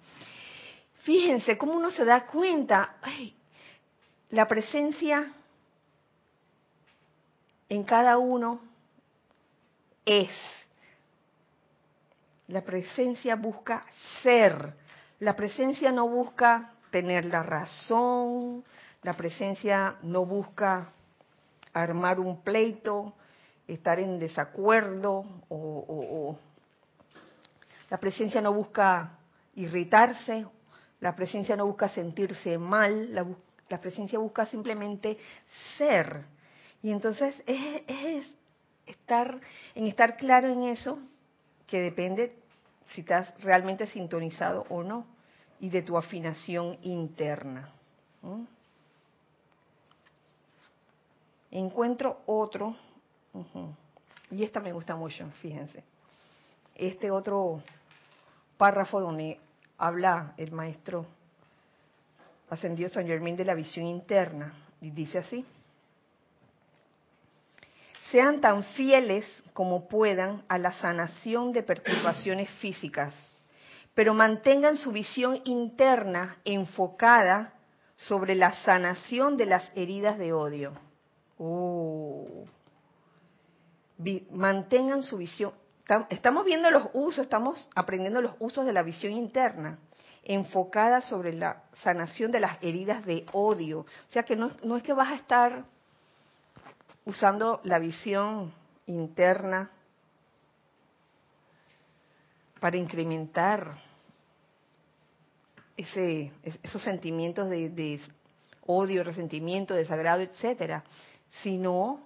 Fíjense 1.03 1.57
cómo 1.57 1.73
uno 1.75 1.91
se 1.91 2.05
da 2.05 2.27
cuenta, 2.27 2.97
ay, 3.03 3.35
la 4.31 4.47
presencia 4.47 5.33
en 7.69 7.85
cada 7.85 8.19
uno 8.19 8.61
es. 10.05 10.31
La 12.49 12.63
presencia 12.63 13.37
busca 13.37 13.85
ser. 14.23 14.75
La 15.21 15.37
presencia 15.37 15.93
no 15.93 16.09
busca 16.09 16.73
tener 16.91 17.25
la 17.27 17.43
razón. 17.43 18.65
La 19.03 19.15
presencia 19.15 19.97
no 20.03 20.27
busca 20.27 20.93
armar 21.73 22.21
un 22.21 22.43
pleito, 22.43 23.15
estar 23.67 23.99
en 23.99 24.19
desacuerdo 24.19 25.25
o, 25.49 26.37
la 27.89 27.99
presencia 27.99 28.41
no 28.41 28.53
busca 28.53 29.19
irritarse, 29.55 30.47
la 31.01 31.17
presencia 31.17 31.57
no 31.57 31.67
busca 31.67 31.89
sentirse 31.89 32.57
mal, 32.59 33.15
la, 33.15 33.81
presencia 33.81 34.19
busca 34.19 34.47
simplemente 34.47 35.19
ser. 35.77 36.25
Y 36.83 36.93
entonces 36.93 37.43
es, 37.47 37.83
es, 37.87 38.27
estar 38.87 39.41
en 39.75 39.87
estar 39.87 40.17
claro 40.17 40.53
en 40.53 40.63
eso 40.63 40.99
que 41.67 41.81
depende 41.81 42.37
si 42.95 43.01
estás 43.01 43.33
realmente 43.43 43.87
sintonizado 43.87 44.67
o 44.69 44.83
no 44.83 45.07
y 45.59 45.69
de 45.69 45.83
tu 45.83 45.97
afinación 45.97 46.79
interna. 46.83 47.73
Encuentro 51.51 52.23
otro, 52.27 52.77
y 54.31 54.45
esta 54.45 54.61
me 54.61 54.73
gusta 54.73 54.95
mucho, 54.95 55.29
fíjense, 55.43 55.83
este 56.77 57.11
otro 57.11 57.63
párrafo 58.57 59.01
donde 59.01 59.41
habla 59.77 60.35
el 60.37 60.53
maestro 60.53 61.07
ascendido 62.49 62.89
San 62.89 63.07
Germán 63.07 63.37
de 63.37 63.45
la 63.45 63.55
visión 63.55 63.87
interna, 63.87 64.55
y 64.81 64.91
dice 64.91 65.19
así, 65.19 65.45
sean 68.11 68.41
tan 68.41 68.65
fieles 68.65 69.25
como 69.53 69.89
puedan 69.89 70.45
a 70.49 70.59
la 70.59 70.73
sanación 70.73 71.53
de 71.53 71.63
perturbaciones 71.63 72.51
físicas, 72.59 73.15
pero 73.95 74.15
mantengan 74.15 74.77
su 74.77 74.93
visión 74.93 75.41
interna 75.45 76.39
enfocada 76.45 77.55
sobre 77.97 78.35
la 78.35 78.53
sanación 78.63 79.37
de 79.37 79.47
las 79.47 79.77
heridas 79.77 80.19
de 80.19 80.33
odio. 80.33 80.73
Oh. 81.43 82.45
Mantengan 84.31 85.03
su 85.03 85.17
visión. 85.17 85.53
Estamos 86.11 86.45
viendo 86.45 86.71
los 86.71 86.89
usos, 86.93 87.25
estamos 87.25 87.69
aprendiendo 87.75 88.21
los 88.21 88.35
usos 88.39 88.65
de 88.67 88.73
la 88.73 88.83
visión 88.83 89.13
interna, 89.13 89.79
enfocada 90.23 91.01
sobre 91.01 91.33
la 91.33 91.65
sanación 91.83 92.31
de 92.31 92.41
las 92.41 92.63
heridas 92.63 93.05
de 93.05 93.27
odio. 93.33 93.81
O 93.81 94.13
sea 94.13 94.23
que 94.23 94.37
no, 94.37 94.51
no 94.63 94.77
es 94.77 94.83
que 94.83 94.93
vas 94.93 95.11
a 95.11 95.17
estar 95.17 95.65
usando 97.05 97.61
la 97.65 97.79
visión 97.79 98.53
interna 98.87 99.71
para 102.61 102.77
incrementar 102.77 103.79
ese, 105.77 106.33
esos 106.63 106.83
sentimientos 106.83 107.49
de, 107.49 108.01
odio, 108.67 109.03
resentimiento, 109.03 109.75
desagrado, 109.75 110.21
etcétera, 110.21 110.85
sino 111.43 112.01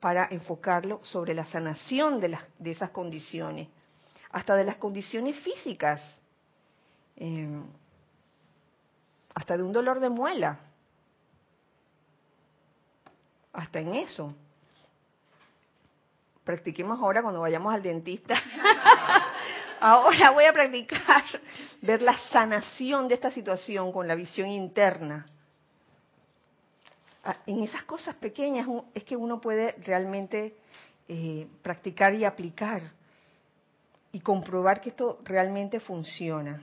para 0.00 0.28
enfocarlo 0.30 1.00
sobre 1.02 1.34
la 1.34 1.44
sanación 1.46 2.20
de, 2.20 2.28
las, 2.28 2.42
de 2.58 2.70
esas 2.70 2.90
condiciones, 2.90 3.68
hasta 4.30 4.54
de 4.54 4.64
las 4.64 4.76
condiciones 4.76 5.38
físicas, 5.40 6.00
eh, 7.16 7.60
hasta 9.34 9.56
de 9.56 9.62
un 9.62 9.72
dolor 9.72 10.00
de 10.00 10.08
muela, 10.08 10.58
hasta 13.52 13.80
en 13.80 13.94
eso. 13.94 14.34
Practiquemos 16.44 16.98
ahora 16.98 17.22
cuando 17.22 17.40
vayamos 17.40 17.74
al 17.74 17.82
dentista. 17.82 18.34
ahora 19.80 20.30
voy 20.30 20.44
a 20.44 20.52
practicar 20.52 21.24
ver 21.82 22.02
la 22.02 22.16
sanación 22.30 23.06
de 23.08 23.14
esta 23.14 23.30
situación 23.30 23.92
con 23.92 24.08
la 24.08 24.14
visión 24.14 24.48
interna. 24.48 25.26
Ah, 27.22 27.36
en 27.46 27.62
esas 27.62 27.82
cosas 27.84 28.14
pequeñas 28.14 28.66
es 28.94 29.04
que 29.04 29.14
uno 29.14 29.40
puede 29.40 29.72
realmente 29.84 30.56
eh, 31.06 31.46
practicar 31.62 32.14
y 32.14 32.24
aplicar 32.24 32.92
y 34.12 34.20
comprobar 34.20 34.80
que 34.80 34.88
esto 34.88 35.18
realmente 35.22 35.80
funciona. 35.80 36.62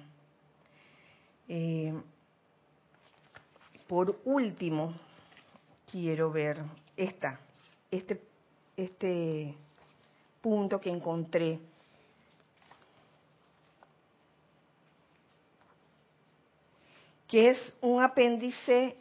Eh, 1.47 1.93
por 3.87 4.19
último, 4.25 4.93
quiero 5.89 6.31
ver 6.31 6.61
esta, 6.95 7.39
este, 7.91 8.19
este 8.75 9.53
punto 10.41 10.81
que 10.81 10.89
encontré. 10.89 11.59
que 17.27 17.49
es 17.49 17.73
un 17.81 18.01
apéndice 18.01 18.95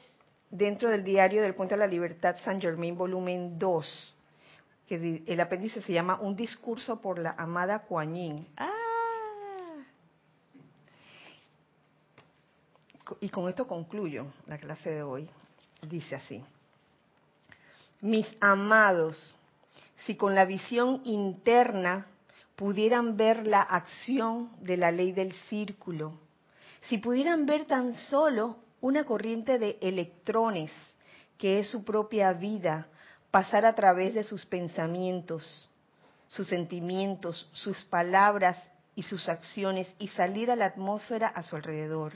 dentro 0.50 0.90
del 0.90 1.04
diario 1.04 1.42
del 1.42 1.54
Puente 1.54 1.74
de 1.74 1.80
la 1.80 1.86
Libertad 1.86 2.36
San 2.44 2.60
Germain, 2.60 2.96
volumen 2.96 3.58
2, 3.58 4.14
que 4.86 5.22
el 5.26 5.40
apéndice 5.40 5.82
se 5.82 5.92
llama 5.92 6.20
Un 6.20 6.36
discurso 6.36 7.00
por 7.00 7.18
la 7.18 7.34
amada 7.38 7.80
Kuan 7.80 8.14
Yin. 8.14 8.46
¡Ah! 8.56 8.72
Y 13.20 13.28
con 13.28 13.48
esto 13.48 13.66
concluyo 13.66 14.26
la 14.46 14.58
clase 14.58 14.90
de 14.90 15.02
hoy. 15.02 15.28
Dice 15.82 16.16
así 16.16 16.42
mis 18.00 18.26
amados, 18.40 19.38
si 20.04 20.16
con 20.16 20.34
la 20.34 20.44
visión 20.44 21.00
interna 21.04 22.06
pudieran 22.54 23.16
ver 23.16 23.46
la 23.46 23.62
acción 23.62 24.50
de 24.60 24.76
la 24.76 24.90
ley 24.90 25.12
del 25.12 25.32
círculo, 25.48 26.18
si 26.82 26.98
pudieran 26.98 27.46
ver 27.46 27.64
tan 27.64 27.94
solo 27.94 28.56
una 28.80 29.04
corriente 29.04 29.58
de 29.58 29.78
electrones 29.80 30.70
que 31.38 31.58
es 31.58 31.68
su 31.68 31.84
propia 31.84 32.32
vida 32.32 32.88
pasar 33.30 33.64
a 33.64 33.74
través 33.74 34.14
de 34.14 34.24
sus 34.24 34.46
pensamientos, 34.46 35.68
sus 36.28 36.48
sentimientos, 36.48 37.48
sus 37.52 37.84
palabras 37.84 38.56
y 38.94 39.02
sus 39.02 39.28
acciones 39.28 39.92
y 39.98 40.08
salir 40.08 40.50
a 40.50 40.56
la 40.56 40.66
atmósfera 40.66 41.28
a 41.28 41.42
su 41.42 41.56
alrededor. 41.56 42.14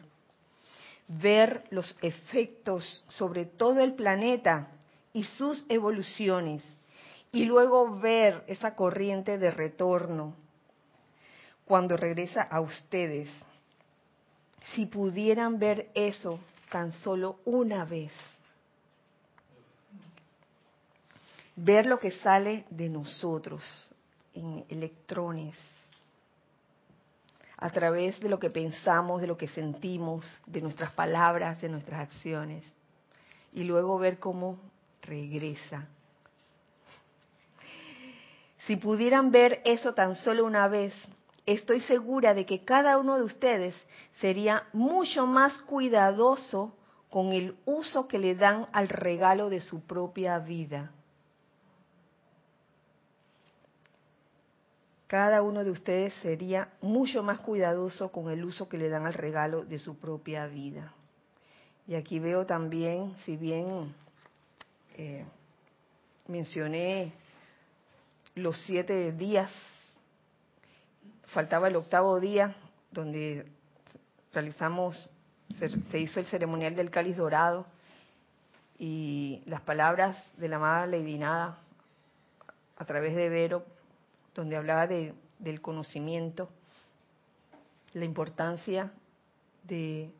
Ver 1.09 1.65
los 1.71 1.97
efectos 2.03 3.05
sobre 3.09 3.45
todo 3.45 3.81
el 3.81 3.95
planeta 3.95 4.69
y 5.13 5.25
sus 5.25 5.65
evoluciones 5.69 6.63
y 7.33 7.45
luego 7.45 7.99
ver 7.99 8.45
esa 8.47 8.75
corriente 8.75 9.39
de 9.39 9.51
retorno 9.51 10.35
cuando 11.65 11.97
regresa 11.97 12.43
a 12.43 12.61
ustedes. 12.61 13.29
Si 14.75 14.87
pudieran 14.87 15.59
ver 15.59 15.91
eso 15.95 16.39
tan 16.71 16.93
solo 16.93 17.41
una 17.45 17.85
vez, 17.85 18.13
ver 21.57 21.87
lo 21.87 21.99
que 21.99 22.13
sale 22.13 22.65
de 22.71 22.89
nosotros 22.89 23.63
en 24.35 24.65
electrones, 24.69 25.57
a 27.57 27.69
través 27.69 28.19
de 28.21 28.31
lo 28.31 28.39
que 28.39 28.49
pensamos, 28.49 29.21
de 29.21 29.27
lo 29.27 29.37
que 29.37 29.49
sentimos, 29.49 30.25
de 30.47 30.63
nuestras 30.63 30.93
palabras, 30.93 31.61
de 31.61 31.69
nuestras 31.69 32.01
acciones, 32.01 32.65
y 33.53 33.65
luego 33.65 33.99
ver 33.99 34.19
cómo 34.19 34.59
regresa. 35.03 35.87
Si 38.67 38.77
pudieran 38.77 39.31
ver 39.31 39.61
eso 39.65 39.93
tan 39.93 40.17
solo 40.17 40.45
una 40.45 40.69
vez, 40.69 40.95
estoy 41.47 41.80
segura 41.82 42.34
de 42.34 42.47
que 42.47 42.64
cada 42.64 42.99
uno 42.99 43.16
de 43.16 43.24
ustedes 43.24 43.74
sería 44.20 44.64
mucho 44.72 45.26
más 45.26 45.59
cuidadoso 45.62 46.74
con 47.11 47.32
el 47.32 47.57
uso 47.66 48.07
que 48.07 48.18
le 48.18 48.34
dan 48.34 48.68
al 48.72 48.88
regalo 48.88 49.51
de 49.51 49.61
su 49.61 49.80
propia 49.80 50.38
vida. 50.38 50.93
Cada 55.07 55.43
uno 55.43 55.64
de 55.64 55.72
ustedes 55.72 56.14
sería 56.22 56.68
mucho 56.80 57.24
más 57.24 57.41
cuidadoso 57.41 58.12
con 58.12 58.30
el 58.30 58.45
uso 58.45 58.68
que 58.68 58.78
le 58.78 58.88
dan 58.88 59.07
al 59.07 59.14
regalo 59.14 59.64
de 59.64 59.78
su 59.80 59.99
propia 59.99 60.47
vida. 60.47 60.95
Y 61.88 61.97
aquí 61.97 62.20
veo 62.20 62.47
también, 62.47 63.16
si 63.24 63.36
bien 63.36 63.93
eh, 64.97 65.24
mencioné 66.28 67.12
los 68.36 68.57
siete 68.64 69.11
días, 69.11 69.51
faltaba 71.33 71.68
el 71.68 71.76
octavo 71.76 72.20
día 72.20 72.55
donde 72.91 73.47
realizamos, 74.33 75.09
se, 75.59 75.99
hizo 75.99 76.20
el 76.20 76.26
ceremonial 76.26 76.74
del 76.74 76.91
cáliz 76.91 77.16
dorado 77.16 77.66
y 78.78 79.43
las 79.47 79.61
palabras 79.62 80.16
de 80.37 80.49
la 80.49 80.57
amada 80.57 80.87
Lady 80.87 81.18
Nada 81.18 81.59
a 82.76 82.85
través 82.85 83.14
de 83.14 83.28
Vero, 83.28 83.64
donde 84.35 84.57
hablaba 84.57 84.87
de, 84.87 85.14
del 85.39 85.61
conocimiento, 85.61 86.49
la 87.93 88.05
importancia 88.05 88.91
de 89.64 90.11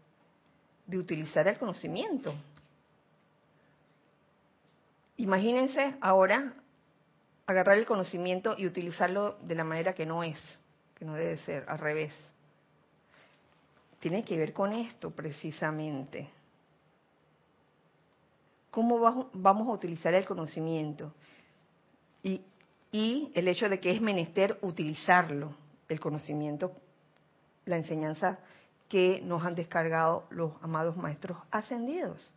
utilizar 0.93 1.47
el 1.49 1.59
conocimiento. 1.59 2.35
Imagínense 5.17 5.97
ahora 6.01 6.55
agarrar 7.47 7.79
el 7.79 7.87
conocimiento 7.87 8.55
y 8.57 8.67
utilizarlo 8.67 9.39
de 9.43 9.55
la 9.55 9.65
manera 9.65 9.93
que 9.93 10.07
no 10.07 10.23
es, 10.23 10.39
que 11.01 11.07
no 11.07 11.15
debe 11.15 11.39
ser, 11.39 11.65
al 11.67 11.79
revés. 11.79 12.13
Tiene 14.01 14.23
que 14.23 14.37
ver 14.37 14.53
con 14.53 14.71
esto 14.75 15.11
precisamente. 15.11 16.29
¿Cómo 18.71 19.31
vamos 19.33 19.67
a 19.67 19.73
utilizar 19.73 20.13
el 20.13 20.27
conocimiento? 20.27 21.15
Y, 22.23 22.43
y 22.93 23.33
el 23.35 23.49
hecho 23.49 23.67
de 23.71 23.81
que 23.81 23.93
es 23.93 24.01
menester 24.03 24.59
utilizarlo, 24.61 25.57
el 25.89 25.99
conocimiento, 25.99 26.71
la 27.65 27.79
enseñanza 27.79 28.39
que 28.87 29.23
nos 29.23 29.43
han 29.43 29.55
descargado 29.55 30.27
los 30.29 30.53
amados 30.61 30.99
maestros 30.99 31.39
ascendidos. 31.51 32.31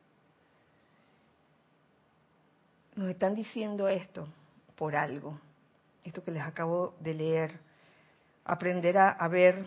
Nos 2.96 3.10
están 3.10 3.36
diciendo 3.36 3.90
esto 3.90 4.26
por 4.78 4.96
algo, 4.96 5.38
esto 6.06 6.24
que 6.24 6.32
les 6.32 6.44
acabo 6.44 6.96
de 7.02 7.14
leer, 7.14 7.73
aprender 8.46 8.98
a, 8.98 9.28
ver 9.28 9.66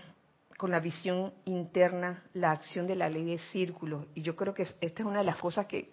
con 0.56 0.70
la 0.70 0.80
visión 0.80 1.32
interna 1.44 2.22
la 2.34 2.52
acción 2.52 2.86
de 2.86 2.96
la 2.96 3.08
ley 3.08 3.24
de 3.24 3.38
círculo. 3.50 4.06
Y 4.14 4.22
yo 4.22 4.36
creo 4.36 4.54
que 4.54 4.62
esta 4.62 5.02
es 5.02 5.06
una 5.06 5.18
de 5.18 5.24
las 5.24 5.36
cosas 5.36 5.66
que 5.66 5.90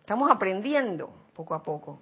estamos 0.00 0.30
aprendiendo 0.30 1.12
poco 1.34 1.54
a 1.54 1.62
poco, 1.62 2.00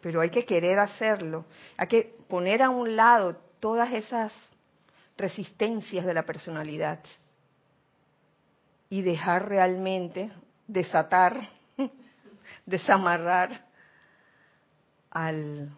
pero 0.00 0.20
hay 0.20 0.30
que 0.30 0.44
querer 0.44 0.78
hacerlo, 0.78 1.44
hay 1.76 1.88
que 1.88 2.16
poner 2.28 2.62
a 2.62 2.70
un 2.70 2.96
lado 2.96 3.36
todas 3.58 3.92
esas 3.92 4.32
resistencias 5.16 6.06
de 6.06 6.14
la 6.14 6.24
personalidad 6.24 7.00
y 8.88 9.02
dejar 9.02 9.48
realmente 9.48 10.30
desatar, 10.66 11.48
desamarrar 12.66 13.66
al 15.10 15.70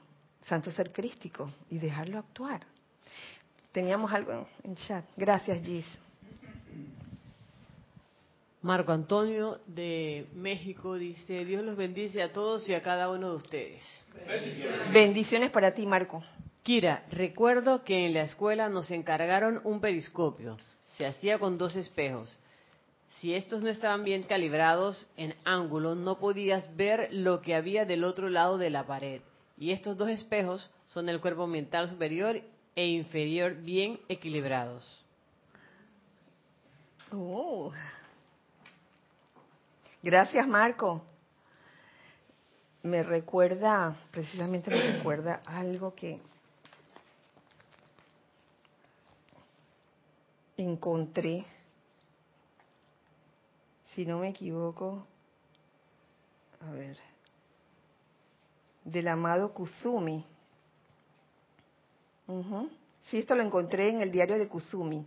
santo 0.49 0.70
ser 0.70 0.93
crístico 0.93 1.51
y 1.70 1.78
dejarlo 1.78 2.18
actuar. 2.18 2.66
Teníamos 3.72 4.12
algo 4.12 4.47
en 4.64 4.76
chat. 4.76 5.05
Gracias, 5.16 5.62
Gis. 5.64 5.86
Marco 8.62 8.93
Antonio 8.93 9.59
de 9.66 10.28
México 10.34 10.95
dice, 10.95 11.45
Dios 11.45 11.64
los 11.64 11.76
bendice 11.76 12.22
a 12.22 12.32
todos 12.32 12.68
y 12.68 12.74
a 12.74 12.80
cada 12.80 13.11
uno 13.11 13.30
de 13.30 13.36
ustedes. 13.36 13.82
Bendiciones 14.93 15.51
para 15.51 15.74
ti, 15.74 15.84
Marco. 15.84 16.22
Kira, 16.62 17.05
recuerdo 17.11 17.82
que 17.82 18.07
en 18.07 18.14
la 18.14 18.22
escuela 18.22 18.68
nos 18.68 18.93
encargaron 18.93 19.61
un 19.64 19.80
periscopio. 19.80 20.59
Se 20.97 21.07
hacía 21.07 21.40
con 21.40 21.59
dos 21.59 21.74
espejos. 21.74 22.38
Si 23.18 23.34
estos 23.34 23.62
no 23.62 23.68
estaban 23.68 24.05
bien 24.05 24.22
calibrados 24.22 25.11
en 25.16 25.34
ángulo, 25.45 25.97
no 25.97 26.20
podías 26.20 26.76
ver 26.76 27.09
lo 27.11 27.43
que 27.43 27.57
había 27.57 27.84
del 27.84 28.05
otro 28.05 28.28
lado 28.28 28.59
de 28.59 28.70
la 28.70 28.86
pared. 28.86 29.22
Y 29.62 29.70
estos 29.70 29.96
dos 29.96 30.08
espejos 30.08 30.68
son 30.88 31.08
el 31.08 31.20
cuerpo 31.20 31.46
mental 31.46 31.88
superior 31.88 32.42
e 32.74 32.84
inferior 32.84 33.54
bien 33.54 34.00
equilibrados. 34.08 35.04
Oh. 37.12 37.70
Gracias, 40.02 40.48
Marco. 40.48 41.04
Me 42.82 43.04
recuerda, 43.04 43.94
precisamente 44.10 44.68
me 44.68 44.94
recuerda 44.94 45.42
algo 45.46 45.94
que 45.94 46.20
encontré, 50.56 51.44
si 53.94 54.04
no 54.04 54.18
me 54.18 54.30
equivoco, 54.30 55.06
a 56.60 56.72
ver, 56.72 56.98
del 58.85 59.09
amado 59.09 59.53
Kuzumi. 59.53 60.24
Sí, 63.05 63.18
esto 63.18 63.35
lo 63.35 63.43
encontré 63.43 63.89
en 63.91 64.01
el 64.01 64.11
diario 64.11 64.39
de 64.39 64.49
Kuzumi. 64.49 65.05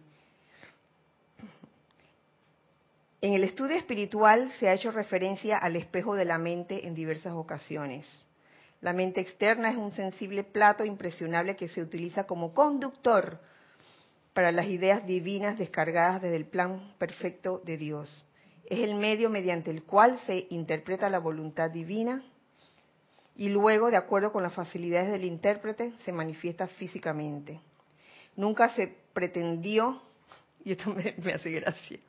En 3.22 3.34
el 3.34 3.44
estudio 3.44 3.76
espiritual 3.76 4.52
se 4.60 4.70
ha 4.70 4.74
hecho 4.74 4.92
referencia 4.92 5.58
al 5.58 5.76
espejo 5.76 6.16
de 6.16 6.26
la 6.26 6.38
mente 6.38 6.86
en 6.86 6.94
diversas 6.94 7.34
ocasiones. 7.34 8.06
La 8.82 8.94
mente 8.94 9.22
externa 9.22 9.72
es 9.72 9.78
un 9.78 9.92
sensible 9.92 10.44
plato 10.44 10.86
impresionable 10.86 11.56
que 11.56 11.68
se 11.68 11.82
utiliza 11.82 12.26
como 12.26 12.54
conductor 12.54 13.40
para 14.34 14.52
las 14.52 14.68
ideas 14.68 15.08
divinas 15.08 15.58
descargadas 15.58 16.22
desde 16.22 16.36
el 16.36 16.46
plan 16.46 16.94
perfecto 17.00 17.62
de 17.66 17.78
Dios. 17.78 18.28
Es 18.66 18.80
el 18.80 18.94
medio 18.94 19.30
mediante 19.30 19.72
el 19.72 19.84
cual 19.84 20.20
se 20.28 20.46
interpreta 20.50 21.10
la 21.10 21.20
voluntad 21.20 21.72
divina 21.72 22.24
y 23.38 23.50
luego, 23.50 23.92
de 23.92 23.98
acuerdo 23.98 24.32
con 24.32 24.44
las 24.44 24.54
facilidades 24.54 25.12
del 25.12 25.26
intérprete, 25.26 25.94
se 26.06 26.12
manifiesta 26.12 26.68
físicamente. 26.68 27.60
Nunca 28.36 28.70
se 28.70 28.96
pretendió, 29.14 30.02
y 30.64 30.72
esto 30.72 30.90
me, 30.90 31.34
hace 31.34 31.52
gracia, 31.52 32.00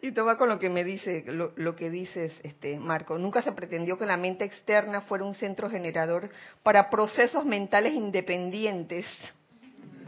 y 0.00 0.12
toma 0.12 0.36
con 0.36 0.48
lo 0.48 0.58
que 0.58 0.70
me 0.70 0.84
dice, 0.84 1.24
lo, 1.26 1.74
que 1.74 1.90
dices, 1.90 2.32
este, 2.42 2.78
Marco. 2.78 3.18
Nunca 3.18 3.42
se 3.42 3.52
pretendió 3.52 3.98
que 3.98 4.06
la 4.06 4.16
mente 4.16 4.44
externa 4.44 5.00
fuera 5.02 5.24
un 5.24 5.34
centro 5.34 5.68
generador 5.68 6.30
para 6.62 6.88
procesos 6.88 7.44
mentales 7.44 7.94
independientes, 7.94 9.06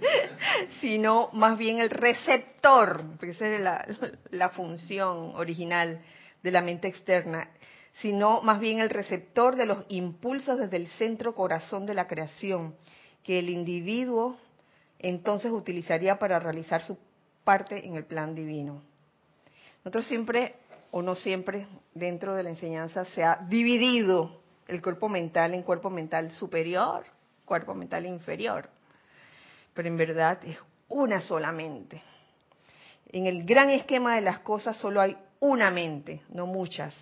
sino 0.81 1.31
más 1.33 1.59
bien 1.59 1.81
el 1.81 1.91
receptor, 1.91 3.03
porque 3.19 3.31
esa 3.31 3.49
es 3.49 3.61
la, 3.61 3.85
la 4.31 4.51
función 4.51 5.33
original 5.35 6.01
de 6.43 6.51
la 6.53 6.61
mente 6.61 6.87
externa, 6.87 7.49
sino 8.01 8.43
más 8.43 8.61
bien 8.61 8.81
el 8.81 8.91
receptor 8.91 9.57
de 9.57 9.67
los 9.67 9.85
impulsos 9.89 10.59
desde 10.59 10.77
el 10.77 10.89
centro 10.89 11.35
corazón 11.35 11.87
de 11.87 11.95
la 11.95 12.07
creación, 12.07 12.75
que 13.23 13.39
el 13.39 13.49
individuo 13.49 14.37
entonces 14.99 15.51
utilizaría 15.51 16.19
para 16.19 16.39
realizar 16.39 16.83
su 16.83 16.99
parte 17.45 17.87
en 17.87 17.97
el 17.97 18.05
plan 18.05 18.35
divino. 18.35 18.83
Nosotros 19.79 20.07
siempre, 20.07 20.57
o 20.91 21.01
no 21.01 21.15
siempre, 21.15 21.67
dentro 21.95 22.35
de 22.35 22.43
la 22.43 22.51
enseñanza 22.51 23.05
se 23.07 23.25
ha 23.25 23.37
dividido 23.49 24.43
el 24.69 24.83
cuerpo 24.83 25.09
mental 25.09 25.55
en 25.55 25.63
cuerpo 25.63 25.91
mental 25.91 26.31
superior, 26.33 27.07
cuerpo 27.45 27.75
mental 27.75 28.05
inferior, 28.05 28.69
pero 29.73 29.89
en 29.89 29.97
verdad 29.97 30.39
es 30.45 30.59
una 30.89 31.21
solamente. 31.21 32.03
En 33.11 33.27
el 33.27 33.45
gran 33.45 33.71
esquema 33.71 34.17
de 34.17 34.23
las 34.23 34.41
cosas 34.41 34.77
solo 34.77 35.01
hay 35.01 35.17
una 35.41 35.71
mente, 35.71 36.23
no 36.31 36.47
muchas 36.47 36.95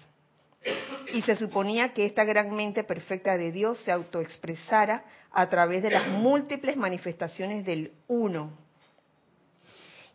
y 1.13 1.23
se 1.23 1.37
suponía 1.37 1.93
que 1.93 2.07
esta 2.07 2.25
gran 2.25 2.55
mente 2.55 2.85
perfecta 2.85 3.37
de 3.37 3.53
Dios 3.53 3.79
se 3.79 3.93
autoexpresara 3.93 5.05
a 5.31 5.49
través 5.49 5.83
de 5.83 5.91
las 5.91 6.09
múltiples 6.09 6.77
manifestaciones 6.77 7.65
del 7.65 7.93
uno. 8.09 8.51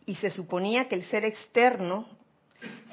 Y 0.06 0.16
se 0.16 0.30
suponía 0.30 0.88
que 0.88 0.96
el 0.96 1.04
ser 1.04 1.24
externo 1.24 2.06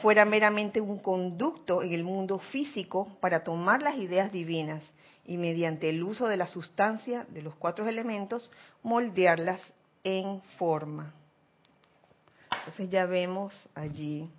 fuera 0.01 0.25
meramente 0.25 0.79
un 0.79 0.99
conducto 0.99 1.81
en 1.81 1.93
el 1.93 2.03
mundo 2.03 2.39
físico 2.39 3.17
para 3.19 3.43
tomar 3.43 3.81
las 3.81 3.97
ideas 3.97 4.31
divinas 4.31 4.83
y 5.25 5.37
mediante 5.37 5.89
el 5.89 6.03
uso 6.03 6.27
de 6.27 6.37
la 6.37 6.47
sustancia 6.47 7.25
de 7.29 7.41
los 7.41 7.55
cuatro 7.55 7.87
elementos 7.87 8.51
moldearlas 8.83 9.59
en 10.03 10.41
forma. 10.57 11.13
Entonces 12.51 12.89
ya 12.89 13.05
vemos 13.05 13.53
allí 13.75 14.29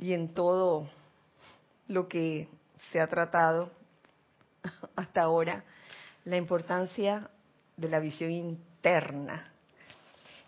y 0.00 0.12
en 0.12 0.28
todo 0.34 0.88
lo 1.88 2.08
que 2.08 2.48
se 2.90 3.00
ha 3.00 3.06
tratado 3.06 3.70
hasta 4.96 5.22
ahora, 5.22 5.64
la 6.24 6.36
importancia 6.36 7.30
de 7.76 7.88
la 7.88 8.00
visión 8.00 8.30
interna. 8.30 9.52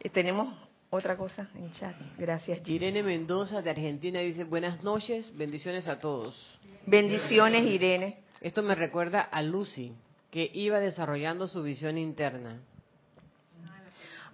Eh, 0.00 0.10
tenemos 0.10 0.54
otra 0.90 1.16
cosa 1.16 1.48
en 1.54 1.70
chat. 1.72 1.94
Gracias. 2.18 2.68
Irene 2.68 3.02
Mendoza 3.02 3.62
de 3.62 3.70
Argentina 3.70 4.20
dice 4.20 4.44
buenas 4.44 4.82
noches, 4.82 5.36
bendiciones 5.36 5.88
a 5.88 5.98
todos. 5.98 6.58
Bendiciones, 6.86 7.64
Irene. 7.66 8.18
Esto 8.40 8.62
me 8.62 8.74
recuerda 8.74 9.20
a 9.20 9.42
Lucy, 9.42 9.92
que 10.30 10.50
iba 10.54 10.80
desarrollando 10.80 11.46
su 11.46 11.62
visión 11.62 11.98
interna. 11.98 12.60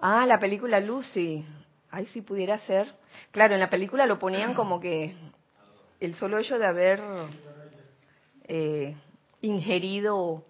Ah, 0.01 0.27
la 0.27 0.39
película 0.39 0.81
Lucy. 0.81 1.45
Ay, 1.97 2.05
si 2.12 2.20
pudiera 2.20 2.59
ser. 2.59 2.92
Claro, 3.30 3.55
en 3.55 3.61
la 3.61 3.70
película 3.70 4.05
lo 4.05 4.18
ponían 4.18 4.53
como 4.53 4.78
que 4.78 5.16
el 5.99 6.14
solo 6.16 6.36
hecho 6.36 6.59
de 6.59 6.66
haber 6.66 7.01
eh, 8.44 8.94
ingerido 9.40 10.44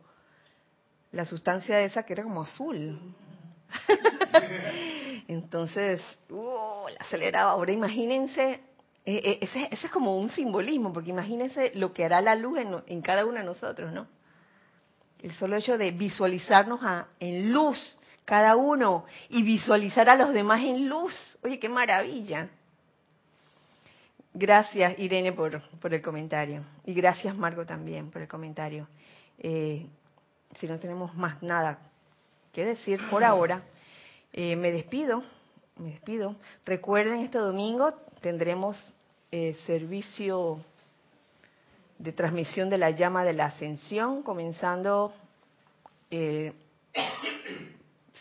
la 1.12 1.24
sustancia 1.24 1.80
esa 1.82 2.02
que 2.02 2.14
era 2.14 2.24
como 2.24 2.42
azul. 2.42 2.98
Entonces, 5.28 6.02
uh, 6.30 6.88
la 6.88 6.98
aceleraba. 6.98 7.52
Ahora 7.52 7.70
imagínense 7.70 8.60
Eh, 9.08 9.22
eh, 9.24 9.38
ese, 9.40 9.68
ese 9.70 9.86
es 9.86 9.92
como 9.92 10.18
un 10.18 10.30
simbolismo, 10.30 10.92
porque 10.92 11.10
imagínense 11.10 11.70
lo 11.76 11.92
que 11.92 12.04
hará 12.04 12.20
la 12.20 12.34
luz 12.34 12.58
en, 12.58 12.82
en 12.88 13.02
cada 13.02 13.24
uno 13.24 13.38
de 13.38 13.44
nosotros, 13.44 13.92
¿no? 13.92 14.08
El 15.22 15.32
solo 15.34 15.54
hecho 15.54 15.78
de 15.78 15.92
visualizarnos 15.92 16.80
a, 16.82 17.06
en 17.20 17.52
luz, 17.52 17.78
cada 18.26 18.56
uno, 18.56 19.06
y 19.30 19.42
visualizar 19.42 20.10
a 20.10 20.16
los 20.16 20.34
demás 20.34 20.60
en 20.62 20.88
luz. 20.88 21.14
Oye, 21.42 21.58
qué 21.58 21.70
maravilla. 21.70 22.48
Gracias, 24.34 24.98
Irene, 24.98 25.32
por, 25.32 25.62
por 25.80 25.94
el 25.94 26.02
comentario. 26.02 26.62
Y 26.84 26.92
gracias, 26.92 27.34
Marco, 27.34 27.64
también 27.64 28.10
por 28.10 28.20
el 28.20 28.28
comentario. 28.28 28.86
Eh, 29.38 29.86
si 30.58 30.66
no 30.66 30.78
tenemos 30.78 31.14
más 31.14 31.42
nada 31.42 31.78
que 32.52 32.64
decir 32.66 33.00
por 33.08 33.24
ahora, 33.24 33.62
eh, 34.32 34.56
me 34.56 34.72
despido. 34.72 35.22
Me 35.76 35.90
despido. 35.90 36.36
Recuerden, 36.64 37.20
este 37.20 37.38
domingo 37.38 37.92
tendremos 38.20 38.94
eh, 39.30 39.56
servicio 39.66 40.60
de 41.98 42.12
transmisión 42.12 42.68
de 42.68 42.78
la 42.78 42.90
llama 42.90 43.24
de 43.24 43.34
la 43.34 43.46
ascensión, 43.46 44.22
comenzando 44.22 45.12
eh, 46.10 46.52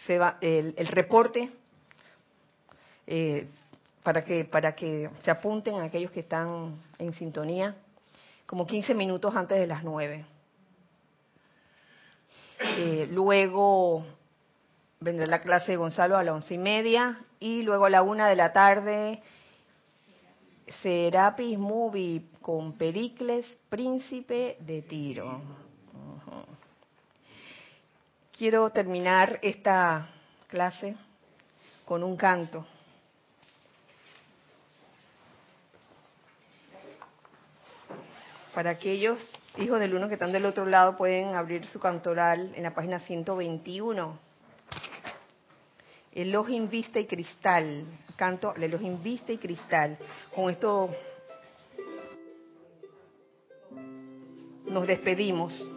se 0.05 0.17
va, 0.17 0.37
el, 0.41 0.73
reporte 0.87 1.49
eh, 3.07 3.47
para 4.03 4.23
que 4.23 4.45
para 4.45 4.75
que 4.75 5.09
se 5.23 5.31
apunten 5.31 5.79
aquellos 5.79 6.11
que 6.11 6.19
están 6.21 6.79
en 6.99 7.13
sintonía, 7.13 7.75
como 8.45 8.65
15 8.65 8.93
minutos 8.93 9.35
antes 9.35 9.59
de 9.59 9.67
las 9.67 9.83
9. 9.83 10.25
Eh, 12.77 13.07
luego 13.11 14.05
vendrá 14.99 15.25
la 15.27 15.41
clase 15.41 15.73
de 15.73 15.77
Gonzalo 15.77 16.17
a 16.17 16.23
las 16.23 16.35
once 16.35 16.53
y 16.53 16.57
media 16.57 17.19
y 17.39 17.63
luego 17.63 17.85
a 17.85 17.89
la 17.89 18.01
una 18.01 18.29
de 18.29 18.35
la 18.35 18.53
tarde 18.53 19.21
Serapis 20.81 21.57
Movie 21.57 22.23
con 22.41 22.73
Pericles, 22.73 23.45
príncipe 23.69 24.57
de 24.59 24.81
Tiro. 24.81 25.41
Quiero 28.37 28.69
terminar 28.69 29.39
esta 29.43 30.09
clase 30.49 30.97
con 31.85 32.03
un 32.03 32.17
canto. 32.17 32.65
Para 38.53 38.71
aquellos 38.71 39.19
hijos 39.57 39.79
del 39.79 39.95
uno 39.95 40.09
que 40.09 40.15
están 40.15 40.33
del 40.33 40.45
otro 40.45 40.65
lado 40.65 40.97
pueden 40.97 41.33
abrir 41.33 41.65
su 41.67 41.79
cantoral 41.79 42.51
en 42.55 42.63
la 42.63 42.73
página 42.73 42.99
121. 42.99 44.19
Elohim 46.11 46.69
Vista 46.69 46.99
y 46.99 47.05
Cristal, 47.05 47.85
canto 48.17 48.53
el 48.53 48.63
Elohim 48.63 49.01
Vista 49.01 49.31
y 49.31 49.37
Cristal. 49.37 49.97
Con 50.33 50.49
esto 50.49 50.89
nos 54.65 54.85
despedimos. 54.85 55.74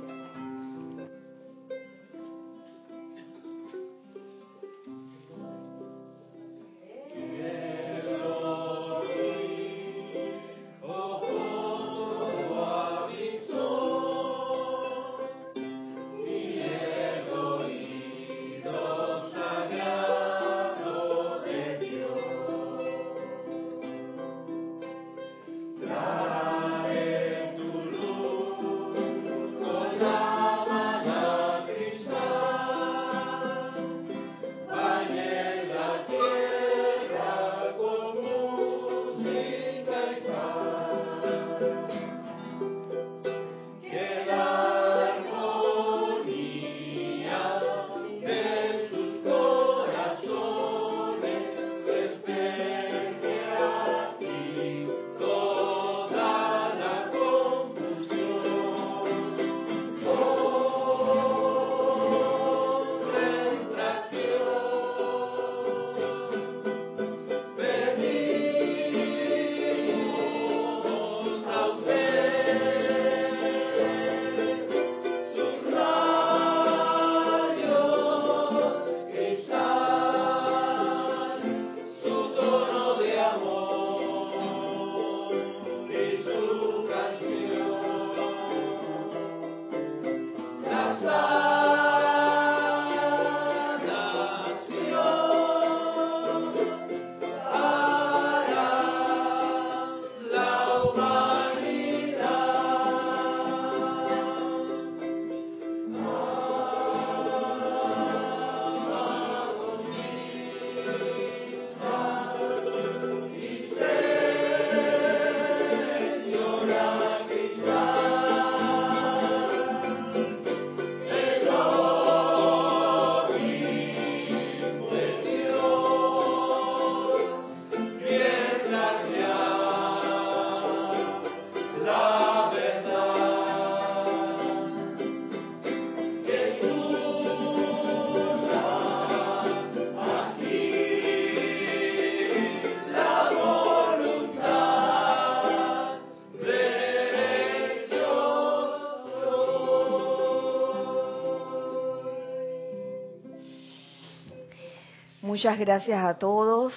Muchas 155.39 155.57
gracias 155.61 156.05
a 156.05 156.19
todos. 156.19 156.75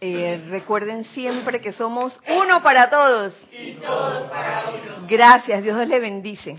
Eh, 0.00 0.44
recuerden 0.50 1.04
siempre 1.04 1.60
que 1.60 1.72
somos 1.72 2.18
uno 2.28 2.60
para 2.60 2.90
todos. 2.90 3.32
Y 3.52 3.74
todos 3.74 4.28
para 4.28 4.70
uno. 4.70 5.06
Gracias, 5.08 5.62
Dios 5.62 5.86
les 5.86 6.00
bendice. 6.00 6.56